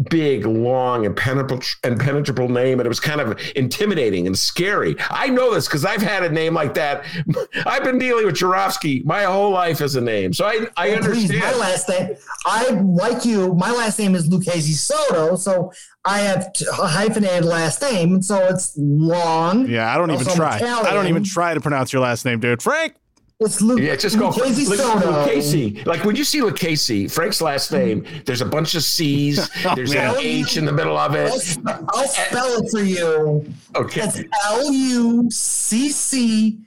big, 0.10 0.46
long, 0.46 1.06
impenetrable, 1.06 1.62
impenetrable 1.84 2.50
name, 2.50 2.80
and 2.80 2.86
it 2.86 2.90
was 2.90 3.00
kind 3.00 3.22
of 3.22 3.40
intimidating 3.56 4.28
and 4.28 4.38
scary. 4.38 4.96
I 5.10 5.28
know 5.28 5.54
this 5.54 5.68
because 5.68 5.86
I've 5.86 6.02
had 6.02 6.24
a 6.24 6.30
name 6.30 6.54
like 6.54 6.74
that. 6.76 7.06
I've 7.66 7.84
been 7.84 7.98
dealing 7.98 8.26
with 8.26 8.36
Joravsky 8.36 9.02
my 9.06 9.24
whole 9.24 9.52
life 9.52 9.82
as 9.82 9.96
a 9.96 10.02
name, 10.02 10.34
so 10.34 10.46
I 10.46 10.68
I 10.78 10.92
Oh, 10.92 10.98
Please, 11.00 11.30
understand. 11.32 11.40
my 11.42 11.58
last 11.58 11.90
name. 11.90 12.16
I 12.46 12.70
like 12.72 13.26
you. 13.26 13.54
My 13.56 13.72
last 13.72 13.98
name 14.00 14.16
is 14.16 14.28
Lucchese 14.28 14.74
Soto, 14.74 15.36
so 15.36 15.72
I 16.06 16.20
have 16.20 16.52
t- 16.54 16.66
a 16.66 16.74
hyphenated 16.88 17.46
last 17.46 17.82
name, 17.82 18.22
so 18.22 18.38
it's 18.48 18.74
long. 18.78 19.68
Yeah, 19.68 19.94
I 19.94 19.98
don't 19.98 20.10
even 20.12 20.28
Also, 20.28 20.44
I'm 20.44 20.60
try. 20.60 20.68
I 20.90 20.94
don't 20.94 21.08
even 21.08 21.24
try 21.24 21.54
to 21.54 21.62
pronounce 21.62 21.94
your 21.94 22.02
last 22.02 22.26
name, 22.26 22.40
dude. 22.40 22.62
Frank. 22.62 22.96
It's 23.42 23.60
Luke. 23.60 23.80
Yeah, 23.80 23.96
just 23.96 24.20
go 24.20 24.30
Lucchese 24.30 24.68
Luke. 24.68 25.04
Lucchese. 25.04 25.84
Like 25.86 26.06
when 26.06 26.16
you 26.16 26.24
see 26.24 26.44
Lucchese, 26.44 27.08
Frank's 27.08 27.42
last 27.42 27.72
mm-hmm. 27.72 28.04
name, 28.04 28.24
there's 28.26 28.42
a 28.42 28.46
bunch 28.46 28.76
of 28.76 28.84
C's. 28.84 29.50
Oh, 29.66 29.76
there's 29.76 29.94
an. 29.94 30.16
H 30.18 30.58
in 30.58 30.66
the 30.66 30.72
middle 30.72 30.98
of 30.98 31.12
I'll, 31.12 31.28
it. 31.28 31.58
I'll 31.66 32.08
spell 32.08 32.62
it 32.62 32.70
for 32.72 32.82
you. 32.82 33.46
Okay. 33.76 34.02
It's 34.02 34.22
L 34.46 34.72
U 34.72 35.30
C 35.30 35.90
C 35.90 36.60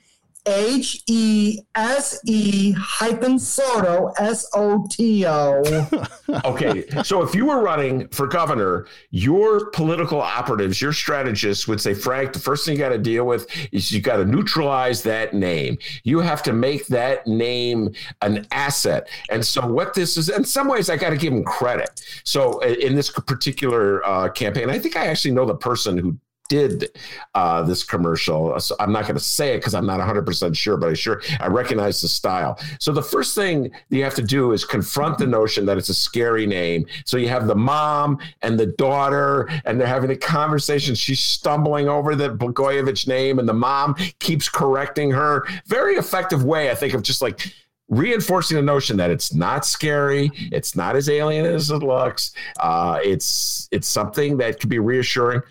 H 0.46 1.02
E 1.08 1.60
S 1.74 2.20
E 2.26 2.72
hyphen 2.72 3.38
Soto 3.38 4.12
S 4.18 4.48
O 4.54 4.86
T 4.90 5.26
O. 5.26 5.62
Okay. 6.44 6.86
So 7.04 7.22
if 7.22 7.34
you 7.34 7.46
were 7.46 7.60
running 7.60 8.08
for 8.08 8.26
governor, 8.26 8.86
your 9.10 9.70
political 9.70 10.20
operatives, 10.20 10.80
your 10.80 10.92
strategists 10.92 11.68
would 11.68 11.80
say, 11.80 11.94
Frank, 11.94 12.32
the 12.32 12.38
first 12.38 12.64
thing 12.64 12.74
you 12.74 12.78
got 12.78 12.88
to 12.88 12.98
deal 12.98 13.26
with 13.26 13.46
is 13.72 13.92
you 13.92 14.00
got 14.00 14.16
to 14.16 14.24
neutralize 14.24 15.02
that 15.02 15.34
name. 15.34 15.78
You 16.02 16.20
have 16.20 16.42
to 16.44 16.52
make 16.52 16.86
that 16.88 17.26
name 17.26 17.94
an 18.22 18.46
asset. 18.50 19.08
And 19.30 19.44
so 19.44 19.66
what 19.66 19.94
this 19.94 20.16
is, 20.16 20.28
in 20.28 20.44
some 20.44 20.66
ways, 20.66 20.88
I 20.88 20.96
got 20.96 21.10
to 21.10 21.16
give 21.16 21.32
him 21.32 21.44
credit. 21.44 22.02
So 22.24 22.60
in 22.60 22.94
this 22.94 23.10
particular 23.10 24.04
uh, 24.06 24.30
campaign, 24.30 24.70
I 24.70 24.78
think 24.78 24.96
I 24.96 25.06
actually 25.06 25.32
know 25.32 25.44
the 25.46 25.56
person 25.56 25.98
who 25.98 26.18
did 26.48 26.98
uh, 27.34 27.62
this 27.62 27.82
commercial. 27.82 28.58
So 28.60 28.76
I'm 28.78 28.92
not 28.92 29.04
going 29.04 29.14
to 29.14 29.22
say 29.22 29.54
it 29.54 29.58
because 29.58 29.74
I'm 29.74 29.86
not 29.86 30.00
100% 30.00 30.56
sure, 30.56 30.76
but 30.76 30.90
I 30.90 30.94
sure 30.94 31.22
I 31.40 31.46
recognize 31.46 32.00
the 32.00 32.08
style. 32.08 32.58
So 32.78 32.92
the 32.92 33.02
first 33.02 33.34
thing 33.34 33.70
you 33.88 34.04
have 34.04 34.14
to 34.16 34.22
do 34.22 34.52
is 34.52 34.64
confront 34.64 35.18
the 35.18 35.26
notion 35.26 35.64
that 35.66 35.78
it's 35.78 35.88
a 35.88 35.94
scary 35.94 36.46
name. 36.46 36.86
So 37.06 37.16
you 37.16 37.28
have 37.28 37.46
the 37.46 37.54
mom 37.54 38.18
and 38.42 38.60
the 38.60 38.66
daughter, 38.66 39.48
and 39.64 39.80
they're 39.80 39.88
having 39.88 40.10
a 40.10 40.16
conversation. 40.16 40.94
She's 40.94 41.20
stumbling 41.20 41.88
over 41.88 42.14
the 42.14 42.30
Blagojevich 42.30 43.08
name, 43.08 43.38
and 43.38 43.48
the 43.48 43.54
mom 43.54 43.94
keeps 44.18 44.48
correcting 44.48 45.10
her. 45.12 45.46
Very 45.66 45.94
effective 45.94 46.44
way, 46.44 46.70
I 46.70 46.74
think, 46.74 46.92
of 46.92 47.02
just 47.02 47.22
like 47.22 47.52
reinforcing 47.88 48.56
the 48.56 48.62
notion 48.62 48.96
that 48.96 49.10
it's 49.10 49.34
not 49.34 49.66
scary 49.66 50.30
it's 50.52 50.74
not 50.74 50.96
as 50.96 51.10
alien 51.10 51.44
as 51.44 51.70
it 51.70 51.82
looks 51.82 52.32
uh, 52.60 52.98
it's 53.04 53.68
it's 53.72 53.86
something 53.86 54.38
that 54.38 54.58
could 54.58 54.70
be 54.70 54.78
reassuring 54.78 55.42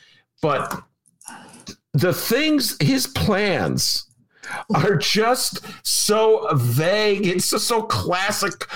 but 0.43 0.83
the 1.93 2.13
things 2.13 2.77
his 2.81 3.07
plans 3.07 4.05
are 4.75 4.95
just 4.95 5.61
so 5.83 6.47
vague 6.55 7.25
it's 7.25 7.49
just 7.49 7.65
so 7.67 7.81
classic 7.83 8.67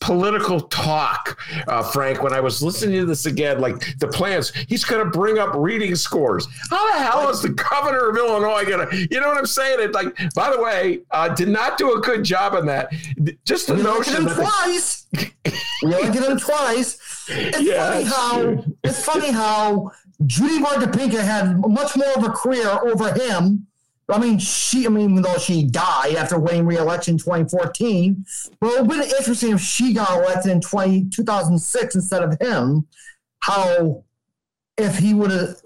political 0.00 0.60
talk 0.60 1.40
uh, 1.68 1.82
frank 1.82 2.22
when 2.22 2.32
i 2.34 2.38
was 2.38 2.62
listening 2.62 3.00
to 3.00 3.06
this 3.06 3.24
again 3.24 3.58
like 3.60 3.74
the 3.98 4.06
plans 4.06 4.52
he's 4.68 4.84
going 4.84 5.02
to 5.02 5.10
bring 5.10 5.38
up 5.38 5.50
reading 5.54 5.94
scores 5.96 6.46
how 6.70 6.92
the 6.92 6.98
hell 7.02 7.30
is 7.30 7.40
the 7.40 7.48
governor 7.48 8.10
of 8.10 8.16
illinois 8.16 8.62
going 8.66 8.86
to 8.88 8.96
you 9.10 9.18
know 9.20 9.26
what 9.28 9.38
i'm 9.38 9.46
saying 9.46 9.80
it 9.80 9.92
like 9.92 10.14
by 10.34 10.50
the 10.54 10.60
way 10.62 11.00
uh, 11.12 11.28
did 11.30 11.48
not 11.48 11.78
do 11.78 11.94
a 11.96 12.00
good 12.02 12.22
job 12.22 12.52
on 12.54 12.66
that 12.66 12.92
just 13.46 13.66
the 13.68 13.74
We 13.74 13.80
at 13.80 13.84
notion 13.86 14.14
him 14.28 14.34
twice. 14.34 15.06
we 15.14 15.88
looked 15.88 16.04
at 16.16 16.30
him 16.30 16.38
twice. 16.38 16.98
It's 17.28 17.60
Yeah, 17.62 17.90
funny 17.92 18.04
how 18.04 18.40
true. 18.42 18.76
it's 18.84 19.04
funny 19.04 19.30
how 19.32 19.90
Judy 20.24 20.60
Baar 20.62 20.74
Topinka 20.74 21.20
had 21.20 21.58
much 21.68 21.96
more 21.96 22.12
of 22.16 22.24
a 22.24 22.30
career 22.30 22.68
over 22.68 23.12
him. 23.12 23.66
I 24.08 24.18
mean, 24.18 24.38
she. 24.38 24.86
I 24.86 24.88
mean, 24.88 25.10
even 25.10 25.22
though 25.22 25.38
she 25.38 25.64
died 25.64 26.14
after 26.14 26.38
winning 26.38 26.64
re-election 26.64 27.14
in 27.14 27.18
2014, 27.18 28.24
but 28.60 28.68
it 28.68 28.86
would 28.86 28.96
have 28.96 29.08
been 29.08 29.18
interesting 29.18 29.52
if 29.52 29.60
she 29.60 29.92
got 29.92 30.22
elected 30.22 30.52
in 30.52 30.60
20, 30.60 31.08
2006 31.10 31.94
instead 31.94 32.22
of 32.22 32.36
him. 32.40 32.86
How 33.40 34.04
if 34.78 34.98
he 34.98 35.12
would 35.12 35.30
have, 35.30 35.56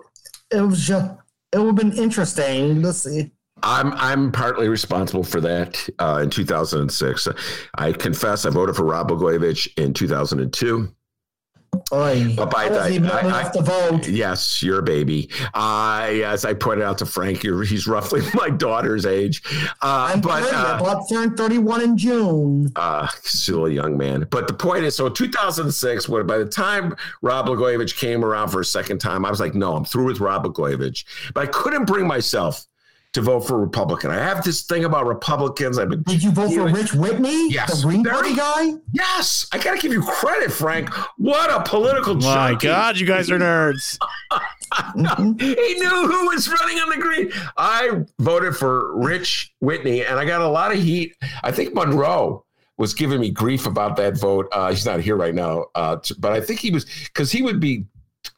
it 0.50 0.60
was 0.62 0.86
just. 0.86 1.12
It 1.52 1.58
would 1.58 1.66
have 1.66 1.76
been 1.76 1.98
interesting 1.98 2.80
to 2.82 2.92
see. 2.92 3.32
I'm 3.62 3.92
I'm 3.94 4.32
partly 4.32 4.68
responsible 4.68 5.24
for 5.24 5.40
that. 5.42 5.88
Uh, 5.98 6.20
in 6.22 6.30
2006, 6.30 7.28
I 7.74 7.92
confess 7.92 8.46
I 8.46 8.50
voted 8.50 8.76
for 8.76 8.84
Rod 8.84 9.08
Blagojevich 9.08 9.76
in 9.76 9.92
2002. 9.92 10.94
Oy, 11.92 12.34
I 12.38 12.68
wasn't 12.68 12.94
even 12.94 13.10
I- 13.10 13.18
I- 13.18 13.20
enough 13.20 13.52
to 13.52 13.62
vote. 13.62 14.08
Yes, 14.08 14.62
you're 14.62 14.78
a 14.78 14.82
baby. 14.82 15.28
Uh, 15.54 16.02
as 16.24 16.44
I 16.44 16.54
pointed 16.54 16.84
out 16.84 16.98
to 16.98 17.06
Frank, 17.06 17.42
you're, 17.42 17.62
he's 17.64 17.86
roughly 17.86 18.20
my 18.34 18.50
daughter's 18.50 19.06
age. 19.06 19.42
Uh, 19.82 20.10
I'm 20.14 20.20
but 20.20 20.42
30, 20.42 20.56
uh, 20.56 20.76
about 20.78 21.08
to 21.08 21.14
turn 21.14 21.36
31 21.36 21.80
in 21.82 21.96
June. 21.98 22.72
uh, 22.76 23.08
still 23.22 23.66
a 23.66 23.70
young 23.70 23.96
man. 23.96 24.26
But 24.30 24.46
the 24.48 24.54
point 24.54 24.84
is, 24.84 24.94
so 24.96 25.08
2006, 25.08 26.08
when 26.08 26.26
by 26.26 26.38
the 26.38 26.46
time 26.46 26.94
Rod 27.22 27.46
Blagojevich 27.46 27.96
came 27.98 28.24
around 28.24 28.48
for 28.48 28.60
a 28.60 28.64
second 28.64 28.98
time, 28.98 29.24
I 29.24 29.30
was 29.30 29.40
like, 29.40 29.54
no, 29.54 29.74
I'm 29.74 29.84
through 29.84 30.06
with 30.06 30.20
Rod 30.20 30.44
Blagojevich. 30.44 31.04
But 31.34 31.42
I 31.42 31.46
couldn't 31.50 31.86
bring 31.86 32.06
myself 32.06 32.64
to 33.12 33.22
vote 33.22 33.40
for 33.40 33.58
Republican. 33.58 34.10
I 34.10 34.16
have 34.18 34.44
this 34.44 34.62
thing 34.62 34.84
about 34.84 35.06
Republicans. 35.06 35.78
I've 35.78 35.88
been 35.88 36.02
Did 36.04 36.22
you 36.22 36.30
vote 36.30 36.52
for 36.52 36.68
Rich 36.68 36.94
Whitney, 36.94 37.50
Yes, 37.50 37.80
the 37.80 37.86
Green 37.86 38.04
Party 38.04 38.34
guy? 38.34 38.74
Yes, 38.92 39.48
I 39.52 39.58
got 39.58 39.74
to 39.74 39.80
give 39.80 39.92
you 39.92 40.02
credit, 40.02 40.52
Frank. 40.52 40.94
What 41.18 41.50
a 41.50 41.68
political 41.68 42.14
My 42.14 42.50
junkie. 42.52 42.68
God, 42.68 42.98
you 42.98 43.06
guys 43.06 43.30
are 43.30 43.38
nerds. 43.38 43.98
he 45.40 45.74
knew 45.74 46.06
who 46.06 46.26
was 46.28 46.48
running 46.48 46.78
on 46.78 46.90
the 46.90 46.98
green. 46.98 47.32
I 47.56 47.90
voted 48.20 48.56
for 48.56 48.96
Rich 48.96 49.54
Whitney, 49.60 50.04
and 50.04 50.18
I 50.18 50.24
got 50.24 50.40
a 50.40 50.48
lot 50.48 50.72
of 50.72 50.78
heat. 50.78 51.16
I 51.42 51.50
think 51.50 51.74
Monroe 51.74 52.44
was 52.76 52.94
giving 52.94 53.20
me 53.20 53.30
grief 53.30 53.66
about 53.66 53.96
that 53.96 54.16
vote. 54.18 54.48
Uh, 54.52 54.70
he's 54.70 54.86
not 54.86 55.00
here 55.00 55.16
right 55.16 55.34
now, 55.34 55.66
uh, 55.74 55.96
but 56.18 56.32
I 56.32 56.40
think 56.40 56.60
he 56.60 56.70
was 56.70 56.86
because 57.06 57.32
he 57.32 57.42
would 57.42 57.58
be 57.58 57.84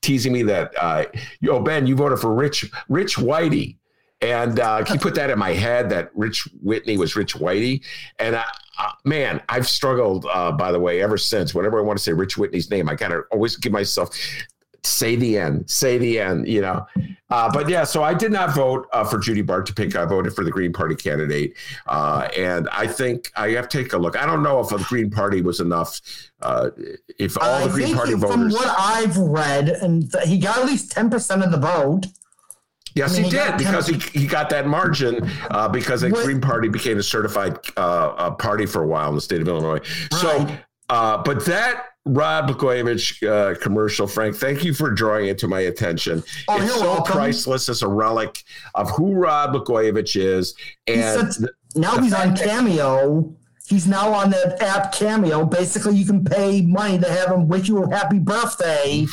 teasing 0.00 0.32
me 0.32 0.42
that, 0.44 0.72
uh, 0.80 1.04
"Yo, 1.40 1.60
Ben, 1.60 1.86
you 1.86 1.94
voted 1.94 2.18
for 2.18 2.34
Rich 2.34 2.70
Rich 2.88 3.16
Whitey." 3.16 3.76
And 4.22 4.60
uh, 4.60 4.84
he 4.84 4.96
put 4.98 5.14
that 5.16 5.30
in 5.30 5.38
my 5.38 5.52
head 5.52 5.90
that 5.90 6.10
Rich 6.14 6.48
Whitney 6.62 6.96
was 6.96 7.16
Rich 7.16 7.34
Whitey. 7.34 7.82
And 8.18 8.36
I, 8.36 8.44
uh, 8.78 8.92
man, 9.04 9.42
I've 9.48 9.68
struggled, 9.68 10.26
uh, 10.32 10.52
by 10.52 10.72
the 10.72 10.78
way, 10.78 11.02
ever 11.02 11.18
since. 11.18 11.54
Whenever 11.54 11.78
I 11.78 11.82
want 11.82 11.98
to 11.98 12.02
say 12.02 12.12
Rich 12.12 12.38
Whitney's 12.38 12.70
name, 12.70 12.88
I 12.88 12.94
got 12.94 13.08
to 13.08 13.22
always 13.32 13.56
give 13.56 13.72
myself 13.72 14.16
say 14.84 15.16
the 15.16 15.38
end, 15.38 15.68
say 15.70 15.98
the 15.98 16.18
end, 16.18 16.48
you 16.48 16.60
know. 16.60 16.86
Uh, 17.30 17.50
but 17.52 17.68
yeah, 17.68 17.84
so 17.84 18.02
I 18.02 18.14
did 18.14 18.32
not 18.32 18.54
vote 18.54 18.86
uh, 18.92 19.04
for 19.04 19.18
Judy 19.18 19.42
Baar 19.42 19.62
Topinka. 19.62 19.96
I 19.96 20.04
voted 20.04 20.34
for 20.34 20.44
the 20.44 20.50
Green 20.50 20.72
Party 20.72 20.94
candidate. 20.94 21.56
Uh, 21.86 22.28
and 22.36 22.68
I 22.70 22.86
think 22.86 23.30
I 23.36 23.50
have 23.50 23.68
to 23.68 23.82
take 23.82 23.92
a 23.92 23.98
look. 23.98 24.16
I 24.16 24.26
don't 24.26 24.42
know 24.42 24.60
if 24.60 24.68
the 24.68 24.78
Green 24.78 25.10
Party 25.10 25.40
was 25.40 25.60
enough. 25.60 26.00
Uh, 26.40 26.70
if 27.18 27.40
all 27.40 27.48
I 27.48 27.66
the 27.66 27.72
Green 27.72 27.94
Party 27.94 28.12
from 28.12 28.20
voters. 28.20 28.36
From 28.36 28.50
what 28.52 28.74
I've 28.78 29.16
read, 29.16 29.68
and 29.68 30.12
he 30.24 30.38
got 30.38 30.58
at 30.58 30.66
least 30.66 30.92
10% 30.92 31.44
of 31.44 31.50
the 31.50 31.58
vote. 31.58 32.06
Yes, 32.94 33.18
I 33.18 33.22
mean, 33.22 33.24
he 33.24 33.30
he 33.30 33.36
did 33.36 33.56
because 33.58 33.86
he, 33.86 33.98
he 34.20 34.26
got 34.26 34.50
that 34.50 34.66
margin 34.66 35.28
uh, 35.50 35.68
because 35.68 36.02
the 36.02 36.10
What- 36.10 36.24
Green 36.24 36.40
Party 36.40 36.68
became 36.68 36.98
a 36.98 37.02
certified 37.02 37.58
uh, 37.76 38.32
party 38.32 38.66
for 38.66 38.82
a 38.82 38.86
while 38.86 39.08
in 39.08 39.14
the 39.14 39.20
state 39.20 39.40
of 39.40 39.48
Illinois. 39.48 39.80
So, 40.12 40.46
uh, 40.88 41.22
but 41.22 41.44
that 41.46 41.86
Rod 42.04 42.48
Blagojevich 42.48 43.26
uh, 43.26 43.58
commercial, 43.60 44.06
Frank, 44.06 44.36
thank 44.36 44.64
you 44.64 44.74
for 44.74 44.90
drawing 44.90 45.26
it 45.26 45.38
to 45.38 45.48
my 45.48 45.60
attention. 45.60 46.22
Oh, 46.48 46.60
it's 46.60 46.74
so 46.74 46.80
welcome. 46.82 47.12
priceless 47.12 47.68
as 47.68 47.82
a 47.82 47.88
relic 47.88 48.42
of 48.74 48.90
who 48.90 49.14
Rod 49.14 49.54
Blagojevich 49.54 50.16
is. 50.16 50.54
And 50.86 51.32
now 51.76 51.98
he's 51.98 52.12
on 52.12 52.36
Cameo. 52.36 53.36
He's 53.68 53.86
now 53.86 54.12
on 54.12 54.30
the 54.30 54.58
app 54.60 54.92
Cameo. 54.92 55.46
Basically, 55.46 55.94
you 55.94 56.04
can 56.04 56.24
pay 56.24 56.60
money 56.62 56.98
to 56.98 57.08
have 57.10 57.30
him 57.30 57.48
wish 57.48 57.68
you 57.68 57.82
a 57.84 57.90
happy 57.94 58.18
birthday. 58.18 59.06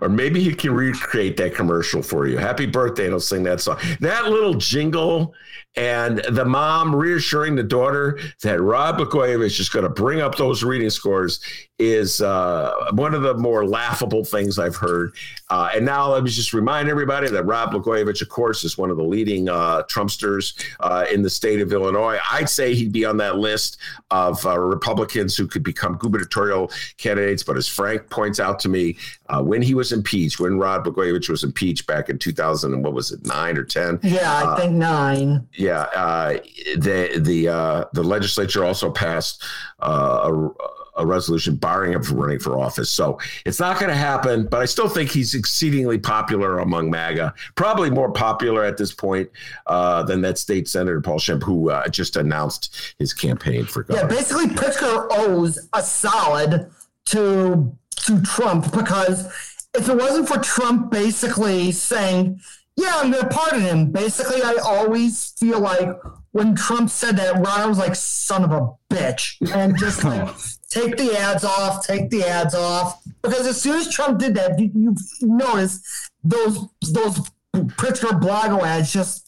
Or 0.00 0.08
maybe 0.08 0.42
he 0.42 0.54
can 0.54 0.72
recreate 0.72 1.36
that 1.38 1.54
commercial 1.54 2.02
for 2.02 2.26
you. 2.26 2.38
Happy 2.38 2.66
birthday, 2.66 3.04
and 3.04 3.12
he'll 3.12 3.20
sing 3.20 3.42
that 3.44 3.60
song. 3.60 3.78
That 4.00 4.26
little 4.26 4.54
jingle 4.54 5.34
and 5.76 6.18
the 6.30 6.44
mom 6.44 6.94
reassuring 6.94 7.54
the 7.54 7.62
daughter 7.62 8.18
that 8.42 8.60
Rod 8.60 8.98
Blagojevich 8.98 9.60
is 9.60 9.68
going 9.68 9.84
to 9.84 9.88
bring 9.88 10.20
up 10.20 10.36
those 10.36 10.64
reading 10.64 10.90
scores 10.90 11.40
is 11.78 12.20
uh, 12.20 12.90
one 12.92 13.14
of 13.14 13.22
the 13.22 13.34
more 13.34 13.64
laughable 13.64 14.22
things 14.22 14.58
I've 14.58 14.76
heard. 14.76 15.14
Uh, 15.48 15.70
and 15.74 15.86
now 15.86 16.12
let 16.12 16.22
me 16.22 16.30
just 16.30 16.52
remind 16.52 16.90
everybody 16.90 17.28
that 17.28 17.44
Rod 17.44 17.72
Blagojevich, 17.72 18.20
of 18.20 18.28
course, 18.28 18.64
is 18.64 18.76
one 18.76 18.90
of 18.90 18.98
the 18.98 19.04
leading 19.04 19.48
uh, 19.48 19.82
Trumpsters 19.84 20.62
uh, 20.80 21.06
in 21.10 21.22
the 21.22 21.30
state 21.30 21.60
of 21.60 21.72
Illinois. 21.72 22.18
I'd 22.30 22.50
say 22.50 22.74
he'd 22.74 22.92
be 22.92 23.06
on 23.06 23.16
that 23.18 23.38
list 23.38 23.78
of 24.10 24.44
uh, 24.44 24.58
Republicans 24.58 25.36
who 25.36 25.46
could 25.46 25.62
become 25.62 25.96
gubernatorial 25.96 26.70
candidates. 26.98 27.42
But 27.42 27.56
as 27.56 27.66
Frank 27.66 28.10
points 28.10 28.38
out 28.40 28.58
to 28.60 28.68
me, 28.68 28.98
uh, 29.30 29.42
when 29.42 29.62
he 29.62 29.74
was 29.74 29.92
impeached, 29.92 30.38
when 30.38 30.58
Rod 30.58 30.84
Blagojevich 30.84 31.30
was 31.30 31.44
impeached 31.44 31.86
back 31.86 32.10
in 32.10 32.18
2000, 32.18 32.74
and 32.74 32.84
what 32.84 32.92
was 32.92 33.10
it, 33.10 33.24
nine 33.24 33.56
or 33.56 33.64
10? 33.64 34.00
Yeah, 34.02 34.52
I 34.52 34.60
think 34.60 34.72
nine. 34.72 35.48
Yeah, 35.60 35.82
uh, 35.94 36.38
the 36.76 37.20
the 37.20 37.48
uh, 37.48 37.84
the 37.92 38.02
legislature 38.02 38.64
also 38.64 38.90
passed 38.90 39.44
uh, 39.80 40.30
a, 40.32 41.02
a 41.02 41.04
resolution 41.04 41.56
barring 41.56 41.92
him 41.92 42.02
from 42.02 42.16
running 42.16 42.38
for 42.38 42.58
office. 42.58 42.88
So 42.90 43.18
it's 43.44 43.60
not 43.60 43.78
going 43.78 43.90
to 43.90 43.96
happen. 43.96 44.46
But 44.46 44.62
I 44.62 44.64
still 44.64 44.88
think 44.88 45.10
he's 45.10 45.34
exceedingly 45.34 45.98
popular 45.98 46.60
among 46.60 46.90
MAGA. 46.90 47.34
Probably 47.56 47.90
more 47.90 48.10
popular 48.10 48.64
at 48.64 48.78
this 48.78 48.94
point 48.94 49.28
uh, 49.66 50.02
than 50.02 50.22
that 50.22 50.38
state 50.38 50.66
senator 50.66 51.02
Paul 51.02 51.18
Schimpf, 51.18 51.42
who 51.42 51.68
uh, 51.68 51.86
just 51.88 52.16
announced 52.16 52.94
his 52.98 53.12
campaign 53.12 53.66
for 53.66 53.82
governor. 53.82 54.08
Yeah, 54.10 54.18
basically, 54.18 54.46
Pritzker 54.46 55.08
owes 55.10 55.68
a 55.74 55.82
solid 55.82 56.70
to 57.06 57.76
to 58.06 58.22
Trump 58.22 58.72
because 58.72 59.26
if 59.74 59.90
it 59.90 59.94
wasn't 59.94 60.26
for 60.26 60.38
Trump 60.38 60.90
basically 60.90 61.70
saying, 61.70 62.40
Yeah, 62.80 62.94
I'm 62.96 63.10
gonna 63.10 63.28
pardon 63.28 63.60
him. 63.60 63.92
Basically, 63.92 64.42
I 64.42 64.54
always 64.64 65.32
feel 65.38 65.60
like 65.60 65.88
when 66.32 66.54
Trump 66.54 66.88
said 66.88 67.16
that, 67.18 67.34
Ron 67.44 67.68
was 67.68 67.78
like, 67.78 67.94
"Son 67.94 68.42
of 68.42 68.52
a 68.52 68.70
bitch," 68.90 69.36
and 69.54 69.76
just 69.76 70.02
like 70.10 70.34
take 70.70 70.96
the 70.96 71.14
ads 71.18 71.44
off, 71.44 71.86
take 71.86 72.08
the 72.08 72.24
ads 72.24 72.54
off. 72.54 73.02
Because 73.22 73.46
as 73.46 73.60
soon 73.60 73.76
as 73.76 73.92
Trump 73.92 74.18
did 74.18 74.34
that, 74.36 74.58
you, 74.58 74.70
you 74.74 74.96
noticed 75.20 75.86
those 76.24 76.58
those 76.92 77.20
Pritzker 77.54 78.18
Blago 78.18 78.62
ads 78.62 78.92
just 78.92 79.26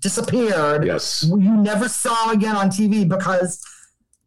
disappeared. 0.00 0.86
Yes. 0.86 1.24
You 1.28 1.56
never 1.56 1.88
saw 1.88 2.30
again 2.30 2.54
on 2.54 2.70
TV 2.70 3.08
because 3.08 3.64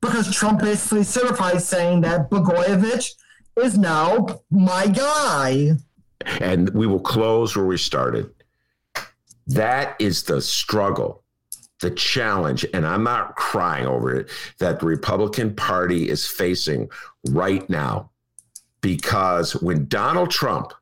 because 0.01 0.35
Trump 0.35 0.59
basically 0.59 1.03
certified 1.03 1.61
saying 1.61 2.01
that 2.01 2.29
Blagojevich 2.29 3.11
is 3.63 3.77
now 3.77 4.27
my 4.51 4.87
guy. 4.87 5.71
And 6.41 6.69
we 6.71 6.87
will 6.87 6.99
close 6.99 7.55
where 7.55 7.65
we 7.65 7.77
started. 7.77 8.34
That 9.47 9.95
is 9.99 10.23
the 10.23 10.41
struggle, 10.41 11.23
the 11.81 11.91
challenge, 11.91 12.65
and 12.73 12.85
I'm 12.85 13.03
not 13.03 13.35
crying 13.35 13.85
over 13.85 14.15
it, 14.15 14.29
that 14.59 14.79
the 14.79 14.85
Republican 14.85 15.55
Party 15.55 16.09
is 16.09 16.27
facing 16.27 16.89
right 17.29 17.69
now. 17.69 18.09
Because 18.81 19.55
when 19.55 19.87
Donald 19.87 20.29
Trump 20.31 20.73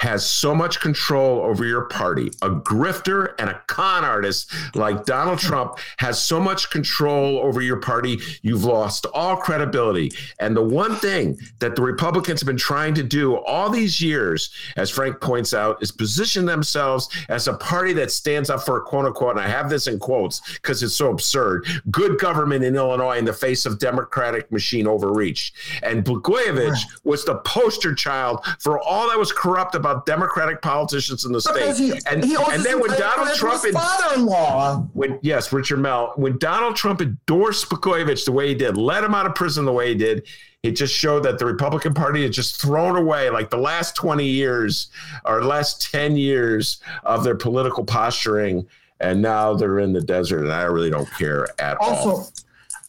has 0.00 0.28
so 0.28 0.54
much 0.54 0.80
control 0.80 1.40
over 1.40 1.64
your 1.64 1.82
party. 1.82 2.28
A 2.42 2.50
grifter 2.50 3.34
and 3.38 3.50
a 3.50 3.62
con 3.66 4.02
artist 4.04 4.52
like 4.74 5.04
Donald 5.04 5.40
hmm. 5.40 5.48
Trump 5.48 5.78
has 5.98 6.20
so 6.20 6.40
much 6.40 6.70
control 6.70 7.38
over 7.38 7.60
your 7.60 7.76
party, 7.76 8.18
you've 8.42 8.64
lost 8.64 9.06
all 9.12 9.36
credibility. 9.36 10.10
And 10.40 10.56
the 10.56 10.62
one 10.62 10.96
thing 10.96 11.38
that 11.60 11.76
the 11.76 11.82
Republicans 11.82 12.40
have 12.40 12.46
been 12.46 12.56
trying 12.56 12.94
to 12.94 13.02
do 13.02 13.36
all 13.36 13.68
these 13.68 14.00
years, 14.00 14.50
as 14.76 14.90
Frank 14.90 15.20
points 15.20 15.52
out, 15.52 15.82
is 15.82 15.92
position 15.92 16.46
themselves 16.46 17.08
as 17.28 17.46
a 17.46 17.54
party 17.54 17.92
that 17.92 18.10
stands 18.10 18.48
up 18.48 18.64
for 18.64 18.80
quote 18.80 19.06
unquote, 19.06 19.32
and 19.32 19.40
I 19.40 19.48
have 19.48 19.68
this 19.68 19.86
in 19.86 19.98
quotes 19.98 20.40
because 20.54 20.82
it's 20.82 20.94
so 20.94 21.10
absurd, 21.10 21.66
good 21.90 22.18
government 22.18 22.64
in 22.64 22.74
Illinois 22.74 23.18
in 23.18 23.24
the 23.24 23.32
face 23.32 23.66
of 23.66 23.78
Democratic 23.78 24.50
machine 24.50 24.86
overreach. 24.86 25.52
And 25.82 26.04
Blagojevich 26.04 26.78
was 27.04 27.24
the 27.24 27.36
poster 27.36 27.94
child 27.94 28.44
for 28.60 28.80
all 28.80 29.08
that 29.08 29.18
was 29.18 29.32
corrupt 29.32 29.74
about 29.74 29.89
Democratic 30.06 30.62
politicians 30.62 31.24
in 31.24 31.32
the 31.32 31.38
Because 31.38 31.76
state. 31.76 31.94
he- 31.94 32.00
and 32.06 32.24
he 32.24 32.34
and 32.36 32.62
then 32.64 32.80
when 32.80 32.90
Donald 32.98 33.34
Trump 33.36 33.62
his 33.64 33.74
father-in-law. 33.74 34.86
when 34.92 35.18
yes, 35.22 35.52
Richard 35.52 35.78
Mell, 35.78 36.12
when 36.16 36.38
Donald 36.38 36.76
Trump 36.76 37.00
endorsed 37.02 37.68
Blagojevich 37.68 38.24
the 38.24 38.32
way 38.32 38.48
he 38.48 38.54
did, 38.54 38.76
let 38.76 39.04
him 39.04 39.14
out 39.14 39.26
of 39.26 39.34
prison 39.34 39.64
the 39.64 39.72
way 39.72 39.88
he 39.88 39.94
did, 39.94 40.26
it 40.62 40.72
just 40.72 40.94
showed 40.94 41.22
that 41.22 41.38
the 41.38 41.46
Republican 41.46 41.94
Party 41.94 42.22
had 42.22 42.32
just 42.32 42.60
thrown 42.60 42.96
away 42.96 43.30
like 43.30 43.50
the 43.50 43.56
last 43.58 43.94
20 43.96 44.24
years 44.26 44.88
or 45.24 45.42
last 45.44 45.90
10 45.90 46.16
years 46.16 46.80
of 47.04 47.24
their 47.24 47.34
political 47.36 47.84
posturing. 47.84 48.66
And 49.02 49.22
now 49.22 49.54
they're 49.54 49.78
in 49.78 49.94
the 49.94 50.02
desert, 50.02 50.40
and 50.44 50.52
I 50.52 50.64
really 50.64 50.90
don't 50.90 51.08
care 51.18 51.46
at 51.58 51.78
all. 51.80 52.28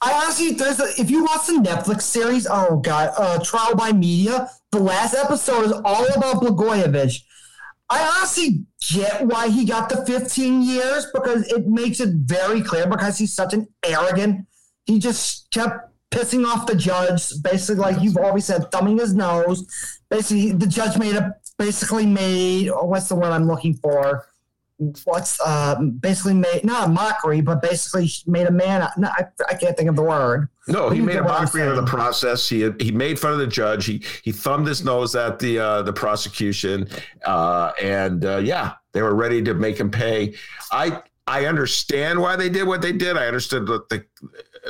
I 0.02 0.12
honestly, 0.12 0.52
there's 0.52 0.80
a, 0.82 0.88
if 1.00 1.10
you 1.10 1.24
watch 1.24 1.46
the 1.48 1.54
Netflix 1.54 2.02
series, 2.02 2.46
oh 2.50 2.78
god, 2.84 3.12
uh, 3.18 3.40
Trial 3.42 3.76
by 3.76 3.94
Media, 3.94 4.50
the 4.72 4.80
last 4.80 5.14
episode 5.14 5.66
is 5.66 5.72
all 5.72 6.06
about 6.16 6.42
Blagojevich. 6.42 7.22
I 7.90 8.04
honestly 8.18 8.66
get 8.90 9.26
why 9.28 9.50
he 9.50 9.66
got 9.66 9.90
the 9.90 10.06
15 10.06 10.62
years 10.62 11.08
because 11.14 11.46
it 11.52 11.68
makes 11.68 12.00
it 12.00 12.10
very 12.16 12.62
clear 12.62 12.88
because 12.88 13.18
he's 13.18 13.34
such 13.34 13.54
an 13.54 13.68
arrogant. 13.86 14.48
He 14.86 14.98
just 14.98 15.52
kept 15.52 15.92
pissing 16.10 16.46
off 16.46 16.68
the 16.68 16.76
judge, 16.76 17.32
basically, 17.42 17.82
like 17.82 18.02
you've 18.02 18.18
always 18.18 18.46
said, 18.46 18.72
thumbing 18.72 18.98
his 18.98 19.14
nose. 19.14 19.66
Basically, 20.10 20.54
the 20.54 20.68
judge 20.68 20.98
made 20.98 21.16
a 21.16 21.36
basically 21.58 22.06
made 22.06 22.70
oh, 22.70 22.86
what's 22.86 23.10
the 23.10 23.16
word 23.16 23.32
I'm 23.32 23.48
looking 23.48 23.74
for? 23.76 24.26
What's 25.06 25.40
uh, 25.46 25.80
basically 26.00 26.34
made 26.34 26.64
not 26.64 26.88
a 26.88 26.92
mockery, 26.92 27.42
but 27.42 27.62
basically 27.62 28.10
made 28.26 28.48
a 28.48 28.52
man. 28.52 28.88
No, 28.98 29.10
I, 29.10 29.26
I 29.48 29.54
can't 29.54 29.78
think 29.78 29.90
of 29.90 29.96
the 29.96 30.02
word. 30.02 30.50
No, 30.68 30.90
he 30.90 31.02
made 31.02 31.14
a 31.14 31.16
get 31.16 31.24
what 31.26 31.34
I'm 31.34 31.44
mockery 31.44 31.68
of 31.68 31.76
the 31.76 31.86
process. 31.86 32.50
He 32.50 32.68
he 32.80 32.92
made 32.92 33.20
fun 33.20 33.34
of 33.34 33.38
the 33.38 33.48
judge. 33.48 33.86
He 33.86 34.04
he 34.24 34.32
thumbed 34.32 34.68
his 34.68 34.84
nose 34.84 35.16
at 35.16 35.38
the 35.38 35.60
uh, 35.60 35.82
the 35.84 35.94
prosecution, 35.94 36.88
uh, 37.26 37.74
and 37.82 38.26
uh, 38.26 38.38
yeah, 38.38 38.74
they 38.94 39.04
were 39.04 39.14
ready 39.14 39.44
to 39.44 39.54
make 39.54 39.80
him 39.80 39.92
pay. 39.92 40.34
I 40.72 41.04
I 41.28 41.46
understand 41.46 42.20
why 42.20 42.36
they 42.36 42.50
did 42.50 42.68
what 42.68 42.82
they 42.82 42.92
did. 42.92 43.18
I 43.18 43.28
understood 43.28 43.70
what 43.70 43.88
the 43.90 44.04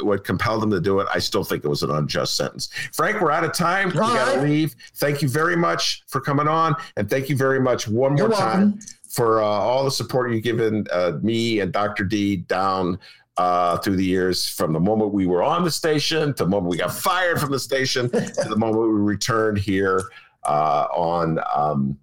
what 0.01 0.23
compelled 0.23 0.61
them 0.61 0.71
to 0.71 0.79
do 0.79 0.99
it. 0.99 1.07
I 1.13 1.19
still 1.19 1.43
think 1.43 1.63
it 1.63 1.67
was 1.67 1.83
an 1.83 1.91
unjust 1.91 2.35
sentence. 2.35 2.69
Frank, 2.93 3.21
we're 3.21 3.31
out 3.31 3.43
of 3.43 3.53
time. 3.53 3.89
We 3.89 3.95
got 3.95 4.33
to 4.33 4.39
right. 4.39 4.47
leave. 4.47 4.75
Thank 4.95 5.21
you 5.21 5.29
very 5.29 5.55
much 5.55 6.03
for 6.07 6.21
coming 6.21 6.47
on, 6.47 6.75
and 6.97 7.09
thank 7.09 7.29
you 7.29 7.35
very 7.35 7.59
much 7.59 7.87
one 7.87 8.13
more 8.13 8.27
You're 8.27 8.31
time 8.31 8.71
welcome. 8.71 8.79
For 9.11 9.41
uh, 9.41 9.45
all 9.45 9.83
the 9.83 9.91
support 9.91 10.31
you've 10.31 10.43
given 10.43 10.85
uh, 10.91 11.13
me 11.21 11.59
and 11.59 11.71
Dr. 11.73 12.05
D 12.05 12.37
down 12.37 12.97
uh, 13.37 13.77
through 13.77 13.95
the 13.97 14.05
years 14.05 14.47
from 14.47 14.73
the 14.73 14.79
moment 14.79 15.13
we 15.13 15.25
were 15.25 15.43
on 15.43 15.63
the 15.63 15.71
station 15.71 16.33
to 16.33 16.43
the 16.43 16.49
moment 16.49 16.69
we 16.69 16.77
got 16.77 16.93
fired 16.93 17.39
from 17.39 17.51
the 17.51 17.59
station 17.59 18.09
to 18.09 18.45
the 18.47 18.55
moment 18.55 18.83
we 18.83 18.99
returned 18.99 19.57
here 19.57 20.01
uh, 20.43 20.87
on 20.95 21.39
um, 21.53 21.97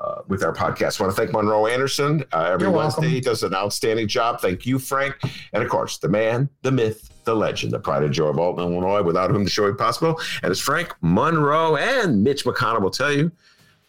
uh, 0.00 0.22
with 0.28 0.44
our 0.44 0.52
podcast. 0.52 1.00
I 1.00 1.04
want 1.04 1.16
to 1.16 1.20
thank 1.20 1.32
Monroe 1.32 1.66
Anderson. 1.66 2.24
Uh, 2.32 2.50
every 2.52 2.68
Wednesday, 2.68 3.08
he 3.08 3.20
does 3.20 3.42
an 3.42 3.54
outstanding 3.54 4.06
job. 4.06 4.40
Thank 4.40 4.64
you, 4.64 4.78
Frank. 4.78 5.16
And 5.52 5.62
of 5.62 5.68
course, 5.68 5.98
the 5.98 6.08
man, 6.08 6.48
the 6.62 6.70
myth, 6.70 7.10
the 7.24 7.34
legend, 7.34 7.72
the 7.72 7.80
pride 7.80 8.04
and 8.04 8.12
joy 8.12 8.28
of 8.28 8.38
Alton, 8.38 8.64
Illinois, 8.64 9.02
without 9.02 9.30
whom 9.30 9.44
the 9.44 9.50
show 9.50 9.64
would 9.64 9.76
be 9.76 9.82
possible. 9.82 10.20
And 10.42 10.50
as 10.50 10.60
Frank 10.60 10.94
Monroe 11.00 11.76
and 11.76 12.22
Mitch 12.22 12.44
McConnell 12.44 12.80
will 12.80 12.90
tell 12.90 13.12
you, 13.12 13.32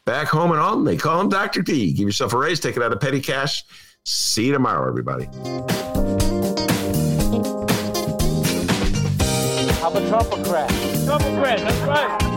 back 0.09 0.27
home 0.27 0.51
in 0.51 0.57
Alton, 0.57 0.85
they 0.85 0.97
call 0.97 1.21
him 1.21 1.29
Dr. 1.29 1.61
D. 1.61 1.93
Give 1.93 2.07
yourself 2.07 2.33
a 2.33 2.37
raise, 2.39 2.59
take 2.59 2.75
it 2.75 2.81
out 2.81 2.91
of 2.91 2.99
petty 2.99 3.21
cash. 3.21 3.63
See 4.05 4.47
you 4.47 4.53
tomorrow, 4.53 4.89
everybody. 4.89 5.25
I'm 5.25 5.35
a 9.95 10.01
Trumpocrat. 10.09 10.69
Trumpocrat, 11.05 11.59
that's 11.59 11.81
right. 11.81 12.28